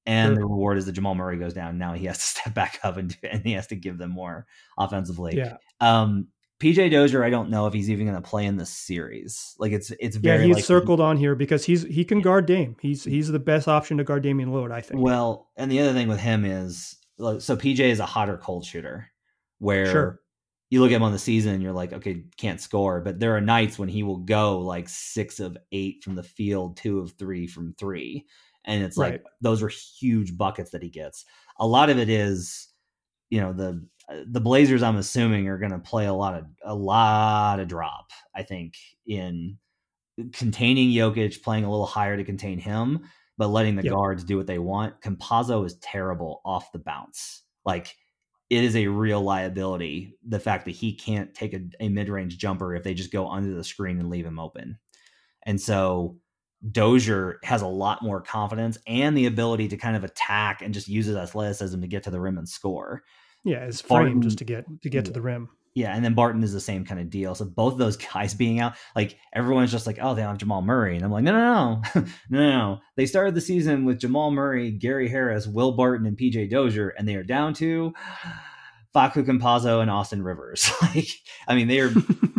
And 0.07 0.29
Sure. 0.31 0.37
the 0.37 0.42
reward 0.46 0.79
is 0.79 0.87
that 0.87 0.92
Jamal 0.92 1.16
Murray 1.16 1.37
goes 1.37 1.53
down. 1.53 1.79
Now 1.79 1.94
he 1.94 2.07
has 2.07 2.16
to 2.18 2.24
step 2.40 2.55
back 2.55 2.79
up 2.85 2.96
and, 2.96 3.14
and 3.24 3.42
he 3.44 3.53
has 3.55 3.66
to 3.66 3.74
give 3.77 3.98
them 3.98 4.11
more 4.11 4.46
offensively. 4.79 5.37
Yeah. 5.37 5.57
Um, 5.81 6.29
PJ 6.61 6.90
Dozier, 6.92 7.24
I 7.24 7.31
don't 7.31 7.51
know 7.51 7.66
if 7.66 7.72
he's 7.74 7.90
even 7.90 8.07
going 8.07 8.20
to 8.22 8.29
play 8.29 8.46
in 8.46 8.57
this 8.57 8.70
series. 8.70 9.55
Like 9.59 9.72
it's 9.72 9.90
it's 10.01 10.16
Yeah, 10.22 10.38
he's 10.38 10.48
likely- 10.55 10.62
circled 10.62 11.01
on 11.01 11.16
here 11.16 11.35
because 11.35 11.64
he's 11.64 11.83
he 11.83 12.05
can 12.05 12.20
guard 12.20 12.46
Dame. 12.46 12.77
He's 12.81 13.03
he's 13.05 13.29
the 13.29 13.38
best 13.38 13.66
option 13.68 13.96
to 13.98 14.05
guard 14.05 14.22
Damian 14.22 14.51
Lillard, 14.51 14.72
I 14.72 14.81
think. 14.81 15.01
Well, 15.01 15.48
and 15.57 15.70
the 15.70 15.81
other 15.81 15.92
thing 15.92 16.07
with 16.09 16.20
him 16.20 16.44
is 16.44 16.96
so 17.18 17.57
PJ 17.57 17.81
is 17.81 17.98
a 18.01 18.07
hot 18.07 18.29
or 18.31 18.38
cold 18.38 18.64
shooter, 18.64 19.09
where 19.59 19.87
Sure. 19.87 20.20
You 20.70 20.81
look 20.81 20.90
at 20.90 20.96
him 20.96 21.02
on 21.02 21.12
the 21.12 21.18
season 21.18 21.54
and 21.54 21.62
you're 21.62 21.72
like, 21.72 21.92
okay, 21.92 22.24
can't 22.37 22.61
score. 22.61 23.00
But 23.00 23.18
there 23.20 23.35
are 23.35 23.40
nights 23.40 23.78
when 23.78 23.88
he 23.88 24.02
will 24.02 24.18
go 24.18 24.59
like 24.59 24.88
six 24.88 25.40
of 25.40 25.57
eight 25.72 26.04
from 26.04 26.14
the 26.14 26.22
field, 26.22 26.76
two 26.76 26.98
of 27.00 27.12
three 27.12 27.46
from 27.46 27.74
three, 27.78 28.26
and 28.64 28.83
it's 28.83 28.96
like 28.98 29.22
those 29.40 29.62
are 29.62 29.68
huge 29.68 30.37
buckets 30.37 30.70
that 30.70 30.83
he 30.83 30.90
gets. 30.90 31.24
A 31.59 31.66
lot 31.66 31.88
of 31.88 31.98
it 31.98 32.11
is, 32.11 32.68
you 33.31 33.40
know, 33.40 33.52
the 33.52 33.87
uh, 34.11 34.24
the 34.26 34.40
Blazers. 34.40 34.83
I'm 34.83 34.96
assuming 34.96 35.48
are 35.48 35.59
going 35.59 35.72
to 35.72 35.78
play 35.78 36.07
a 36.07 36.12
lot 36.12 36.35
of 36.35 36.44
a 36.64 36.74
lot 36.74 37.61
of 37.61 37.68
drop. 37.68 38.11
I 38.35 38.42
think 38.42 38.74
in 39.07 39.57
containing 40.33 40.90
Jokic, 40.90 41.42
playing 41.42 41.64
a 41.64 41.70
little 41.70 41.87
higher 41.87 42.16
to 42.16 42.24
contain 42.24 42.59
him, 42.59 43.09
but 43.38 43.48
letting 43.48 43.76
the 43.76 43.85
Yep. 43.85 43.92
guards 43.92 44.24
do 44.24 44.37
what 44.37 44.46
they 44.46 44.59
want. 44.59 45.00
Campazzo 45.00 45.64
is 45.64 45.78
terrible 45.78 46.40
off 46.44 46.72
the 46.72 46.78
bounce. 46.78 47.42
Like 47.64 47.94
it 48.50 48.64
is 48.64 48.76
a 48.76 48.87
real 48.87 49.20
liability. 49.20 50.16
The 50.26 50.40
fact 50.40 50.64
that 50.64 50.72
he 50.72 50.94
can't 50.94 51.34
take 51.34 51.54
a, 51.54 51.61
a 51.80 51.88
mid 51.88 52.08
range 52.08 52.38
jumper 52.38 52.74
if 52.74 52.82
they 52.82 52.94
just 52.94 53.12
go 53.12 53.28
under 53.28 53.54
the 53.54 53.64
screen 53.64 53.98
and 53.98 54.11
leave 54.11 54.24
him 54.26 54.38
open. 54.38 54.78
And 55.44 55.61
so 55.61 56.18
Dozier 56.70 57.38
has 57.44 57.62
a 57.62 57.66
lot 57.66 58.02
more 58.02 58.20
confidence 58.20 58.78
and 58.87 59.16
the 59.16 59.26
ability 59.26 59.68
to 59.68 59.76
kind 59.76 59.96
of 59.96 60.04
attack 60.04 60.62
and 60.62 60.74
just 60.74 60.88
use 60.88 61.06
his 61.06 61.16
athleticism 61.16 61.80
to 61.80 61.87
get 61.87 62.02
to 62.04 62.11
the 62.11 62.20
rim 62.20 62.38
and 62.38 62.48
score. 62.48 63.02
yeah, 63.44 63.64
his 63.64 63.80
frame 63.80 64.00
Barton- 64.00 64.22
just 64.22 64.38
to 64.38 64.44
get 64.44 64.64
to 64.82 64.90
get 64.90 65.04
to 65.04 65.12
the 65.12 65.22
rim. 65.22 65.48
Yeah, 65.74 65.94
and 65.94 66.04
then 66.04 66.14
Barton 66.14 66.42
is 66.42 66.52
the 66.52 66.61
same 66.61 66.85
kind 66.85 67.00
of 67.00 67.11
deal. 67.11 67.35
So 67.35 67.44
both 67.44 67.74
of 67.74 67.78
those 67.78 67.96
guys 68.12 68.35
being 68.35 68.61
out, 68.61 68.74
like 68.96 69.18
everyone's 69.33 69.72
just 69.72 69.87
like, 69.87 69.98
oh, 70.00 70.14
they 70.14 70.22
don't 70.22 70.31
have 70.31 70.38
Jamal 70.38 70.62
Murray, 70.62 70.96
and 70.96 71.04
I'm 71.04 71.11
like, 71.11 71.24
no, 71.24 71.33
no, 71.33 71.83
no, 71.94 72.04
no, 72.31 72.50
no. 72.50 72.78
They 72.96 73.07
started 73.07 73.35
the 73.35 73.40
season 73.40 73.85
with 73.85 74.00
Jamal 74.00 74.31
Murray, 74.31 74.70
Gary 74.70 75.09
Harris, 75.09 75.46
Will 75.46 75.72
Barton, 75.72 76.07
and 76.07 76.18
PJ 76.18 76.50
Dozier, 76.50 76.90
and 76.90 77.07
they 77.07 77.14
are 77.14 77.24
down 77.24 77.54
to 77.54 77.92
Facu 78.94 79.24
Campazzo 79.24 79.81
and 79.81 79.90
Austin 79.90 80.22
Rivers. 80.22 80.70
like, 80.83 81.09
I 81.46 81.54
mean, 81.54 81.68
they 81.68 81.81
are 81.81 81.92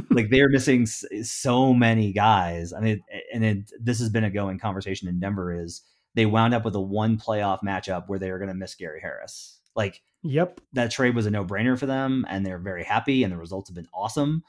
like 0.09 0.29
they 0.29 0.41
are 0.41 0.49
missing 0.49 0.85
so 0.85 1.73
many 1.73 2.11
guys. 2.11 2.73
I 2.73 2.79
mean, 2.79 3.01
and 3.33 3.45
it, 3.45 3.71
this 3.79 3.99
has 3.99 4.09
been 4.09 4.23
a 4.23 4.29
going 4.29 4.59
conversation 4.59 5.07
in 5.07 5.19
Denver. 5.19 5.53
Is 5.53 5.83
they 6.15 6.25
wound 6.25 6.53
up 6.53 6.65
with 6.65 6.75
a 6.75 6.81
one 6.81 7.17
playoff 7.17 7.59
matchup 7.63 8.07
where 8.07 8.19
they 8.19 8.29
are 8.29 8.39
going 8.39 8.49
to 8.49 8.55
miss 8.55 8.75
Gary 8.75 8.99
Harris. 9.01 9.59
Like 9.75 10.01
Yep. 10.23 10.61
that 10.73 10.91
trade 10.91 11.15
was 11.15 11.25
a 11.25 11.31
no 11.31 11.45
brainer 11.45 11.77
for 11.79 11.85
them, 11.85 12.25
and 12.29 12.45
they're 12.45 12.57
very 12.59 12.83
happy, 12.83 13.23
and 13.23 13.31
the 13.31 13.37
results 13.37 13.69
have 13.69 13.75
been 13.75 13.87
awesome. 13.93 14.43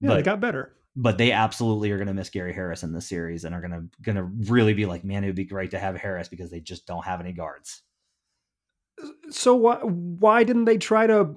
Yeah, 0.00 0.08
but 0.08 0.14
they 0.16 0.22
got 0.22 0.40
better. 0.40 0.74
but 0.94 1.16
they 1.18 1.32
absolutely 1.32 1.90
are 1.92 1.96
going 1.96 2.08
to 2.08 2.14
miss 2.14 2.30
Gary 2.30 2.52
Harris 2.52 2.82
in 2.82 2.92
this 2.92 3.08
series, 3.08 3.44
and 3.44 3.54
are 3.54 3.60
going 3.60 3.70
to 3.72 3.84
going 4.02 4.16
to 4.16 4.24
really 4.52 4.74
be 4.74 4.86
like, 4.86 5.04
man, 5.04 5.24
it 5.24 5.28
would 5.28 5.36
be 5.36 5.44
great 5.44 5.70
to 5.72 5.78
have 5.78 5.96
Harris 5.96 6.28
because 6.28 6.50
they 6.50 6.60
just 6.60 6.86
don't 6.86 7.04
have 7.04 7.20
any 7.20 7.32
guards. 7.32 7.82
So 9.30 9.54
why 9.54 9.76
why 9.76 10.44
didn't 10.44 10.64
they 10.66 10.76
try 10.78 11.06
to? 11.06 11.36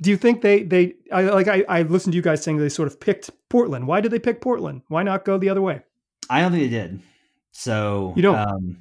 Do 0.00 0.10
you 0.10 0.16
think 0.16 0.40
they 0.42 0.62
they 0.62 0.94
I 1.12 1.22
like 1.22 1.48
I 1.48 1.64
I 1.68 1.82
listened 1.82 2.12
to 2.12 2.16
you 2.16 2.22
guys 2.22 2.42
saying 2.42 2.58
they 2.58 2.68
sort 2.68 2.88
of 2.88 2.98
picked 3.00 3.30
Portland. 3.50 3.86
Why 3.86 4.00
did 4.00 4.12
they 4.12 4.18
pick 4.18 4.40
Portland? 4.40 4.82
Why 4.88 5.02
not 5.02 5.24
go 5.24 5.36
the 5.36 5.48
other 5.48 5.62
way? 5.62 5.82
I 6.30 6.40
don't 6.40 6.52
think 6.52 6.64
they 6.64 6.76
did. 6.76 7.00
So 7.52 8.14
You 8.16 8.22
don't? 8.22 8.36
Um, 8.36 8.76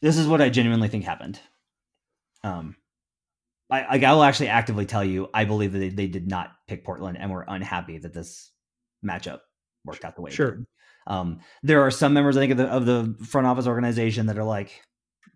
this 0.00 0.16
is 0.16 0.26
what 0.26 0.40
I 0.40 0.48
genuinely 0.50 0.88
think 0.88 1.04
happened. 1.04 1.40
Um, 2.44 2.76
I, 3.70 3.98
I 4.02 4.12
will 4.14 4.22
actually 4.22 4.48
actively 4.48 4.86
tell 4.86 5.04
you, 5.04 5.28
I 5.34 5.44
believe 5.44 5.72
that 5.72 5.78
they, 5.78 5.88
they 5.90 6.06
did 6.06 6.26
not 6.26 6.52
pick 6.66 6.84
Portland 6.84 7.18
and 7.20 7.30
were 7.30 7.44
unhappy 7.46 7.98
that 7.98 8.14
this 8.14 8.50
matchup 9.04 9.40
worked 9.84 10.04
out 10.04 10.16
the 10.16 10.22
way. 10.22 10.30
it 10.30 10.34
Sure. 10.34 10.56
did. 10.56 10.66
Um, 11.06 11.40
there 11.62 11.82
are 11.82 11.90
some 11.90 12.12
members, 12.14 12.36
I 12.36 12.40
think, 12.40 12.52
of 12.52 12.58
the 12.58 12.66
of 12.66 12.86
the 12.86 13.16
front 13.26 13.46
office 13.46 13.66
organization 13.66 14.26
that 14.26 14.38
are 14.38 14.44
like, 14.44 14.82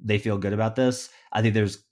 they 0.02 0.18
feel 0.18 0.38
good 0.38 0.52
about 0.52 0.76
this. 0.76 1.08
I 1.32 1.42
think 1.42 1.54
there's 1.54 1.84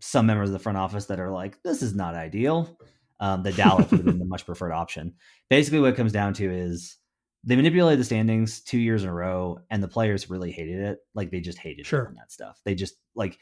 some 0.00 0.26
members 0.26 0.48
of 0.48 0.52
the 0.54 0.58
front 0.58 0.78
office 0.78 1.06
that 1.06 1.20
are 1.20 1.30
like, 1.30 1.62
this 1.62 1.82
is 1.82 1.94
not 1.94 2.14
ideal. 2.14 2.76
Um, 3.20 3.42
the 3.42 3.52
Dallas 3.52 3.90
would 3.90 3.98
have 3.98 4.06
been 4.06 4.18
the 4.18 4.24
much 4.24 4.44
preferred 4.44 4.72
option. 4.72 5.14
Basically, 5.48 5.78
what 5.80 5.90
it 5.92 5.96
comes 5.96 6.12
down 6.12 6.34
to 6.34 6.50
is 6.50 6.96
they 7.44 7.54
manipulated 7.56 8.00
the 8.00 8.04
standings 8.04 8.60
two 8.62 8.78
years 8.78 9.02
in 9.04 9.08
a 9.08 9.14
row, 9.14 9.60
and 9.70 9.82
the 9.82 9.88
players 9.88 10.28
really 10.28 10.50
hated 10.50 10.80
it. 10.80 10.98
Like 11.14 11.30
they 11.30 11.40
just 11.40 11.58
hated 11.58 11.86
Sure. 11.86 12.12
that 12.16 12.32
stuff. 12.32 12.60
They 12.64 12.74
just 12.74 12.94
like 13.14 13.38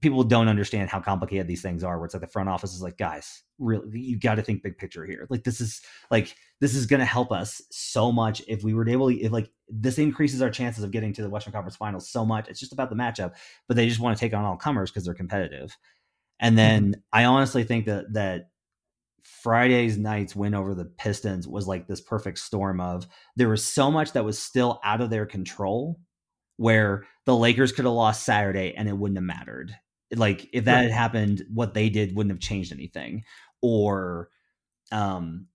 people 0.00 0.22
don't 0.22 0.48
understand 0.48 0.90
how 0.90 1.00
complicated 1.00 1.46
these 1.46 1.62
things 1.62 1.82
are. 1.82 1.98
Where 1.98 2.06
it's 2.06 2.14
like 2.14 2.20
the 2.20 2.26
front 2.26 2.48
office 2.48 2.74
is 2.74 2.82
like, 2.82 2.98
guys, 2.98 3.42
really, 3.58 4.00
you 4.00 4.18
got 4.18 4.36
to 4.36 4.42
think 4.42 4.62
big 4.62 4.78
picture 4.78 5.04
here. 5.04 5.26
Like 5.30 5.44
this 5.44 5.60
is 5.60 5.80
like 6.10 6.34
this 6.60 6.74
is 6.74 6.86
going 6.86 7.00
to 7.00 7.06
help 7.06 7.32
us 7.32 7.60
so 7.70 8.12
much 8.12 8.42
if 8.48 8.62
we 8.62 8.74
were 8.74 8.88
able 8.88 9.10
to. 9.10 9.20
If 9.20 9.32
like 9.32 9.50
this 9.68 9.98
increases 9.98 10.42
our 10.42 10.50
chances 10.50 10.84
of 10.84 10.90
getting 10.90 11.12
to 11.14 11.22
the 11.22 11.30
Western 11.30 11.52
Conference 11.52 11.76
Finals 11.76 12.08
so 12.08 12.24
much. 12.24 12.48
It's 12.48 12.60
just 12.60 12.72
about 12.72 12.90
the 12.90 12.96
matchup, 12.96 13.34
but 13.68 13.76
they 13.76 13.88
just 13.88 14.00
want 14.00 14.16
to 14.16 14.20
take 14.20 14.34
on 14.34 14.44
all 14.44 14.56
comers 14.56 14.90
because 14.90 15.04
they're 15.04 15.14
competitive. 15.14 15.76
And 16.40 16.56
mm-hmm. 16.56 16.56
then 16.56 17.02
I 17.12 17.24
honestly 17.24 17.64
think 17.64 17.86
that 17.86 18.12
that 18.12 18.50
Friday's 19.22 19.96
night's 19.96 20.36
win 20.36 20.54
over 20.54 20.74
the 20.74 20.84
Pistons 20.84 21.48
was 21.48 21.66
like 21.66 21.86
this 21.86 22.00
perfect 22.00 22.38
storm 22.38 22.80
of 22.80 23.06
there 23.36 23.48
was 23.48 23.64
so 23.64 23.90
much 23.90 24.12
that 24.12 24.24
was 24.24 24.38
still 24.38 24.80
out 24.84 25.00
of 25.00 25.10
their 25.10 25.26
control 25.26 25.98
where 26.56 27.04
the 27.26 27.36
Lakers 27.36 27.72
could 27.72 27.84
have 27.84 27.94
lost 27.94 28.24
Saturday 28.24 28.74
and 28.76 28.88
it 28.88 28.96
wouldn't 28.96 29.18
have 29.18 29.24
mattered. 29.24 29.74
Like 30.14 30.48
if 30.52 30.64
that 30.66 30.76
Right. 30.76 30.82
had 30.82 30.90
happened, 30.92 31.42
what 31.52 31.74
they 31.74 31.88
did 31.88 32.14
wouldn't 32.14 32.32
have 32.32 32.40
changed 32.40 32.72
anything. 32.72 33.24
Or 33.62 34.28
um 34.90 35.46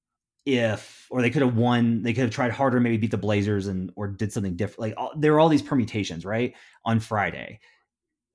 if 0.46 1.08
or 1.12 1.22
they 1.22 1.30
could 1.30 1.42
have 1.42 1.56
won, 1.58 2.04
they 2.04 2.14
could 2.14 2.24
have 2.24 2.32
tried 2.32 2.52
harder, 2.52 2.80
maybe 2.80 2.98
beat 2.98 3.12
the 3.12 3.18
Blazers 3.18 3.68
and 3.68 3.92
or 3.96 4.08
did 4.08 4.32
something 4.32 4.56
different. 4.56 4.80
Like 4.80 4.94
all, 4.98 5.12
there 5.18 5.34
were 5.34 5.40
all 5.40 5.50
these 5.50 5.62
permutations, 5.62 6.26
right? 6.26 6.54
On 6.86 7.00
Friday. 7.00 7.60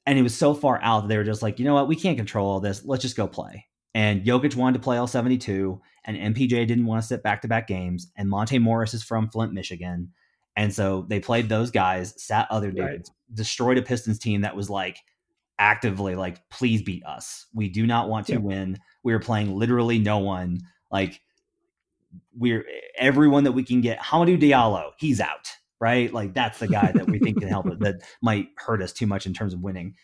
And 0.06 0.18
it 0.18 0.22
was 0.22 0.36
so 0.36 0.52
far 0.54 0.80
out 0.82 1.02
that 1.02 1.08
they 1.08 1.16
were 1.16 1.24
just 1.24 1.42
like, 1.42 1.58
you 1.58 1.64
know 1.64 1.74
what, 1.74 1.88
we 1.88 1.96
can't 1.96 2.16
control 2.18 2.50
all 2.50 2.60
this. 2.60 2.84
Let's 2.84 3.02
just 3.02 3.16
go 3.16 3.26
play. 3.28 3.66
And 3.94 4.24
Jokic 4.24 4.56
wanted 4.56 4.78
to 4.78 4.82
play 4.84 4.96
all 4.96 5.06
72, 5.06 5.80
and 6.04 6.34
MPJ 6.34 6.66
didn't 6.66 6.86
want 6.86 7.02
to 7.02 7.06
sit 7.06 7.22
back 7.22 7.42
to 7.42 7.48
back 7.48 7.66
games. 7.68 8.10
And 8.16 8.28
Monte 8.28 8.58
Morris 8.58 8.94
is 8.94 9.02
from 9.02 9.28
Flint, 9.28 9.52
Michigan. 9.52 10.12
And 10.56 10.72
so 10.74 11.06
they 11.08 11.18
played 11.20 11.48
those 11.48 11.70
guys, 11.70 12.14
sat 12.22 12.46
other 12.50 12.70
Right. 12.70 12.92
dudes, 12.92 13.10
destroyed 13.32 13.78
a 13.78 13.82
Pistons 13.82 14.18
team 14.18 14.42
that 14.42 14.54
was 14.56 14.68
like 14.68 14.98
actively 15.58 16.14
like, 16.14 16.46
please 16.50 16.82
beat 16.82 17.04
us. 17.06 17.46
We 17.54 17.68
do 17.68 17.86
not 17.86 18.08
want 18.08 18.26
to 18.26 18.32
Yeah. 18.34 18.38
win. 18.40 18.78
We 19.02 19.12
are 19.14 19.18
playing 19.20 19.54
literally 19.56 19.98
no 19.98 20.18
one. 20.18 20.58
Like 20.90 21.20
we're 22.36 22.64
everyone 22.96 23.44
that 23.44 23.52
we 23.52 23.62
can 23.64 23.80
get. 23.80 23.98
Hamidou 23.98 24.40
Diallo, 24.40 24.92
he's 24.98 25.20
out, 25.20 25.48
right? 25.80 26.12
Like 26.12 26.34
that's 26.34 26.58
the 26.58 26.68
guy 26.68 26.92
that 26.92 27.08
we 27.08 27.18
think 27.18 27.38
can 27.38 27.48
help 27.48 27.66
that 27.80 28.02
might 28.22 28.48
hurt 28.56 28.82
us 28.82 28.92
too 28.92 29.06
much 29.06 29.26
in 29.26 29.32
terms 29.32 29.54
of 29.54 29.60
winning. 29.60 29.94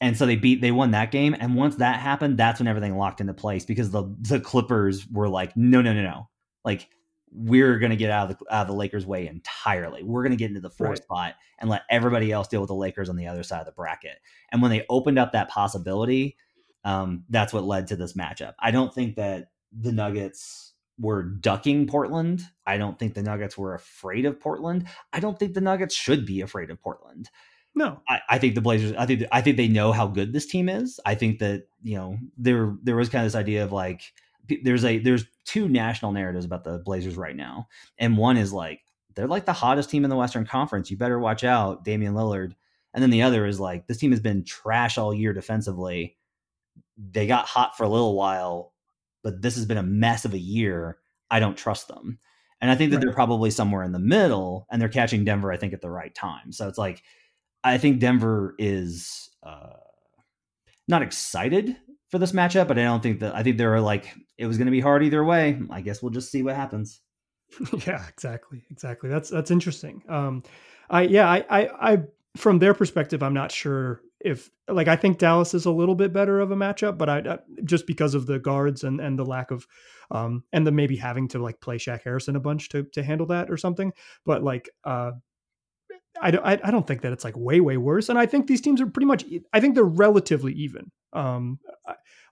And 0.00 0.16
so 0.16 0.26
they 0.26 0.36
beat 0.36 0.60
they 0.60 0.70
won 0.70 0.92
that 0.92 1.10
game. 1.10 1.34
And 1.38 1.56
once 1.56 1.76
that 1.76 1.98
happened, 1.98 2.38
that's 2.38 2.60
when 2.60 2.68
everything 2.68 2.96
locked 2.96 3.20
into 3.20 3.34
place 3.34 3.64
because 3.64 3.90
the 3.90 4.04
the 4.20 4.38
Clippers 4.38 5.08
were 5.08 5.28
like, 5.28 5.56
no, 5.56 5.82
no, 5.82 5.92
no, 5.92 6.02
no. 6.02 6.28
Like 6.64 6.88
we're 7.32 7.78
gonna 7.78 7.96
get 7.96 8.10
out 8.10 8.30
of 8.30 8.38
the 8.38 8.54
out 8.54 8.62
of 8.62 8.66
the 8.68 8.74
Lakers' 8.74 9.06
way 9.06 9.26
entirely. 9.26 10.02
We're 10.02 10.22
gonna 10.22 10.36
get 10.36 10.48
into 10.48 10.60
the 10.60 10.70
fourth 10.70 10.90
Right. 10.90 11.02
spot 11.02 11.34
and 11.58 11.68
let 11.68 11.82
everybody 11.90 12.32
else 12.32 12.48
deal 12.48 12.60
with 12.60 12.68
the 12.68 12.74
Lakers 12.74 13.08
on 13.08 13.16
the 13.16 13.26
other 13.26 13.42
side 13.42 13.60
of 13.60 13.66
the 13.66 13.72
bracket. 13.72 14.18
And 14.50 14.62
when 14.62 14.70
they 14.70 14.84
opened 14.88 15.18
up 15.18 15.32
that 15.32 15.48
possibility, 15.48 16.36
um, 16.84 17.24
that's 17.28 17.52
what 17.52 17.64
led 17.64 17.88
to 17.88 17.96
this 17.96 18.14
matchup. 18.14 18.54
I 18.58 18.70
don't 18.70 18.94
think 18.94 19.16
that 19.16 19.50
the 19.72 19.92
Nuggets 19.92 20.72
were 20.98 21.22
ducking 21.22 21.86
Portland. 21.86 22.42
I 22.66 22.78
don't 22.78 22.98
think 22.98 23.14
the 23.14 23.22
Nuggets 23.22 23.56
were 23.56 23.74
afraid 23.74 24.24
of 24.24 24.40
Portland. 24.40 24.86
I 25.12 25.20
don't 25.20 25.38
think 25.38 25.54
the 25.54 25.60
Nuggets 25.60 25.94
should 25.94 26.26
be 26.26 26.40
afraid 26.40 26.70
of 26.70 26.80
Portland. 26.80 27.30
No, 27.74 28.00
I, 28.08 28.20
I, 28.28 28.38
think 28.38 28.54
the 28.54 28.60
Blazers. 28.60 28.94
I 28.98 29.06
think 29.06 29.22
I 29.30 29.40
think 29.40 29.56
they 29.56 29.68
know 29.68 29.92
how 29.92 30.08
good 30.08 30.32
this 30.32 30.46
team 30.46 30.68
is. 30.68 30.98
I 31.06 31.14
think 31.14 31.38
that 31.38 31.68
you 31.82 31.96
know 31.96 32.18
there 32.36 32.74
there 32.82 32.96
was 32.96 33.08
kind 33.08 33.24
of 33.24 33.30
this 33.30 33.38
idea 33.38 33.62
of 33.62 33.70
like 33.70 34.00
there's 34.62 34.84
a 34.84 34.98
there's 34.98 35.24
two 35.44 35.68
national 35.68 36.12
narratives 36.12 36.44
about 36.44 36.64
the 36.64 36.78
Blazers 36.78 37.16
right 37.16 37.36
now, 37.36 37.68
and 37.98 38.16
one 38.16 38.36
is 38.36 38.52
like 38.52 38.80
they're 39.14 39.26
like 39.26 39.46
the 39.46 39.52
hottest 39.52 39.90
team 39.90 40.04
in 40.04 40.10
the 40.10 40.16
Western 40.16 40.46
Conference. 40.46 40.90
You 40.90 40.96
better 40.96 41.18
watch 41.18 41.42
out, 41.44 41.84
Damian 41.84 42.14
Lillard. 42.14 42.52
And 42.94 43.02
then 43.02 43.10
the 43.10 43.22
other 43.22 43.46
is 43.46 43.58
like 43.60 43.86
this 43.86 43.98
team 43.98 44.12
has 44.12 44.20
been 44.20 44.44
trash 44.44 44.96
all 44.96 45.12
year 45.12 45.32
defensively. 45.32 46.16
They 46.96 47.26
got 47.26 47.46
hot 47.46 47.76
for 47.76 47.84
a 47.84 47.88
little 47.88 48.14
while, 48.14 48.72
but 49.22 49.42
this 49.42 49.56
has 49.56 49.66
been 49.66 49.76
a 49.76 49.82
mess 49.82 50.24
of 50.24 50.34
a 50.34 50.38
year. 50.38 50.98
I 51.30 51.40
don't 51.40 51.56
trust 51.56 51.88
them. 51.88 52.18
And 52.60 52.70
I 52.70 52.74
think 52.74 52.90
that 52.90 52.98
right. 52.98 53.06
they're 53.06 53.14
probably 53.14 53.50
somewhere 53.50 53.84
in 53.84 53.92
the 53.92 53.98
middle 53.98 54.66
and 54.70 54.80
they're 54.80 54.88
catching 54.88 55.24
Denver, 55.24 55.52
I 55.52 55.56
think, 55.56 55.72
at 55.72 55.80
the 55.80 55.90
right 55.90 56.14
time. 56.14 56.52
So 56.52 56.66
it's 56.66 56.78
like, 56.78 57.02
I 57.62 57.78
think 57.78 58.00
Denver 58.00 58.54
is 58.58 59.30
uh, 59.42 59.74
not 60.86 61.02
excited 61.02 61.76
for 62.08 62.18
this 62.18 62.32
matchup, 62.32 62.68
but 62.68 62.78
I 62.78 62.84
don't 62.84 63.02
think 63.02 63.20
that, 63.20 63.34
I 63.34 63.42
think 63.42 63.58
they're 63.58 63.80
like, 63.80 64.14
it 64.36 64.46
was 64.46 64.56
going 64.56 64.66
to 64.66 64.72
be 64.72 64.80
hard 64.80 65.02
either 65.02 65.24
way. 65.24 65.60
I 65.70 65.80
guess 65.80 66.02
we'll 66.02 66.10
just 66.10 66.30
see 66.30 66.42
what 66.42 66.56
happens. 66.56 67.00
yeah, 67.86 68.06
exactly. 68.08 68.64
Exactly. 68.70 69.10
That's, 69.10 69.30
that's 69.30 69.50
interesting. 69.50 70.02
Um, 70.08 70.42
I, 70.90 71.02
yeah, 71.02 71.28
I, 71.28 71.44
I, 71.50 71.92
I, 71.92 71.98
from 72.36 72.58
their 72.58 72.74
perspective, 72.74 73.22
I'm 73.22 73.34
not 73.34 73.52
sure 73.52 74.02
if 74.20 74.50
like 74.68 74.88
I 74.88 74.96
think 74.96 75.18
Dallas 75.18 75.54
is 75.54 75.66
a 75.66 75.70
little 75.70 75.94
bit 75.94 76.12
better 76.12 76.40
of 76.40 76.50
a 76.50 76.56
matchup, 76.56 76.98
but 76.98 77.08
I, 77.08 77.18
I 77.18 77.38
just 77.64 77.86
because 77.86 78.14
of 78.14 78.26
the 78.26 78.38
guards 78.38 78.84
and 78.84 79.00
and 79.00 79.18
the 79.18 79.24
lack 79.24 79.50
of 79.50 79.66
um 80.10 80.42
and 80.52 80.66
the 80.66 80.72
maybe 80.72 80.96
having 80.96 81.28
to 81.28 81.38
like 81.38 81.60
play 81.60 81.78
Shaq 81.78 82.02
Harrison 82.02 82.36
a 82.36 82.40
bunch 82.40 82.68
to 82.70 82.84
to 82.92 83.02
handle 83.02 83.26
that 83.28 83.50
or 83.50 83.56
something. 83.56 83.92
But 84.24 84.42
like 84.42 84.68
uh 84.84 85.12
I 86.20 86.30
don't 86.30 86.44
I, 86.44 86.70
don't 86.70 86.86
think 86.86 87.02
that 87.02 87.12
it's 87.12 87.24
like 87.24 87.36
way 87.36 87.60
way 87.60 87.76
worse. 87.76 88.08
And 88.08 88.18
I 88.18 88.26
think 88.26 88.46
these 88.46 88.60
teams 88.60 88.80
are 88.80 88.86
pretty 88.86 89.06
much 89.06 89.24
I 89.52 89.60
think 89.60 89.74
they're 89.74 89.84
relatively 89.84 90.52
even. 90.54 90.90
Um 91.12 91.58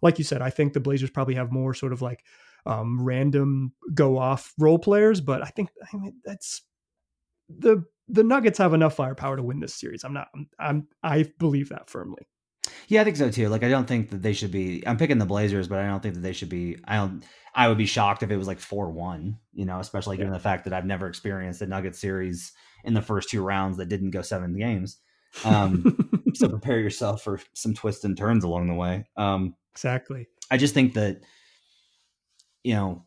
like 0.02 0.18
you 0.18 0.24
said, 0.24 0.42
I 0.42 0.50
think 0.50 0.72
the 0.72 0.80
Blazers 0.80 1.10
probably 1.10 1.34
have 1.34 1.52
more 1.52 1.74
sort 1.74 1.92
of 1.92 2.02
like 2.02 2.24
um 2.66 3.02
random 3.02 3.72
go 3.94 4.18
off 4.18 4.52
role 4.58 4.78
players, 4.78 5.20
but 5.20 5.42
I 5.42 5.46
think 5.46 5.70
I 5.92 5.96
mean 5.96 6.14
that's 6.24 6.62
the 7.48 7.84
the 8.08 8.22
Nuggets 8.22 8.58
have 8.58 8.74
enough 8.74 8.94
firepower 8.94 9.36
to 9.36 9.42
win 9.42 9.60
this 9.60 9.74
series. 9.74 10.04
I'm 10.04 10.12
not. 10.12 10.28
I'm. 10.34 10.48
I'm 10.58 10.88
I 11.02 11.30
believe 11.38 11.70
that 11.70 11.90
firmly. 11.90 12.26
Yeah, 12.88 13.00
I 13.00 13.04
think 13.04 13.16
so 13.16 13.30
too. 13.30 13.48
Like, 13.48 13.64
I 13.64 13.68
don't 13.68 13.86
think 13.86 14.10
that 14.10 14.22
they 14.22 14.32
should 14.32 14.50
be. 14.50 14.86
I'm 14.86 14.96
picking 14.96 15.18
the 15.18 15.26
Blazers, 15.26 15.68
but 15.68 15.78
I 15.78 15.86
don't 15.86 16.02
think 16.02 16.14
that 16.14 16.20
they 16.20 16.32
should 16.32 16.48
be. 16.48 16.76
I 16.84 16.96
don't. 16.96 17.24
I 17.54 17.68
would 17.68 17.78
be 17.78 17.86
shocked 17.86 18.22
if 18.22 18.30
it 18.30 18.36
was 18.36 18.46
like 18.46 18.60
four 18.60 18.90
one. 18.90 19.38
You 19.52 19.64
know, 19.64 19.80
especially 19.80 20.16
given 20.16 20.32
yeah. 20.32 20.38
the 20.38 20.42
fact 20.42 20.64
that 20.64 20.72
I've 20.72 20.84
never 20.84 21.06
experienced 21.06 21.62
a 21.62 21.66
Nuggets 21.66 21.98
series 21.98 22.52
in 22.86 22.94
the 22.94 23.02
first 23.02 23.28
two 23.28 23.42
rounds 23.42 23.76
that 23.76 23.88
didn't 23.88 24.12
go 24.12 24.22
seven 24.22 24.56
games. 24.56 24.98
Um, 25.44 26.22
so 26.34 26.48
prepare 26.48 26.78
yourself 26.78 27.22
for 27.22 27.40
some 27.52 27.74
twists 27.74 28.04
and 28.04 28.16
turns 28.16 28.44
along 28.44 28.68
the 28.68 28.74
way. 28.74 29.06
Um, 29.16 29.54
exactly. 29.74 30.28
I 30.50 30.56
just 30.56 30.72
think 30.72 30.94
that 30.94 31.20
you 32.62 32.74
know 32.74 33.04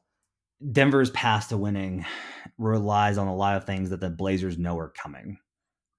Denver's 0.71 1.09
path 1.11 1.49
to 1.49 1.57
winning 1.57 2.05
relies 2.57 3.17
on 3.17 3.27
a 3.27 3.35
lot 3.35 3.55
of 3.57 3.65
things 3.65 3.89
that 3.89 4.01
the 4.01 4.09
Blazers 4.09 4.57
know 4.57 4.77
are 4.77 4.89
coming. 4.89 5.39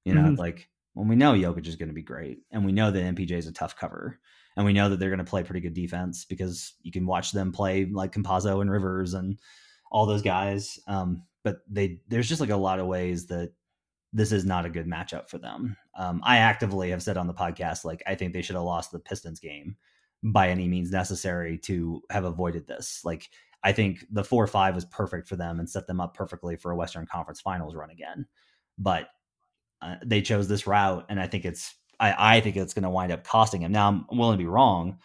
You 0.05 0.15
know, 0.15 0.23
mm-hmm. 0.23 0.41
like 0.41 0.69
when 0.95 1.09
we 1.09 1.17
know 1.17 1.33
Jokic 1.33 1.67
is 1.67 1.77
going 1.77 1.89
to 1.89 1.95
be 1.95 2.03
great, 2.03 2.39
and 2.51 2.65
we 2.65 2.73
know 2.73 2.91
that 2.91 3.15
MPJ 3.15 3.33
is 3.33 3.47
a 3.47 3.53
tough 3.53 3.77
cover, 3.77 4.19
and 4.57 4.67
we 4.67 4.73
know 4.73 4.89
that 4.89 4.99
they're 4.99 5.11
going 5.11 5.19
to 5.19 5.25
play 5.25 5.43
pretty 5.43 5.61
good 5.61 5.75
defense 5.75 6.25
because 6.25 6.75
you 6.83 6.93
can 6.93 7.07
watch 7.07 7.33
them 7.33 7.53
play 7.53 7.87
like 7.87 8.13
Campazzo 8.13 8.61
and 8.61 8.71
Rivers 8.71 9.15
and 9.15 9.39
all 9.91 10.07
those 10.07 10.23
guys. 10.23 10.79
Um, 10.87 11.23
but 11.43 11.59
they 11.69 12.01
there's 12.09 12.29
just 12.29 12.41
like 12.41 12.51
a 12.51 12.57
lot 12.57 12.81
of 12.81 12.87
ways 12.87 13.27
that 13.27 13.53
this 14.13 14.33
is 14.33 14.45
not 14.45 14.67
a 14.67 14.71
good 14.71 14.87
matchup 14.87 15.29
for 15.29 15.39
them. 15.39 15.77
Um, 15.97 16.21
I 16.25 16.39
actively 16.39 16.91
have 16.91 17.03
said 17.03 17.17
on 17.17 17.27
the 17.27 17.35
podcast 17.35 17.85
like 17.85 18.03
I 18.07 18.15
think 18.15 18.33
they 18.33 18.43
should 18.43 18.57
have 18.57 18.65
lost 18.65 18.91
the 18.91 18.99
Pistons 18.99 19.41
game 19.41 19.77
by 20.23 20.49
any 20.49 20.69
means 20.69 20.91
necessary 20.91 21.59
to 21.59 22.03
have 22.11 22.25
avoided 22.25 22.67
this. 22.67 23.03
Like 23.05 23.29
I 23.63 23.73
think 23.73 24.05
the 24.11 24.25
four 24.25 24.47
five 24.47 24.75
was 24.75 24.85
perfect 24.87 25.29
for 25.29 25.37
them 25.37 25.61
and 25.61 25.69
set 25.69 25.87
them 25.87 26.01
up 26.01 26.15
perfectly 26.15 26.57
for 26.57 26.71
a 26.73 26.77
Western 26.77 27.07
Conference 27.07 27.41
Finals 27.41 27.75
run 27.75 27.91
again. 27.91 28.27
But 28.79 29.09
uh, 29.83 29.97
they 30.05 30.23
chose 30.23 30.49
this 30.49 30.67
route, 30.67 31.07
and 31.09 31.21
I 31.21 31.27
think 31.27 31.45
it's 31.45 31.75
I, 32.01 32.37
I 32.37 32.41
think 32.41 32.57
it's 32.57 32.75
going 32.75 32.83
to 32.83 32.91
wind 32.91 33.13
up 33.13 33.25
costing 33.25 33.63
him. 33.63 33.73
Now 33.73 33.89
I'm 33.89 34.19
willing 34.19 34.39
to 34.39 34.43
be 34.43 34.49
wrong, 34.49 34.99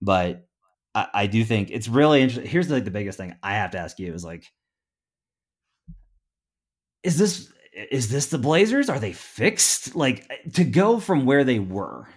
but 0.00 0.46
I, 0.94 1.08
I 1.14 1.26
do 1.26 1.44
think 1.44 1.70
it's 1.70 1.88
really 1.88 2.20
interesting. 2.22 2.48
Here's 2.48 2.70
like 2.70 2.84
the 2.84 2.90
biggest 2.90 3.18
thing 3.18 3.34
I 3.42 3.54
have 3.54 3.72
to 3.72 3.78
ask 3.78 3.98
you 3.98 4.12
is 4.12 4.24
like, 4.24 4.44
is 7.02 7.18
this 7.18 7.52
is 7.72 8.10
this 8.10 8.26
the 8.26 8.38
Blazers? 8.38 8.88
Are 8.88 8.98
they 8.98 9.12
fixed? 9.12 9.94
Like 9.94 10.30
to 10.54 10.64
go 10.64 11.00
from 11.00 11.24
where 11.24 11.44
they 11.44 11.58
were, 11.58 12.08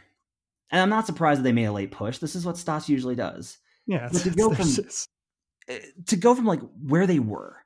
and 0.71 0.81
I'm 0.81 0.89
not 0.89 1.05
surprised 1.05 1.39
that 1.39 1.43
they 1.43 1.51
made 1.51 1.65
a 1.65 1.71
late 1.71 1.91
push. 1.91 2.17
This 2.17 2.35
is 2.35 2.45
what 2.45 2.57
Stotts 2.57 2.89
usually 2.89 3.15
does. 3.15 3.57
Yeah, 3.87 4.07
to 4.09 4.29
go 4.31 4.49
from 4.53 4.67
Eh, 5.67 5.79
to 6.07 6.15
go 6.15 6.35
from 6.35 6.45
like 6.45 6.61
where 6.81 7.07
they 7.07 7.19
were, 7.19 7.57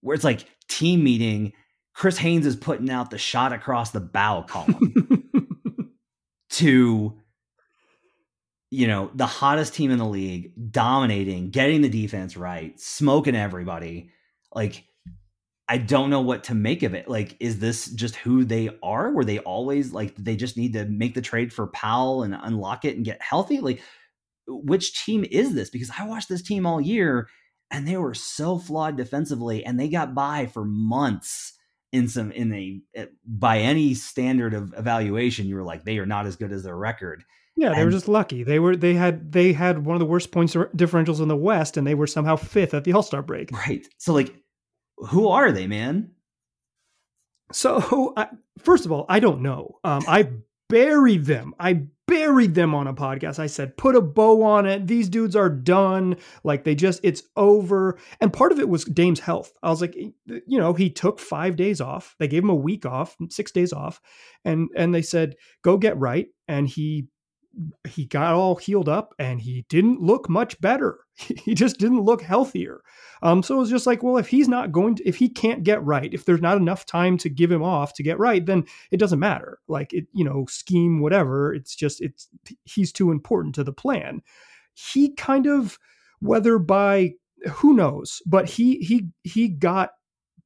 where 0.00 0.14
it's 0.14 0.24
like 0.24 0.46
team 0.68 1.02
meeting, 1.02 1.52
Chris 1.94 2.16
Haynes 2.18 2.46
is 2.46 2.56
putting 2.56 2.90
out 2.90 3.10
the 3.10 3.18
shot 3.18 3.52
across 3.52 3.90
the 3.90 4.00
bow 4.00 4.42
column 4.42 5.28
to 6.50 7.18
you 8.70 8.86
know 8.86 9.10
the 9.14 9.26
hottest 9.26 9.74
team 9.74 9.90
in 9.90 9.98
the 9.98 10.06
league 10.06 10.52
dominating 10.70 11.50
getting 11.50 11.82
the 11.82 11.90
defense 11.90 12.38
right 12.38 12.80
smoking 12.80 13.36
everybody 13.36 14.10
like 14.54 14.84
i 15.68 15.78
don't 15.78 16.10
know 16.10 16.20
what 16.20 16.44
to 16.44 16.54
make 16.54 16.82
of 16.82 16.94
it. 16.94 17.08
Like 17.08 17.36
is 17.40 17.58
this 17.58 17.90
just 17.90 18.16
who 18.16 18.44
they 18.44 18.70
are? 18.82 19.10
Were 19.10 19.24
they 19.24 19.38
always 19.40 19.92
like 19.92 20.14
they 20.16 20.36
just 20.36 20.56
need 20.56 20.72
to 20.74 20.84
make 20.86 21.14
the 21.14 21.22
trade 21.22 21.52
for 21.52 21.68
powell 21.68 22.22
and 22.22 22.36
unlock 22.40 22.84
it 22.84 22.96
and 22.96 23.04
get 23.04 23.22
healthy? 23.22 23.60
Like 23.60 23.82
which 24.46 25.04
team 25.04 25.24
is 25.30 25.54
this? 25.54 25.70
Because 25.70 25.90
I 25.96 26.06
watched 26.06 26.28
this 26.28 26.42
team 26.42 26.66
all 26.66 26.80
year 26.80 27.28
and 27.70 27.86
they 27.86 27.96
were 27.96 28.14
so 28.14 28.58
flawed 28.58 28.96
defensively 28.96 29.64
and 29.64 29.78
they 29.78 29.88
got 29.88 30.14
by 30.14 30.46
for 30.46 30.64
months 30.64 31.54
in 31.92 32.08
some 32.08 32.32
in 32.32 32.52
a 32.52 32.80
eh, 32.94 33.06
by 33.26 33.58
any 33.58 33.94
standard 33.94 34.54
of 34.54 34.74
evaluation 34.76 35.46
you 35.46 35.54
were 35.54 35.62
like 35.62 35.84
they 35.84 35.98
are 35.98 36.06
not 36.06 36.26
as 36.26 36.36
good 36.36 36.52
as 36.52 36.62
their 36.62 36.76
record. 36.76 37.24
Yeah 37.56 37.70
they 37.70 37.76
and, 37.76 37.84
were 37.84 37.90
just 37.90 38.08
lucky. 38.08 38.42
They 38.42 38.58
were 38.58 38.76
they 38.76 38.94
had 38.94 39.32
they 39.32 39.52
had 39.52 39.84
one 39.84 39.94
of 39.94 40.00
the 40.00 40.06
worst 40.06 40.32
points 40.32 40.54
differentials 40.54 41.20
in 41.20 41.28
the 41.28 41.36
west 41.36 41.76
and 41.76 41.86
they 41.86 41.94
were 41.94 42.06
somehow 42.06 42.36
fifth 42.36 42.74
at 42.74 42.84
the 42.84 42.92
all-star 42.92 43.22
break. 43.22 43.50
Right. 43.52 43.86
So 43.98 44.12
like 44.12 44.34
who 44.96 45.28
are 45.28 45.52
they 45.52 45.66
man 45.66 46.10
so 47.52 48.14
first 48.58 48.86
of 48.86 48.92
all 48.92 49.06
i 49.08 49.20
don't 49.20 49.42
know 49.42 49.78
um, 49.84 50.02
i 50.06 50.28
buried 50.68 51.24
them 51.24 51.54
i 51.58 51.82
buried 52.12 52.54
them 52.54 52.74
on 52.74 52.86
a 52.86 52.92
podcast. 52.92 53.38
I 53.38 53.46
said, 53.46 53.76
put 53.78 53.94
a 53.94 54.00
bow 54.02 54.42
on 54.42 54.66
it. 54.66 54.86
These 54.86 55.08
dudes 55.08 55.34
are 55.34 55.48
done. 55.48 56.16
Like 56.44 56.64
they 56.64 56.74
just, 56.74 57.00
it's 57.02 57.22
over. 57.36 57.98
And 58.20 58.30
part 58.32 58.52
of 58.52 58.60
it 58.60 58.68
was 58.68 58.84
Dame's 58.84 59.20
health. 59.20 59.52
I 59.62 59.70
was 59.70 59.80
like, 59.80 59.94
you 59.94 60.58
know, 60.58 60.74
he 60.74 60.90
took 60.90 61.18
five 61.18 61.56
days 61.56 61.80
off. 61.80 62.14
They 62.18 62.28
gave 62.28 62.42
him 62.42 62.50
a 62.50 62.54
week 62.54 62.84
off, 62.84 63.16
six 63.30 63.50
days 63.50 63.72
off. 63.72 64.00
And, 64.44 64.68
and 64.76 64.94
they 64.94 65.00
said, 65.00 65.36
go 65.62 65.78
get 65.78 65.98
right. 65.98 66.26
And 66.48 66.68
he 66.68 67.06
he 67.86 68.06
got 68.06 68.34
all 68.34 68.56
healed 68.56 68.88
up 68.88 69.14
and 69.18 69.40
he 69.40 69.66
didn't 69.68 70.00
look 70.00 70.28
much 70.28 70.60
better. 70.60 70.98
He 71.44 71.54
just 71.54 71.78
didn't 71.78 72.00
look 72.00 72.22
healthier. 72.22 72.80
Um, 73.22 73.42
so 73.42 73.56
it 73.56 73.58
was 73.58 73.70
just 73.70 73.86
like, 73.86 74.02
well, 74.02 74.16
if 74.16 74.28
he's 74.28 74.48
not 74.48 74.72
going 74.72 74.96
to, 74.96 75.06
if 75.06 75.16
he 75.16 75.28
can't 75.28 75.62
get 75.62 75.82
right, 75.84 76.12
if 76.12 76.24
there's 76.24 76.40
not 76.40 76.56
enough 76.56 76.86
time 76.86 77.16
to 77.18 77.28
give 77.28 77.52
him 77.52 77.62
off 77.62 77.94
to 77.94 78.02
get 78.02 78.18
right, 78.18 78.44
then 78.44 78.64
it 78.90 78.96
doesn't 78.96 79.18
matter. 79.18 79.58
Like 79.68 79.92
it, 79.92 80.06
you 80.12 80.24
know, 80.24 80.46
scheme, 80.48 81.00
whatever. 81.00 81.54
It's 81.54 81.76
just, 81.76 82.00
it's, 82.00 82.28
he's 82.64 82.92
too 82.92 83.10
important 83.10 83.54
to 83.56 83.64
the 83.64 83.72
plan. 83.72 84.22
He 84.74 85.14
kind 85.14 85.46
of, 85.46 85.78
whether 86.20 86.58
by, 86.58 87.12
who 87.50 87.74
knows, 87.74 88.22
but 88.26 88.48
he, 88.48 88.78
he, 88.78 89.08
he 89.22 89.48
got 89.48 89.90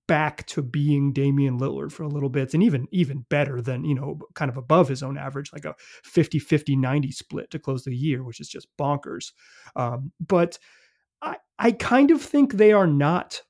back 0.06 0.46
to 0.46 0.62
being 0.62 1.12
Damian 1.12 1.58
Lillard 1.58 1.92
for 1.92 2.02
a 2.02 2.08
little 2.08 2.28
bit 2.28 2.54
and 2.54 2.62
even 2.62 2.86
even 2.92 3.24
better 3.28 3.60
than, 3.60 3.84
you 3.84 3.94
know, 3.94 4.18
kind 4.34 4.50
of 4.50 4.56
above 4.56 4.88
his 4.88 5.02
own 5.02 5.18
average, 5.18 5.52
like 5.52 5.64
a 5.64 5.74
50 6.04 6.38
50 6.38 6.76
90 6.76 7.12
split 7.12 7.50
to 7.50 7.58
close 7.58 7.84
the 7.84 7.94
year, 7.94 8.22
which 8.24 8.40
is 8.40 8.48
just 8.48 8.68
bonkers. 8.78 9.32
Um, 9.74 10.12
but 10.20 10.58
I, 11.22 11.36
I 11.58 11.72
kind 11.72 12.10
of 12.10 12.22
think 12.22 12.54
they 12.54 12.72
are 12.72 12.86
not 12.86 13.42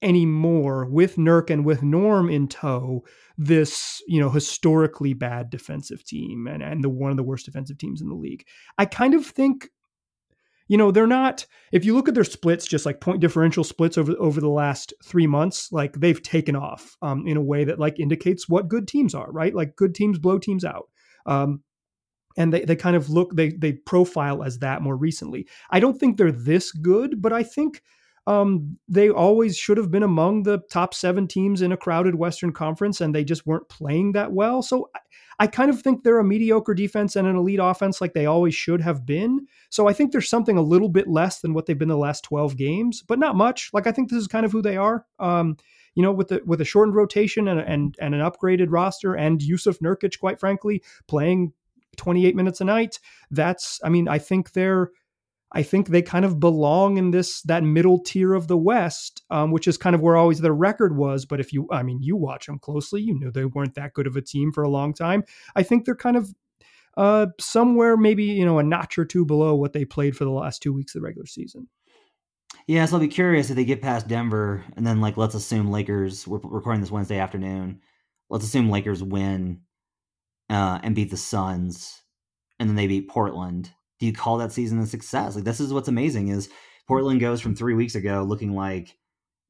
anymore 0.00 0.84
with 0.84 1.16
Nurk 1.16 1.50
and 1.50 1.64
with 1.64 1.82
Norm 1.82 2.30
in 2.30 2.46
tow 2.46 3.04
this 3.36 4.02
you 4.08 4.20
know 4.20 4.30
historically 4.30 5.12
bad 5.12 5.48
defensive 5.50 6.04
team 6.04 6.46
and 6.46 6.62
and 6.62 6.82
the 6.82 6.88
one 6.88 7.10
of 7.10 7.16
the 7.16 7.22
worst 7.22 7.46
defensive 7.46 7.78
teams 7.78 8.00
in 8.00 8.08
the 8.08 8.14
league. 8.14 8.44
I 8.78 8.84
kind 8.84 9.14
of 9.14 9.26
think 9.26 9.68
you 10.68 10.76
know 10.76 10.90
they're 10.90 11.06
not 11.06 11.46
if 11.72 11.84
you 11.84 11.94
look 11.94 12.08
at 12.08 12.14
their 12.14 12.24
splits 12.24 12.66
just 12.66 12.86
like 12.86 13.00
point 13.00 13.20
differential 13.20 13.64
splits 13.64 13.98
over 13.98 14.14
over 14.18 14.40
the 14.40 14.48
last 14.48 14.92
three 15.02 15.26
months 15.26 15.72
like 15.72 15.94
they've 15.94 16.22
taken 16.22 16.54
off 16.54 16.96
um, 17.02 17.26
in 17.26 17.36
a 17.36 17.42
way 17.42 17.64
that 17.64 17.80
like 17.80 17.98
indicates 17.98 18.48
what 18.48 18.68
good 18.68 18.86
teams 18.86 19.14
are 19.14 19.30
right? 19.32 19.54
Like 19.54 19.76
good 19.76 19.94
teams 19.94 20.18
blow 20.18 20.38
teams 20.38 20.64
out. 20.64 20.88
Um, 21.26 21.62
and 22.36 22.52
they, 22.52 22.64
they 22.64 22.76
kind 22.76 22.94
of 22.94 23.10
look 23.10 23.34
they 23.34 23.50
they 23.50 23.72
profile 23.72 24.44
as 24.44 24.60
that 24.60 24.82
more 24.82 24.96
recently. 24.96 25.48
I 25.70 25.80
don't 25.80 25.98
think 25.98 26.16
they're 26.16 26.30
this 26.30 26.70
good 26.70 27.20
but 27.20 27.32
i 27.32 27.42
think 27.42 27.82
Um, 28.28 28.76
they 28.88 29.08
always 29.08 29.56
should 29.56 29.78
have 29.78 29.90
been 29.90 30.02
among 30.02 30.42
the 30.42 30.58
top 30.70 30.92
seven 30.92 31.26
teams 31.26 31.62
in 31.62 31.72
a 31.72 31.78
crowded 31.78 32.14
Western 32.14 32.52
Conference, 32.52 33.00
and 33.00 33.14
they 33.14 33.24
just 33.24 33.46
weren't 33.46 33.68
playing 33.70 34.12
that 34.12 34.32
well. 34.32 34.60
So 34.60 34.90
I, 34.94 34.98
I 35.40 35.46
kind 35.46 35.70
of 35.70 35.80
think 35.80 36.04
they're 36.04 36.18
a 36.18 36.24
mediocre 36.24 36.74
defense 36.74 37.16
and 37.16 37.26
an 37.26 37.36
elite 37.36 37.58
offense 37.62 38.02
like 38.02 38.12
they 38.12 38.26
always 38.26 38.54
should 38.54 38.82
have 38.82 39.06
been. 39.06 39.46
So 39.70 39.88
I 39.88 39.94
think 39.94 40.12
there's 40.12 40.28
something 40.28 40.58
a 40.58 40.62
little 40.62 40.90
bit 40.90 41.08
less 41.08 41.40
than 41.40 41.54
what 41.54 41.64
they've 41.64 41.78
been 41.78 41.88
the 41.88 41.96
last 41.96 42.22
12 42.24 42.58
games, 42.58 43.02
but 43.02 43.18
not 43.18 43.34
much. 43.34 43.70
Like 43.72 43.86
I 43.86 43.92
think 43.92 44.10
this 44.10 44.18
is 44.18 44.28
kind 44.28 44.44
of 44.44 44.52
who 44.52 44.60
they 44.60 44.76
are. 44.76 45.06
Um, 45.18 45.56
you 45.94 46.02
know, 46.02 46.12
with 46.12 46.28
the 46.28 46.42
with 46.44 46.60
a 46.60 46.66
shortened 46.66 46.96
rotation 46.96 47.48
and 47.48 47.60
and 47.60 47.96
and 47.98 48.14
an 48.14 48.20
upgraded 48.20 48.66
roster 48.68 49.14
and 49.14 49.42
Yusuf 49.42 49.78
Nurkic, 49.78 50.20
quite 50.20 50.38
frankly, 50.38 50.82
playing 51.06 51.54
28 51.96 52.36
minutes 52.36 52.60
a 52.60 52.64
night. 52.64 52.98
That's, 53.30 53.80
I 53.82 53.88
mean, 53.88 54.06
I 54.06 54.18
think 54.18 54.52
they're 54.52 54.90
I 55.52 55.62
think 55.62 55.88
they 55.88 56.02
kind 56.02 56.24
of 56.24 56.38
belong 56.38 56.98
in 56.98 57.10
this 57.10 57.40
that 57.42 57.62
middle 57.62 57.98
tier 57.98 58.34
of 58.34 58.48
the 58.48 58.56
West, 58.56 59.22
um, 59.30 59.50
which 59.50 59.66
is 59.66 59.78
kind 59.78 59.94
of 59.94 60.02
where 60.02 60.16
always 60.16 60.40
their 60.40 60.52
record 60.52 60.96
was. 60.96 61.24
But 61.24 61.40
if 61.40 61.52
you, 61.52 61.66
I 61.70 61.82
mean, 61.82 62.02
you 62.02 62.16
watch 62.16 62.46
them 62.46 62.58
closely, 62.58 63.00
you 63.00 63.18
knew 63.18 63.30
they 63.30 63.46
weren't 63.46 63.74
that 63.74 63.94
good 63.94 64.06
of 64.06 64.16
a 64.16 64.20
team 64.20 64.52
for 64.52 64.62
a 64.62 64.68
long 64.68 64.92
time. 64.92 65.24
I 65.56 65.62
think 65.62 65.84
they're 65.84 65.96
kind 65.96 66.16
of 66.16 66.34
uh, 66.98 67.26
somewhere 67.40 67.96
maybe 67.96 68.24
you 68.24 68.44
know 68.44 68.58
a 68.58 68.62
notch 68.62 68.98
or 68.98 69.04
two 69.04 69.24
below 69.24 69.54
what 69.54 69.72
they 69.72 69.84
played 69.84 70.16
for 70.16 70.24
the 70.24 70.30
last 70.30 70.60
two 70.60 70.72
weeks 70.72 70.94
of 70.94 71.00
the 71.00 71.06
regular 71.06 71.26
season. 71.26 71.68
Yeah, 72.66 72.84
so 72.84 72.96
I'll 72.96 73.00
be 73.00 73.08
curious 73.08 73.48
if 73.48 73.56
they 73.56 73.64
get 73.64 73.80
past 73.80 74.08
Denver, 74.08 74.64
and 74.76 74.86
then 74.86 75.00
like 75.00 75.16
let's 75.16 75.34
assume 75.34 75.70
Lakers. 75.70 76.26
We're 76.26 76.40
recording 76.42 76.82
this 76.82 76.90
Wednesday 76.90 77.18
afternoon. 77.18 77.80
Let's 78.28 78.44
assume 78.44 78.68
Lakers 78.68 79.02
win 79.02 79.62
uh, 80.50 80.80
and 80.82 80.94
beat 80.94 81.10
the 81.10 81.16
Suns, 81.16 82.02
and 82.58 82.68
then 82.68 82.76
they 82.76 82.86
beat 82.86 83.08
Portland 83.08 83.70
do 83.98 84.06
you 84.06 84.12
call 84.12 84.38
that 84.38 84.52
season 84.52 84.78
a 84.78 84.86
success? 84.86 85.34
Like 85.34 85.44
this 85.44 85.60
is 85.60 85.72
what's 85.72 85.88
amazing 85.88 86.28
is 86.28 86.48
Portland 86.86 87.20
goes 87.20 87.40
from 87.40 87.54
three 87.54 87.74
weeks 87.74 87.94
ago 87.94 88.24
looking 88.26 88.54
like 88.54 88.96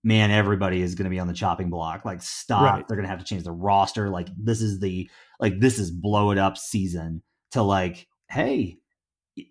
man, 0.04 0.30
everybody 0.30 0.80
is 0.80 0.94
going 0.94 1.04
to 1.04 1.10
be 1.10 1.18
on 1.18 1.26
the 1.26 1.34
chopping 1.34 1.70
block. 1.70 2.04
Like, 2.04 2.22
stop. 2.22 2.62
Right. 2.62 2.88
They're 2.88 2.96
going 2.96 3.04
to 3.06 3.10
have 3.10 3.18
to 3.18 3.24
change 3.24 3.44
the 3.44 3.52
roster. 3.52 4.08
Like, 4.08 4.28
this 4.36 4.62
is 4.62 4.80
the, 4.80 5.10
like, 5.40 5.58
this 5.60 5.78
is 5.78 5.90
blow 5.90 6.30
it 6.30 6.38
up 6.38 6.56
season 6.56 7.22
to 7.52 7.62
like, 7.62 8.06
hey, 8.28 8.78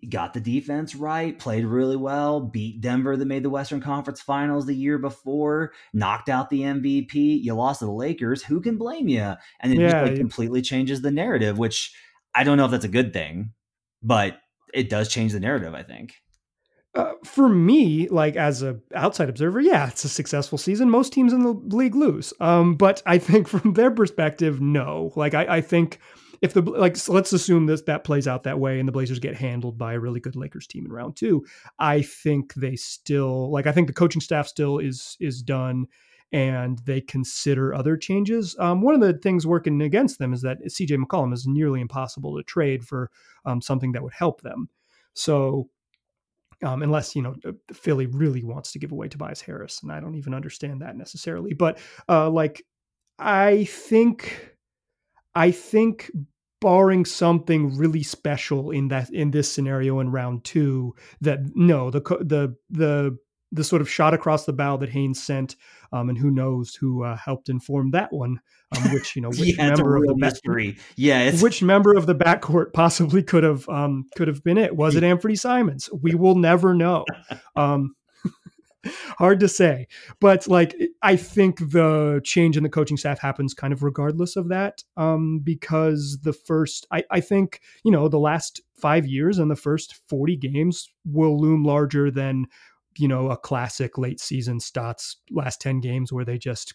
got 0.08 0.34
the 0.34 0.40
defense 0.40 0.94
right, 0.94 1.38
played 1.38 1.64
really 1.64 1.96
well, 1.96 2.40
beat 2.40 2.80
Denver 2.80 3.16
that 3.16 3.24
made 3.24 3.42
the 3.42 3.50
Western 3.50 3.80
Conference 3.80 4.20
Finals 4.20 4.66
the 4.66 4.74
year 4.74 4.98
before, 4.98 5.72
knocked 5.92 6.28
out 6.28 6.50
the 6.50 6.60
MVP. 6.60 7.42
You 7.42 7.54
lost 7.54 7.80
to 7.80 7.86
the 7.86 7.92
Lakers. 7.92 8.42
Who 8.42 8.60
can 8.60 8.76
blame 8.76 9.08
you? 9.08 9.34
And 9.60 9.72
it 9.72 9.78
yeah, 9.78 9.90
just 9.90 10.02
like 10.02 10.12
yeah. 10.12 10.18
completely 10.18 10.62
changes 10.62 11.02
the 11.02 11.10
narrative, 11.10 11.58
which 11.58 11.94
I 12.34 12.44
don't 12.44 12.56
know 12.56 12.66
if 12.66 12.70
that's 12.70 12.84
a 12.84 12.88
good 12.88 13.12
thing, 13.12 13.52
but 14.02 14.38
it 14.74 14.88
does 14.88 15.08
change 15.08 15.32
the 15.32 15.40
narrative. 15.40 15.74
I 15.74 15.82
think. 15.82 16.14
Uh, 16.94 17.12
for 17.22 17.48
me, 17.48 18.08
like 18.08 18.34
as 18.34 18.62
a 18.62 18.80
outside 18.94 19.28
observer, 19.28 19.60
yeah, 19.60 19.88
it's 19.88 20.04
a 20.04 20.08
successful 20.08 20.58
season. 20.58 20.90
Most 20.90 21.12
teams 21.12 21.32
in 21.32 21.42
the 21.42 21.52
league 21.52 21.94
lose, 21.94 22.32
um, 22.40 22.76
but 22.76 23.02
I 23.06 23.18
think 23.18 23.46
from 23.48 23.74
their 23.74 23.90
perspective, 23.90 24.60
no. 24.60 25.12
Like 25.14 25.34
I, 25.34 25.58
I 25.58 25.60
think 25.60 26.00
if 26.40 26.54
the 26.54 26.62
like 26.62 26.96
so 26.96 27.12
let's 27.12 27.32
assume 27.32 27.66
this 27.66 27.82
that 27.82 28.04
plays 28.04 28.26
out 28.26 28.44
that 28.44 28.58
way 28.58 28.78
and 28.78 28.88
the 28.88 28.92
Blazers 28.92 29.18
get 29.18 29.36
handled 29.36 29.76
by 29.76 29.94
a 29.94 30.00
really 30.00 30.20
good 30.20 30.36
Lakers 30.36 30.66
team 30.66 30.86
in 30.86 30.92
round 30.92 31.16
two, 31.16 31.44
I 31.78 32.02
think 32.02 32.54
they 32.54 32.76
still 32.76 33.50
like 33.50 33.66
I 33.66 33.72
think 33.72 33.86
the 33.86 33.94
coaching 33.94 34.20
staff 34.20 34.46
still 34.48 34.78
is 34.78 35.16
is 35.20 35.42
done 35.42 35.86
and 36.32 36.78
they 36.80 37.00
consider 37.00 37.74
other 37.74 37.96
changes. 37.96 38.54
Um, 38.58 38.82
one 38.82 38.94
of 38.94 39.00
the 39.00 39.14
things 39.14 39.46
working 39.46 39.80
against 39.80 40.18
them 40.18 40.32
is 40.32 40.42
that 40.42 40.58
CJ 40.64 41.02
McCollum 41.02 41.32
is 41.32 41.46
nearly 41.46 41.80
impossible 41.80 42.36
to 42.36 42.42
trade 42.42 42.84
for 42.84 43.10
um, 43.44 43.62
something 43.62 43.92
that 43.92 44.02
would 44.02 44.12
help 44.12 44.42
them. 44.42 44.68
So, 45.14 45.68
um, 46.62 46.82
unless 46.82 47.14
you 47.14 47.22
know 47.22 47.34
uh, 47.46 47.52
Philly 47.72 48.06
really 48.06 48.42
wants 48.42 48.72
to 48.72 48.78
give 48.78 48.92
away 48.92 49.08
Tobias 49.08 49.40
Harris, 49.40 49.80
and 49.82 49.92
I 49.92 50.00
don't 50.00 50.16
even 50.16 50.34
understand 50.34 50.82
that 50.82 50.96
necessarily, 50.96 51.54
but 51.54 51.78
uh, 52.08 52.28
like 52.28 52.62
I 53.18 53.64
think, 53.64 54.54
I 55.34 55.50
think 55.50 56.10
barring 56.60 57.04
something 57.04 57.76
really 57.76 58.02
special 58.02 58.70
in 58.70 58.88
that 58.88 59.10
in 59.10 59.30
this 59.30 59.50
scenario 59.50 60.00
in 60.00 60.10
round 60.10 60.44
two 60.44 60.94
that 61.20 61.38
no 61.54 61.90
the 61.90 62.00
the 62.00 62.56
the 62.70 63.16
the 63.52 63.64
sort 63.64 63.82
of 63.82 63.90
shot 63.90 64.14
across 64.14 64.44
the 64.44 64.52
bow 64.52 64.76
that 64.78 64.90
Haynes 64.90 65.22
sent, 65.22 65.56
um, 65.92 66.08
and 66.08 66.18
who 66.18 66.30
knows 66.30 66.74
who 66.74 67.04
uh, 67.04 67.16
helped 67.16 67.48
inform 67.48 67.90
that 67.92 68.12
one. 68.12 68.40
Um, 68.76 68.92
which 68.92 69.16
you 69.16 69.22
know, 69.22 69.28
which 69.30 69.56
yeah, 69.56 69.70
member 69.70 69.96
of 69.96 70.06
the 70.06 70.16
mystery. 70.16 70.72
Back- 70.72 70.84
yeah, 70.96 71.20
it's... 71.22 71.42
which 71.42 71.62
member 71.62 71.94
of 71.96 72.06
the 72.06 72.14
backcourt 72.14 72.72
possibly 72.72 73.22
could 73.22 73.44
have 73.44 73.68
um, 73.68 74.06
could 74.16 74.28
have 74.28 74.44
been 74.44 74.58
it? 74.58 74.76
Was 74.76 74.94
it 74.96 75.02
Anfernee 75.04 75.38
Simons? 75.38 75.88
We 76.02 76.14
will 76.14 76.34
never 76.34 76.74
know. 76.74 77.04
Um, 77.56 77.94
hard 79.18 79.40
to 79.40 79.48
say, 79.48 79.88
but 80.20 80.46
like 80.48 80.74
I 81.02 81.16
think 81.16 81.58
the 81.58 82.20
change 82.24 82.56
in 82.56 82.62
the 82.62 82.68
coaching 82.68 82.96
staff 82.96 83.18
happens 83.18 83.54
kind 83.54 83.72
of 83.72 83.82
regardless 83.82 84.36
of 84.36 84.48
that, 84.48 84.82
um, 84.96 85.40
because 85.42 86.18
the 86.22 86.32
first 86.32 86.86
I, 86.90 87.04
I 87.10 87.20
think 87.20 87.60
you 87.84 87.90
know 87.90 88.08
the 88.08 88.18
last 88.18 88.60
five 88.74 89.06
years 89.06 89.38
and 89.38 89.50
the 89.50 89.56
first 89.56 90.00
forty 90.08 90.36
games 90.36 90.88
will 91.04 91.40
loom 91.40 91.64
larger 91.64 92.10
than 92.10 92.46
you 92.98 93.08
know 93.08 93.30
a 93.30 93.36
classic 93.36 93.98
late 93.98 94.20
season 94.20 94.58
stats 94.58 95.16
last 95.30 95.60
10 95.60 95.80
games 95.80 96.12
where 96.12 96.24
they 96.24 96.38
just 96.38 96.74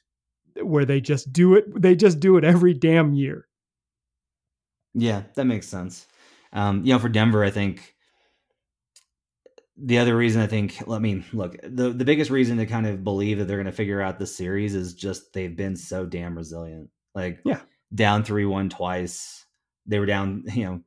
where 0.62 0.86
they 0.86 1.02
just 1.02 1.32
do 1.34 1.56
it 1.56 1.66
they 1.82 1.96
just 1.96 2.20
do 2.20 2.38
it 2.38 2.44
every 2.44 2.74
damn 2.74 3.14
year. 3.14 3.48
Yeah 4.94 5.24
that 5.36 5.46
makes 5.46 5.68
sense. 5.68 6.08
Um 6.52 6.86
you 6.86 6.94
know 6.94 7.00
for 7.00 7.10
denver 7.10 7.44
i 7.44 7.50
think 7.50 7.96
the 9.76 9.98
other 9.98 10.16
reason 10.16 10.40
i 10.40 10.46
think 10.46 10.84
let 10.86 11.02
me 11.02 11.26
look 11.34 11.56
the 11.64 11.90
the 11.90 12.06
biggest 12.06 12.30
reason 12.30 12.58
to 12.58 12.66
kind 12.68 12.86
of 12.86 13.04
believe 13.04 13.40
that 13.40 13.46
they're 13.46 13.58
going 13.58 13.66
to 13.66 13.72
figure 13.72 14.02
out 14.02 14.20
the 14.20 14.28
series 14.28 14.76
is 14.76 14.94
just 14.94 15.34
they've 15.34 15.58
been 15.58 15.76
so 15.76 16.06
damn 16.06 16.38
resilient. 16.38 16.90
Like 17.16 17.40
yeah. 17.44 17.62
down 17.94 18.24
3-1 18.24 18.70
twice. 18.70 19.46
They 19.86 20.00
were 20.00 20.06
down 20.06 20.44
you 20.54 20.66
know 20.66 20.82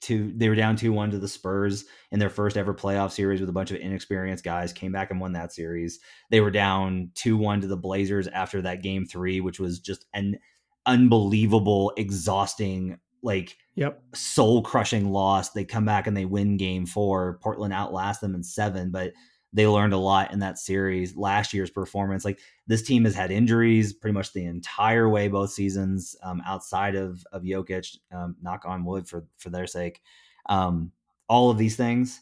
two 0.00 0.32
they 0.36 0.48
were 0.48 0.54
down 0.54 0.76
2-1 0.76 1.10
to 1.12 1.18
the 1.18 1.28
Spurs 1.28 1.84
in 2.10 2.18
their 2.18 2.30
first 2.30 2.56
ever 2.56 2.74
playoff 2.74 3.12
series 3.12 3.40
with 3.40 3.48
a 3.48 3.52
bunch 3.52 3.70
of 3.70 3.78
inexperienced 3.78 4.44
guys 4.44 4.72
came 4.72 4.92
back 4.92 5.10
and 5.10 5.20
won 5.20 5.32
that 5.32 5.52
series. 5.52 6.00
They 6.30 6.40
were 6.40 6.50
down 6.50 7.10
2-1 7.14 7.62
to 7.62 7.66
the 7.66 7.76
Blazers 7.76 8.28
after 8.28 8.62
that 8.62 8.82
game 8.82 9.06
3 9.06 9.40
which 9.40 9.60
was 9.60 9.78
just 9.80 10.06
an 10.14 10.38
unbelievable 10.86 11.92
exhausting 11.96 12.98
like 13.22 13.56
yep. 13.74 14.02
soul 14.14 14.62
crushing 14.62 15.10
loss. 15.10 15.50
They 15.50 15.64
come 15.64 15.86
back 15.86 16.06
and 16.06 16.16
they 16.16 16.26
win 16.26 16.56
game 16.56 16.86
4 16.86 17.38
Portland 17.42 17.72
outlast 17.72 18.20
them 18.20 18.34
in 18.34 18.42
7 18.42 18.90
but 18.90 19.12
they 19.54 19.68
learned 19.68 19.94
a 19.94 19.98
lot 19.98 20.32
in 20.32 20.40
that 20.40 20.58
series. 20.58 21.16
Last 21.16 21.54
year's 21.54 21.70
performance, 21.70 22.24
like 22.24 22.40
this 22.66 22.82
team 22.82 23.04
has 23.04 23.14
had 23.14 23.30
injuries 23.30 23.92
pretty 23.92 24.12
much 24.12 24.32
the 24.32 24.44
entire 24.44 25.08
way 25.08 25.28
both 25.28 25.50
seasons, 25.50 26.16
um, 26.24 26.42
outside 26.44 26.96
of 26.96 27.24
of 27.32 27.42
Jokic. 27.42 27.96
Um, 28.12 28.36
knock 28.42 28.64
on 28.66 28.84
wood 28.84 29.08
for 29.08 29.26
for 29.38 29.50
their 29.50 29.68
sake. 29.68 30.02
Um, 30.46 30.90
all 31.28 31.50
of 31.50 31.56
these 31.56 31.76
things, 31.76 32.20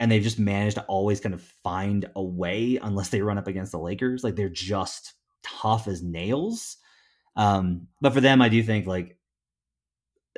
and 0.00 0.10
they've 0.10 0.22
just 0.22 0.38
managed 0.38 0.76
to 0.76 0.84
always 0.84 1.20
kind 1.20 1.34
of 1.34 1.42
find 1.42 2.10
a 2.16 2.22
way, 2.22 2.78
unless 2.82 3.10
they 3.10 3.20
run 3.20 3.38
up 3.38 3.46
against 3.48 3.72
the 3.72 3.78
Lakers. 3.78 4.24
Like 4.24 4.34
they're 4.34 4.48
just 4.48 5.12
tough 5.42 5.86
as 5.88 6.02
nails. 6.02 6.78
Um, 7.36 7.88
but 8.00 8.14
for 8.14 8.22
them, 8.22 8.40
I 8.40 8.48
do 8.48 8.62
think 8.62 8.86
like 8.86 9.18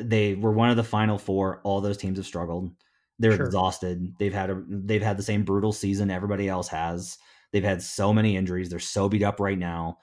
they 0.00 0.34
were 0.34 0.52
one 0.52 0.70
of 0.70 0.76
the 0.76 0.82
final 0.82 1.16
four. 1.16 1.60
All 1.62 1.80
those 1.80 1.96
teams 1.96 2.18
have 2.18 2.26
struggled. 2.26 2.72
They're 3.18 3.36
sure. 3.36 3.46
exhausted. 3.46 4.14
They've 4.18 4.34
had 4.34 4.50
a 4.50 4.62
they've 4.68 5.02
had 5.02 5.16
the 5.16 5.22
same 5.22 5.44
brutal 5.44 5.72
season 5.72 6.10
everybody 6.10 6.48
else 6.48 6.68
has. 6.68 7.18
They've 7.52 7.64
had 7.64 7.82
so 7.82 8.12
many 8.12 8.36
injuries. 8.36 8.68
They're 8.68 8.80
so 8.80 9.08
beat 9.08 9.22
up 9.22 9.38
right 9.40 9.58
now. 9.58 9.98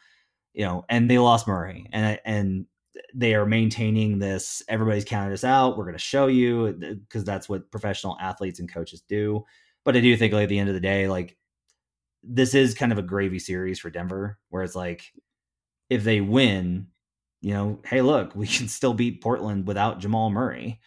You 0.53 0.65
know, 0.65 0.85
and 0.89 1.09
they 1.09 1.19
lost 1.19 1.47
Murray. 1.47 1.87
And 1.91 2.19
and 2.25 2.65
they 3.13 3.35
are 3.35 3.45
maintaining 3.45 4.19
this 4.19 4.61
everybody's 4.67 5.05
counted 5.05 5.33
us 5.33 5.43
out. 5.43 5.77
We're 5.77 5.85
going 5.85 5.97
to 5.97 5.99
show 5.99 6.27
you 6.27 6.73
because 7.07 7.23
that's 7.23 7.47
what 7.47 7.71
professional 7.71 8.17
athletes 8.21 8.59
and 8.59 8.71
coaches 8.71 9.01
do. 9.07 9.43
But 9.83 9.95
I 9.95 10.01
do 10.01 10.15
think 10.15 10.33
like 10.33 10.43
at 10.43 10.49
the 10.49 10.59
end 10.59 10.69
of 10.69 10.75
the 10.75 10.81
day 10.81 11.07
like 11.07 11.37
this 12.23 12.53
is 12.53 12.73
kind 12.73 12.91
of 12.91 12.97
a 12.97 13.03
gravy 13.03 13.39
series 13.39 13.79
for 13.79 13.89
Denver 13.89 14.37
where 14.49 14.63
it's 14.63 14.75
like 14.75 15.11
if 15.89 16.03
they 16.03 16.21
win, 16.21 16.87
you 17.41 17.53
know, 17.53 17.79
hey, 17.85 18.01
look, 18.01 18.35
we 18.35 18.47
can 18.47 18.67
still 18.67 18.93
beat 18.93 19.21
Portland 19.21 19.67
without 19.67 19.99
Jamal 19.99 20.29
Murray. 20.29 20.79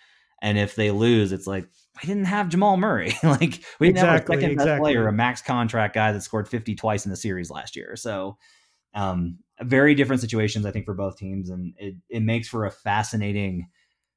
And 0.42 0.58
if 0.58 0.74
they 0.74 0.90
lose, 0.90 1.32
it's 1.32 1.46
like 1.46 1.68
we 2.02 2.06
didn't 2.06 2.24
have 2.24 2.48
Jamal 2.48 2.76
Murray. 2.76 3.14
like 3.22 3.62
we 3.78 3.88
didn't 3.88 3.98
exactly, 3.98 4.06
have 4.06 4.22
a 4.22 4.26
second 4.26 4.50
exactly. 4.50 4.72
best 4.72 4.80
player, 4.80 5.08
a 5.08 5.12
max 5.12 5.42
contract 5.42 5.94
guy 5.94 6.12
that 6.12 6.22
scored 6.22 6.48
50 6.48 6.74
twice 6.74 7.04
in 7.04 7.10
the 7.10 7.16
series 7.16 7.50
last 7.50 7.76
year. 7.76 7.96
So 7.96 8.36
um, 8.94 9.38
very 9.60 9.94
different 9.94 10.20
situations, 10.20 10.66
I 10.66 10.70
think, 10.70 10.84
for 10.84 10.94
both 10.94 11.16
teams. 11.16 11.50
And 11.50 11.74
it, 11.78 11.94
it 12.08 12.22
makes 12.22 12.48
for 12.48 12.64
a 12.64 12.70
fascinating 12.70 13.68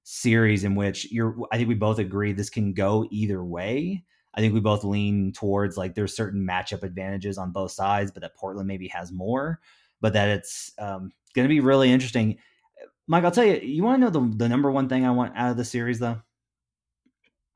series 0.04 0.64
in 0.64 0.74
which 0.76 1.12
you're 1.12 1.36
I 1.52 1.58
think 1.58 1.68
we 1.68 1.76
both 1.76 2.00
agree 2.00 2.32
this 2.32 2.50
can 2.50 2.74
go 2.74 3.06
either 3.12 3.44
way. 3.44 4.04
I 4.34 4.40
think 4.40 4.54
we 4.54 4.60
both 4.60 4.84
lean 4.84 5.34
towards 5.34 5.78
like 5.78 5.96
there's 5.96 6.16
certain 6.16 6.48
matchup 6.48 6.84
advantages 6.84 7.38
on 7.38 7.52
both 7.52 7.72
sides, 7.72 8.12
but 8.12 8.22
that 8.22 8.36
Portland 8.36 8.68
maybe 8.68 8.88
has 8.90 9.12
more, 9.12 9.60
but 10.00 10.14
that 10.14 10.30
it's 10.30 10.72
um, 10.78 11.12
going 11.34 11.44
to 11.46 11.54
be 11.54 11.60
really 11.60 11.92
interesting. 11.92 12.38
Mike, 13.08 13.24
I'll 13.24 13.32
tell 13.32 13.46
you, 13.46 13.56
you 13.56 13.84
want 13.84 14.02
to 14.02 14.06
know 14.06 14.10
the, 14.12 14.38
the 14.38 14.50
number 14.50 14.70
one 14.70 14.90
thing 14.90 15.06
I 15.06 15.12
want 15.12 15.36
out 15.36 15.52
of 15.52 15.58
the 15.58 15.66
series, 15.66 16.00
though? 16.00 16.22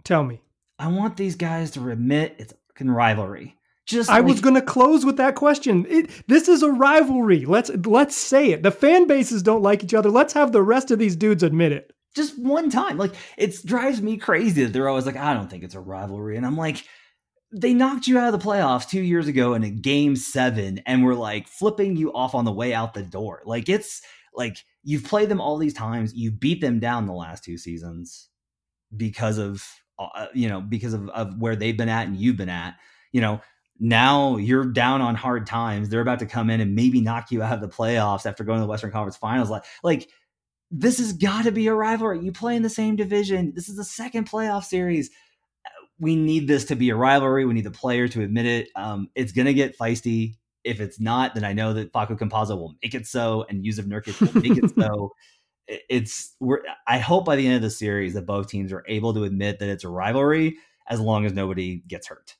Tell 0.03 0.23
me. 0.23 0.41
I 0.79 0.87
want 0.87 1.17
these 1.17 1.35
guys 1.35 1.71
to 1.71 1.89
admit 1.89 2.35
it's 2.39 2.53
fucking 2.69 2.91
rivalry. 2.91 3.55
Just 3.85 4.09
I 4.09 4.17
like, 4.17 4.25
was 4.25 4.41
going 4.41 4.55
to 4.55 4.61
close 4.61 5.05
with 5.05 5.17
that 5.17 5.35
question. 5.35 5.85
It, 5.89 6.09
this 6.27 6.47
is 6.47 6.63
a 6.63 6.71
rivalry. 6.71 7.45
Let's 7.45 7.69
let's 7.85 8.15
say 8.15 8.51
it. 8.51 8.63
The 8.63 8.71
fan 8.71 9.07
bases 9.07 9.43
don't 9.43 9.63
like 9.63 9.83
each 9.83 9.93
other. 9.93 10.09
Let's 10.09 10.33
have 10.33 10.51
the 10.51 10.61
rest 10.61 10.91
of 10.91 10.99
these 10.99 11.15
dudes 11.15 11.43
admit 11.43 11.71
it. 11.71 11.91
just 12.15 12.37
one 12.37 12.69
time. 12.69 12.97
Like 12.97 13.13
it 13.37 13.55
drives 13.65 14.01
me 14.01 14.17
crazy 14.17 14.63
that 14.63 14.73
they're 14.73 14.89
always 14.89 15.05
like, 15.05 15.17
I 15.17 15.33
don't 15.33 15.49
think 15.49 15.63
it's 15.63 15.75
a 15.75 15.79
rivalry. 15.79 16.37
And 16.37 16.45
I'm 16.45 16.57
like, 16.57 16.85
they 17.53 17.73
knocked 17.73 18.07
you 18.07 18.17
out 18.17 18.33
of 18.33 18.39
the 18.39 18.45
playoffs 18.45 18.89
two 18.89 19.01
years 19.01 19.27
ago 19.27 19.53
in 19.53 19.63
a 19.63 19.69
game 19.69 20.15
seven 20.15 20.81
and 20.85 21.03
were 21.03 21.15
like 21.15 21.47
flipping 21.47 21.95
you 21.95 22.13
off 22.13 22.35
on 22.35 22.45
the 22.45 22.51
way 22.51 22.73
out 22.73 22.93
the 22.93 23.03
door. 23.03 23.41
Like 23.45 23.69
it's 23.69 24.01
like 24.33 24.57
you've 24.83 25.03
played 25.03 25.29
them 25.29 25.41
all 25.41 25.57
these 25.57 25.73
times. 25.73 26.13
You 26.13 26.31
beat 26.31 26.61
them 26.61 26.79
down 26.79 27.05
the 27.05 27.13
last 27.13 27.43
two 27.43 27.57
seasons 27.57 28.29
because 28.95 29.37
of 29.37 29.65
uh, 30.15 30.27
you 30.33 30.49
know 30.49 30.61
because 30.61 30.93
of, 30.93 31.09
of 31.09 31.37
where 31.39 31.55
they've 31.55 31.77
been 31.77 31.89
at 31.89 32.07
and 32.07 32.17
you've 32.17 32.37
been 32.37 32.49
at. 32.49 32.75
You 33.11 33.21
know 33.21 33.41
now 33.83 34.37
you're 34.37 34.65
down 34.65 35.01
on 35.01 35.15
hard 35.15 35.47
times. 35.47 35.89
They're 35.89 36.01
about 36.01 36.19
to 36.19 36.27
come 36.27 36.51
in 36.51 36.61
and 36.61 36.75
maybe 36.75 37.01
knock 37.01 37.31
you 37.31 37.41
out 37.41 37.55
of 37.55 37.61
the 37.61 37.67
playoffs 37.67 38.27
after 38.27 38.43
going 38.43 38.59
to 38.59 38.63
the 38.63 38.69
Western 38.69 38.91
Conference 38.91 39.17
Finals. 39.17 39.49
Like 39.49 39.65
like 39.83 40.07
this 40.69 40.99
has 40.99 41.13
got 41.13 41.45
to 41.45 41.51
be 41.51 41.67
a 41.67 41.73
rivalry. 41.73 42.19
You 42.21 42.31
play 42.31 42.55
in 42.55 42.61
the 42.61 42.69
same 42.69 42.95
division. 42.95 43.53
This 43.55 43.67
is 43.67 43.75
the 43.75 43.83
second 43.83 44.29
playoff 44.29 44.63
series. 44.63 45.09
We 45.99 46.15
need 46.15 46.47
this 46.47 46.65
to 46.65 46.75
be 46.75 46.91
a 46.91 46.95
rivalry. 46.95 47.43
We 47.45 47.53
need 47.53 47.65
the 47.65 47.71
player 47.71 48.07
to 48.07 48.21
admit 48.21 48.45
it. 48.45 48.69
Um, 48.75 49.09
it's 49.15 49.33
going 49.33 49.47
to 49.47 49.53
get 49.53 49.77
feisty. 49.77 50.35
If 50.63 50.79
it's 50.79 50.99
not, 50.99 51.33
then 51.33 51.43
I 51.43 51.53
know 51.53 51.73
that 51.73 51.91
Facu 51.91 52.17
Campazzo 52.17 52.57
will 52.57 52.75
make 52.83 52.93
it 52.93 53.07
so, 53.07 53.45
and 53.49 53.65
Yusuf 53.65 53.85
Nurkic 53.85 54.19
will 54.21 54.41
make 54.41 54.63
it 54.63 54.71
so. 54.79 55.11
It's 55.89 56.35
we're. 56.39 56.61
I 56.87 56.99
hope 56.99 57.25
by 57.25 57.35
the 57.35 57.45
end 57.45 57.55
of 57.55 57.61
the 57.61 57.69
series 57.69 58.13
that 58.13 58.25
both 58.25 58.49
teams 58.49 58.73
are 58.73 58.83
able 58.87 59.13
to 59.13 59.23
admit 59.23 59.59
that 59.59 59.69
it's 59.69 59.83
a 59.83 59.89
rivalry, 59.89 60.57
as 60.87 60.99
long 60.99 61.25
as 61.25 61.33
nobody 61.33 61.81
gets 61.87 62.07
hurt. 62.07 62.35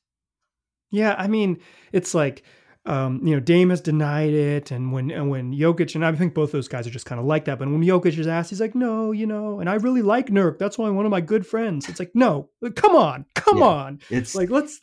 Yeah, 0.89 1.15
I 1.17 1.27
mean, 1.27 1.61
it's 1.93 2.13
like 2.13 2.43
um, 2.85 3.21
you 3.25 3.35
know, 3.35 3.39
Dame 3.39 3.69
has 3.69 3.79
denied 3.79 4.33
it, 4.33 4.71
and 4.71 4.91
when 4.91 5.11
and 5.11 5.29
when 5.29 5.53
Jokic 5.53 5.93
and 5.93 6.03
I 6.03 6.11
think 6.13 6.33
both 6.33 6.51
those 6.51 6.67
guys 6.67 6.87
are 6.87 6.91
just 6.91 7.05
kind 7.05 7.19
of 7.19 7.25
like 7.25 7.45
that. 7.45 7.59
But 7.59 7.69
when 7.69 7.81
Jokic 7.83 8.17
is 8.17 8.27
asked, 8.27 8.49
he's 8.49 8.59
like, 8.61 8.73
"No, 8.73 9.11
you 9.11 9.27
know," 9.27 9.59
and 9.59 9.69
I 9.69 9.75
really 9.75 10.01
like 10.01 10.27
Nurk. 10.27 10.57
That's 10.57 10.77
why 10.77 10.89
one 10.89 11.05
of 11.05 11.11
my 11.11 11.21
good 11.21 11.45
friends. 11.45 11.87
It's 11.87 11.99
like, 11.99 12.11
no, 12.15 12.49
come 12.75 12.95
on, 12.95 13.25
come 13.35 13.59
Yeah. 13.59 13.65
on. 13.65 13.99
It's 14.09 14.33
Like 14.33 14.49
let's 14.49 14.79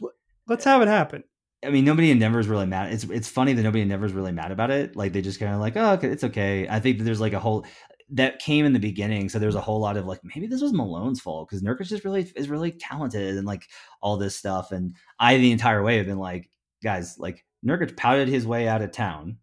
let's 0.46 0.64
have 0.64 0.80
it 0.80 0.88
happen. 0.88 1.24
I 1.66 1.70
mean, 1.70 1.84
nobody 1.84 2.12
in 2.12 2.20
Denver 2.20 2.38
is 2.38 2.46
really 2.46 2.66
mad. 2.66 2.92
It's 2.92 3.02
it's 3.02 3.28
funny 3.28 3.52
that 3.52 3.62
nobody 3.62 3.82
in 3.82 3.88
Denver 3.88 4.06
is 4.06 4.12
really 4.12 4.30
mad 4.30 4.52
about 4.52 4.70
it. 4.70 4.94
Like 4.94 5.12
they 5.12 5.20
just 5.20 5.40
kind 5.40 5.52
of 5.52 5.60
like, 5.60 5.76
oh, 5.76 5.94
okay, 5.94 6.06
it's 6.08 6.22
okay. 6.22 6.68
I 6.68 6.78
think 6.78 6.98
that 6.98 7.04
there's 7.04 7.20
like 7.20 7.32
a 7.32 7.40
whole 7.40 7.66
that 8.10 8.38
came 8.38 8.64
in 8.64 8.72
the 8.72 8.78
beginning, 8.78 9.28
so 9.28 9.38
there's 9.38 9.54
a 9.54 9.60
whole 9.60 9.80
lot 9.80 9.96
of 9.96 10.06
like 10.06 10.20
maybe 10.22 10.46
this 10.46 10.62
was 10.62 10.72
Malone's 10.72 11.20
fault 11.20 11.48
because 11.48 11.62
Nurkic 11.62 11.92
is 11.92 12.04
really 12.04 12.30
is 12.36 12.48
really 12.48 12.72
talented 12.72 13.36
and 13.36 13.46
like 13.46 13.68
all 14.00 14.16
this 14.16 14.36
stuff. 14.36 14.72
And 14.72 14.94
I 15.18 15.36
the 15.36 15.52
entire 15.52 15.82
way 15.82 15.98
have 15.98 16.06
been 16.06 16.18
like, 16.18 16.50
guys, 16.82 17.18
like 17.18 17.44
Nurkic 17.66 17.96
pouted 17.96 18.28
his 18.28 18.46
way 18.46 18.68
out 18.68 18.82
of 18.82 18.92
town, 18.92 19.38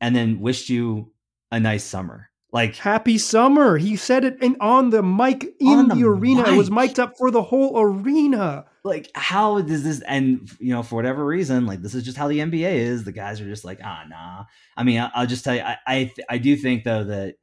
and 0.00 0.14
then 0.14 0.40
wished 0.40 0.68
you 0.68 1.12
a 1.52 1.60
nice 1.60 1.84
summer. 1.84 2.30
Like 2.52 2.76
Happy 2.76 3.18
summer. 3.18 3.78
He 3.78 3.96
said 3.96 4.24
it 4.24 4.40
in, 4.40 4.56
on 4.60 4.90
the 4.90 5.02
mic 5.02 5.44
in 5.58 5.88
the, 5.88 5.94
the 5.96 6.04
arena. 6.04 6.44
It 6.52 6.56
was 6.56 6.70
mic. 6.70 6.90
mic'd 6.90 7.00
up 7.00 7.18
for 7.18 7.32
the 7.32 7.42
whole 7.42 7.80
arena. 7.80 8.64
like 8.84 9.10
how 9.14 9.60
does 9.60 9.82
this 9.82 10.00
and 10.02 10.48
you 10.60 10.72
know 10.72 10.82
for 10.82 10.94
whatever 10.94 11.24
reason 11.24 11.66
like 11.66 11.82
this 11.82 11.94
is 11.94 12.04
just 12.04 12.16
how 12.18 12.28
the 12.28 12.38
nba 12.38 12.70
is 12.70 13.02
the 13.04 13.12
guys 13.12 13.40
are 13.40 13.46
just 13.46 13.64
like 13.64 13.80
ah 13.82 14.04
nah 14.08 14.44
i 14.76 14.82
mean 14.84 15.00
I, 15.00 15.10
i'll 15.14 15.26
just 15.26 15.42
tell 15.42 15.54
you 15.54 15.62
i 15.62 15.76
I, 15.86 16.12
I 16.28 16.38
do 16.38 16.54
think 16.54 16.84
though 16.84 17.02
that 17.04 17.36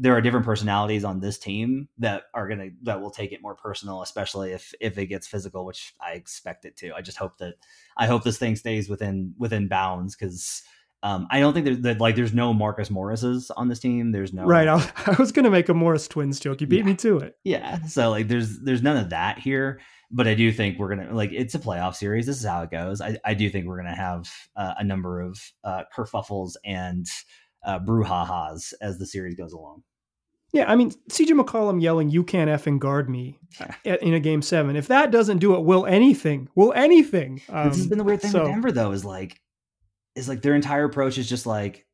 there 0.00 0.14
are 0.14 0.20
different 0.20 0.46
personalities 0.46 1.02
on 1.04 1.20
this 1.20 1.38
team 1.38 1.88
that 1.98 2.24
are 2.34 2.48
gonna 2.48 2.68
that 2.82 3.00
will 3.00 3.10
take 3.10 3.32
it 3.32 3.42
more 3.42 3.54
personal 3.56 4.00
especially 4.02 4.52
if 4.52 4.72
if 4.80 4.96
it 4.96 5.06
gets 5.06 5.26
physical 5.26 5.64
which 5.64 5.92
i 6.00 6.12
expect 6.12 6.64
it 6.64 6.76
to 6.76 6.92
i 6.94 7.00
just 7.00 7.18
hope 7.18 7.36
that 7.38 7.54
i 7.96 8.06
hope 8.06 8.22
this 8.22 8.38
thing 8.38 8.54
stays 8.56 8.88
within 8.88 9.34
within 9.38 9.66
bounds 9.68 10.14
because 10.16 10.62
um, 11.00 11.28
I 11.30 11.38
don't 11.38 11.52
think 11.52 11.64
there's 11.64 11.78
that 11.82 12.00
like 12.00 12.16
there's 12.16 12.34
no 12.34 12.52
Marcus 12.52 12.90
Morris's 12.90 13.52
on 13.52 13.68
this 13.68 13.78
team. 13.78 14.10
There's 14.10 14.32
no 14.32 14.44
Right. 14.44 14.66
I, 14.66 14.74
I 15.06 15.14
was 15.16 15.30
gonna 15.30 15.48
make 15.48 15.68
a 15.68 15.74
Morris 15.74 16.08
twins 16.08 16.40
joke. 16.40 16.60
You 16.60 16.66
beat 16.66 16.78
Yeah. 16.78 16.84
me 16.86 16.94
to 16.96 17.18
it. 17.18 17.36
yeah 17.44 17.84
so 17.84 18.10
like 18.10 18.26
there's 18.26 18.58
there's 18.64 18.82
none 18.82 18.96
of 18.96 19.10
that 19.10 19.38
here 19.38 19.78
but 20.10 20.26
i 20.26 20.34
do 20.34 20.50
think 20.50 20.76
we're 20.76 20.88
gonna 20.88 21.14
like 21.14 21.30
it's 21.32 21.54
a 21.54 21.58
playoff 21.60 21.94
series 21.94 22.26
this 22.26 22.40
is 22.40 22.44
how 22.44 22.62
it 22.62 22.72
goes 22.72 23.00
i, 23.00 23.16
I 23.24 23.34
do 23.34 23.48
think 23.48 23.66
we're 23.66 23.76
gonna 23.76 23.94
have 23.94 24.28
uh, 24.56 24.74
a 24.78 24.82
number 24.82 25.20
of 25.20 25.38
uh 25.62 25.84
kerfuffles 25.96 26.54
and 26.64 27.06
uh 27.64 27.78
brouhahas 27.78 28.72
as 28.80 28.98
the 28.98 29.06
series 29.06 29.34
goes 29.34 29.52
along 29.52 29.82
Yeah, 30.52 30.70
I 30.70 30.76
mean, 30.76 30.90
CJ 31.10 31.38
McCollum 31.38 31.82
yelling, 31.82 32.08
"You 32.08 32.24
can't 32.24 32.48
effing 32.48 32.78
guard 32.78 33.10
me" 33.10 33.38
in 33.84 34.14
a 34.14 34.20
game 34.20 34.40
seven. 34.42 34.76
If 34.76 34.88
that 34.88 35.10
doesn't 35.10 35.38
do 35.38 35.54
it, 35.54 35.62
will 35.64 35.84
anything? 35.84 36.48
Will 36.54 36.72
anything? 36.72 37.42
Um, 37.50 37.68
this 37.68 37.76
has 37.78 37.86
been 37.86 37.98
the 37.98 38.04
weird 38.04 38.22
thing 38.22 38.30
so- 38.30 38.42
with 38.44 38.52
denver 38.52 38.72
though 38.72 38.92
is 38.92 39.04
like 39.04 39.40
is 40.14 40.28
like 40.28 40.40
their 40.42 40.54
entire 40.54 40.84
approach 40.84 41.18
is 41.18 41.28
just 41.28 41.44
like 41.46 41.84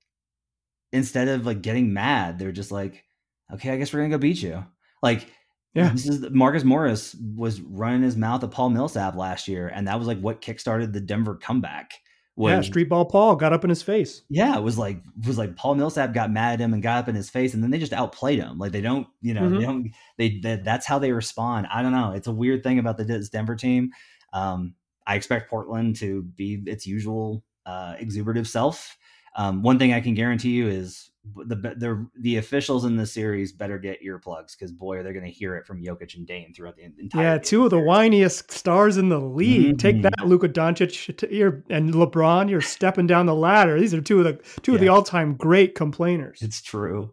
instead 0.93 1.29
of 1.29 1.45
like 1.47 1.61
getting 1.63 1.93
mad 1.93 2.39
they're 2.39 2.53
just 2.53 2.71
like 2.71 3.05
okay 3.53 3.71
i 3.71 3.77
guess 3.77 3.93
we're 3.93 3.99
gonna 4.01 4.11
go 4.11 4.19
beat 4.19 4.41
you 4.41 4.65
like 5.03 5.27
Yeah. 5.75 5.89
this 5.91 6.07
is 6.09 6.31
Marcus 6.31 6.63
Morris 6.65 7.17
was 7.35 7.61
running 7.61 8.03
his 8.03 8.17
mouth 8.17 8.45
at 8.45 8.53
Paul 8.53 8.71
Millsap 8.71 9.17
last 9.17 9.49
year, 9.49 9.67
and 9.75 9.89
that 9.89 9.99
was 9.99 10.07
like 10.07 10.21
what 10.21 10.41
kickstarted 10.41 10.93
the 10.93 11.01
Denver 11.01 11.35
comeback. 11.35 11.91
Yeah, 12.37 12.57
Was 12.59 12.67
street 12.67 12.89
ball 12.89 13.05
Paul 13.05 13.37
got 13.37 13.53
up 13.53 13.65
in 13.65 13.71
his 13.71 13.83
face. 13.83 14.23
yeah, 14.29 14.57
it 14.57 14.63
was 14.63 14.77
like 14.79 14.99
was 15.27 15.39
like 15.39 15.55
Paul 15.57 15.75
Millsap 15.77 16.13
got 16.13 16.31
mad 16.31 16.55
at 16.55 16.61
him 16.61 16.75
and 16.75 16.83
got 16.83 16.99
up 16.99 17.09
in 17.09 17.15
his 17.15 17.31
face, 17.31 17.55
and 17.55 17.63
then 17.63 17.71
they 17.71 17.79
just 17.79 17.93
outplayed 17.93 18.39
him. 18.41 18.59
Like 18.59 18.73
they 18.73 18.81
don't, 18.81 19.07
you 19.21 19.35
know, 19.35 19.43
Mhm. 19.43 19.59
they 19.59 19.65
don't. 19.65 19.91
They 20.19 20.41
that, 20.41 20.65
that's 20.65 20.87
how 20.87 20.99
they 20.99 21.13
respond. 21.13 21.67
I 21.73 21.83
don't 21.83 21.93
know. 21.93 22.11
It's 22.13 22.27
a 22.27 22.33
weird 22.33 22.63
thing 22.63 22.79
about 22.79 22.97
the 22.99 23.05
this 23.05 23.29
Denver 23.29 23.57
team. 23.57 23.91
Um, 24.33 24.75
I 25.07 25.15
expect 25.17 25.49
Portland 25.51 25.97
to 25.97 26.23
be 26.23 26.63
its 26.67 26.87
usual 26.87 27.45
uh, 27.67 27.95
exuberative 27.99 28.47
self. 28.49 28.97
Um, 29.37 29.63
one 29.63 29.79
thing 29.79 29.93
I 29.93 30.01
can 30.01 30.15
guarantee 30.15 30.51
you 30.51 30.69
is 30.69 31.11
the 31.37 31.57
the 31.57 32.07
the 32.21 32.37
officials 32.37 32.85
in 32.85 32.97
this 32.97 33.13
series 33.13 33.53
better 33.53 33.79
get 33.79 34.03
earplugs 34.03 34.53
because 34.57 34.71
boy, 34.71 34.99
are 34.99 35.03
they 35.03 35.13
going 35.13 35.25
to 35.25 35.31
hear 35.31 35.57
it 35.57 35.67
from 35.67 35.83
Jokic 35.83 36.15
and 36.17 36.27
Dame 36.27 36.53
throughout 36.55 36.77
the 36.77 36.85
entire. 36.85 37.23
Yeah, 37.23 37.39
two 37.39 37.65
of 37.65 37.71
the 37.71 37.79
whiniest 37.79 38.51
stars 38.51 38.97
in 38.99 39.09
the 39.09 39.19
league. 39.21 39.79
Take 39.79 39.97
Mhm. 39.97 40.03
that, 40.03 40.27
Luka 40.29 40.49
Doncic 40.49 41.31
you're, 41.33 41.65
and 41.71 41.95
LeBron. 41.95 42.51
You're 42.51 42.61
stepping 42.61 43.07
down 43.07 43.27
the 43.27 43.35
ladder. 43.35 43.81
These 43.81 43.95
are 43.95 44.03
two 44.03 44.19
of 44.19 44.25
the 44.25 44.61
two 44.63 44.75
of 44.75 44.81
the 44.81 44.89
all 44.89 45.03
time 45.03 45.35
great 45.35 45.75
complainers. 45.75 46.43
It's 46.43 46.61
true. 46.63 47.13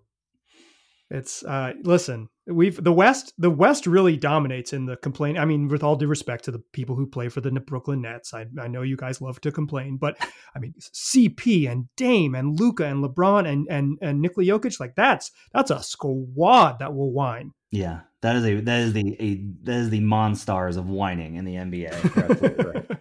It's 1.09 1.43
uh 1.43 1.73
listen, 1.83 2.29
we've 2.51 2.81
the 2.83 2.93
West 2.93 3.33
the 3.37 3.49
West 3.49 3.87
really 3.87 4.17
dominates 4.17 4.73
in 4.73 4.85
the 4.85 4.97
complaint. 4.97 5.37
I 5.37 5.45
mean, 5.45 5.67
with 5.67 5.83
all 5.83 5.95
due 5.95 6.07
respect 6.07 6.45
to 6.45 6.51
the 6.51 6.59
people 6.73 6.95
who 6.95 7.07
play 7.07 7.29
for 7.29 7.41
the 7.41 7.51
Brooklyn 7.51 8.01
Nets, 8.01 8.33
I, 8.33 8.45
I 8.59 8.67
know 8.67 8.81
you 8.81 8.97
guys 8.97 9.21
love 9.21 9.41
to 9.41 9.51
complain, 9.51 9.97
but 9.97 10.17
I 10.55 10.59
mean 10.59 10.73
CP 10.79 11.69
and 11.69 11.85
Dame 11.95 12.35
and 12.35 12.59
Luka 12.59 12.85
and 12.85 13.03
LeBron 13.03 13.47
and 13.47 13.67
and 13.69 13.97
and 14.01 14.21
Nikola 14.21 14.45
Jokic, 14.45 14.79
like 14.79 14.95
that's 14.95 15.31
that's 15.53 15.71
a 15.71 15.81
squad 15.81 16.79
that 16.79 16.93
will 16.93 17.11
whine. 17.11 17.51
Yeah, 17.71 18.01
that 18.21 18.35
is 18.35 18.45
a 18.45 18.61
that 18.61 18.79
is 18.79 18.93
the 18.93 19.15
a 19.19 19.35
that 19.63 19.75
is 19.75 19.89
the 19.89 20.01
monstars 20.01 20.77
of 20.77 20.89
whining 20.89 21.35
in 21.35 21.45
the 21.45 21.55
NBA. 21.55 22.97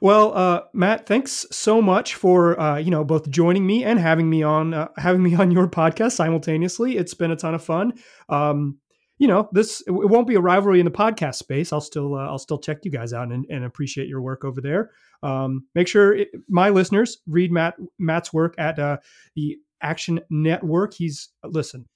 Well, 0.00 0.36
uh, 0.36 0.62
Matt, 0.72 1.06
thanks 1.06 1.46
so 1.50 1.80
much 1.80 2.14
for 2.14 2.58
uh, 2.60 2.78
you 2.78 2.90
know 2.90 3.04
both 3.04 3.30
joining 3.30 3.66
me 3.66 3.84
and 3.84 3.98
having 3.98 4.28
me 4.28 4.42
on 4.42 4.74
uh, 4.74 4.88
having 4.96 5.22
me 5.22 5.34
on 5.36 5.50
your 5.50 5.68
podcast 5.68 6.12
simultaneously. 6.12 6.96
It's 6.96 7.14
been 7.14 7.30
a 7.30 7.36
ton 7.36 7.54
of 7.54 7.64
fun. 7.64 7.94
Um, 8.28 8.78
you 9.18 9.28
know, 9.28 9.48
this 9.52 9.82
it 9.86 9.90
won't 9.90 10.26
be 10.26 10.34
a 10.34 10.40
rivalry 10.40 10.78
in 10.78 10.84
the 10.84 10.90
podcast 10.90 11.36
space. 11.36 11.72
I'll 11.72 11.80
still 11.80 12.14
uh, 12.14 12.26
I'll 12.26 12.38
still 12.38 12.58
check 12.58 12.78
you 12.84 12.90
guys 12.90 13.12
out 13.12 13.32
and, 13.32 13.46
and 13.48 13.64
appreciate 13.64 14.08
your 14.08 14.20
work 14.20 14.44
over 14.44 14.60
there. 14.60 14.90
Um, 15.22 15.66
make 15.74 15.88
sure 15.88 16.14
it, 16.14 16.28
my 16.48 16.68
listeners 16.68 17.18
read 17.26 17.50
Matt 17.50 17.76
Matt's 17.98 18.32
work 18.32 18.54
at 18.58 18.78
uh, 18.78 18.98
the 19.34 19.56
Action 19.80 20.20
Network. 20.30 20.94
He's 20.94 21.30
listen. 21.44 21.86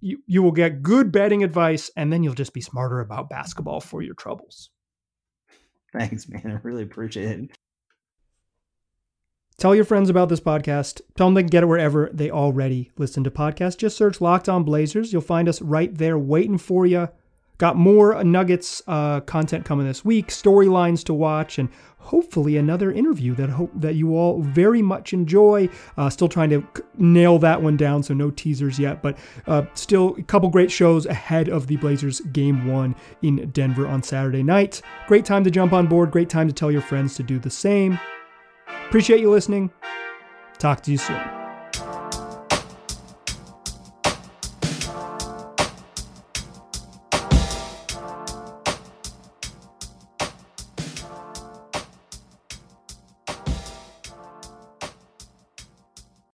You, 0.00 0.18
you 0.26 0.42
will 0.42 0.52
get 0.52 0.82
good 0.82 1.10
betting 1.10 1.42
advice, 1.42 1.90
and 1.96 2.12
then 2.12 2.22
you'll 2.22 2.34
just 2.34 2.52
be 2.52 2.60
smarter 2.60 3.00
about 3.00 3.30
basketball 3.30 3.80
for 3.80 4.02
your 4.02 4.14
troubles. 4.14 4.70
Thanks, 5.92 6.28
man. 6.28 6.42
I 6.46 6.66
really 6.66 6.82
appreciate 6.82 7.40
it. 7.40 7.58
Tell 9.58 9.74
your 9.74 9.84
friends 9.84 10.10
about 10.10 10.28
this 10.28 10.40
podcast. 10.40 11.00
Tell 11.16 11.28
them 11.28 11.34
they 11.34 11.42
can 11.42 11.48
get 11.48 11.62
it 11.62 11.66
wherever 11.66 12.10
they 12.12 12.30
already 12.30 12.90
listen 12.98 13.24
to 13.24 13.30
podcasts. 13.30 13.78
Just 13.78 13.96
search 13.96 14.20
Locked 14.20 14.50
On 14.50 14.64
Blazers. 14.64 15.12
You'll 15.12 15.22
find 15.22 15.48
us 15.48 15.62
right 15.62 15.94
there 15.96 16.18
waiting 16.18 16.58
for 16.58 16.84
you. 16.84 17.08
Got 17.58 17.76
more 17.76 18.22
Nuggets 18.22 18.82
uh, 18.86 19.20
content 19.20 19.64
coming 19.64 19.86
this 19.86 20.04
week, 20.04 20.28
storylines 20.28 21.02
to 21.04 21.14
watch, 21.14 21.58
and 21.58 21.68
hopefully 21.98 22.56
another 22.56 22.92
interview 22.92 23.34
that 23.34 23.48
hope 23.48 23.70
that 23.74 23.94
you 23.94 24.16
all 24.16 24.40
very 24.42 24.82
much 24.82 25.12
enjoy. 25.12 25.68
Uh, 25.96 26.10
still 26.10 26.28
trying 26.28 26.50
to 26.50 26.66
nail 26.98 27.38
that 27.38 27.60
one 27.62 27.76
down, 27.76 28.02
so 28.02 28.14
no 28.14 28.30
teasers 28.30 28.78
yet, 28.78 29.02
but 29.02 29.16
uh, 29.46 29.62
still 29.74 30.14
a 30.18 30.22
couple 30.22 30.48
great 30.48 30.70
shows 30.70 31.06
ahead 31.06 31.48
of 31.48 31.66
the 31.66 31.76
Blazers 31.76 32.20
game 32.32 32.66
one 32.66 32.94
in 33.22 33.50
Denver 33.50 33.86
on 33.86 34.02
Saturday 34.02 34.42
night. 34.42 34.82
Great 35.08 35.24
time 35.24 35.42
to 35.44 35.50
jump 35.50 35.72
on 35.72 35.86
board. 35.86 36.10
Great 36.10 36.28
time 36.28 36.46
to 36.46 36.54
tell 36.54 36.70
your 36.70 36.82
friends 36.82 37.14
to 37.16 37.22
do 37.22 37.38
the 37.38 37.50
same. 37.50 37.98
Appreciate 38.86 39.20
you 39.20 39.30
listening. 39.30 39.70
Talk 40.58 40.82
to 40.82 40.92
you 40.92 40.98
soon. 40.98 41.45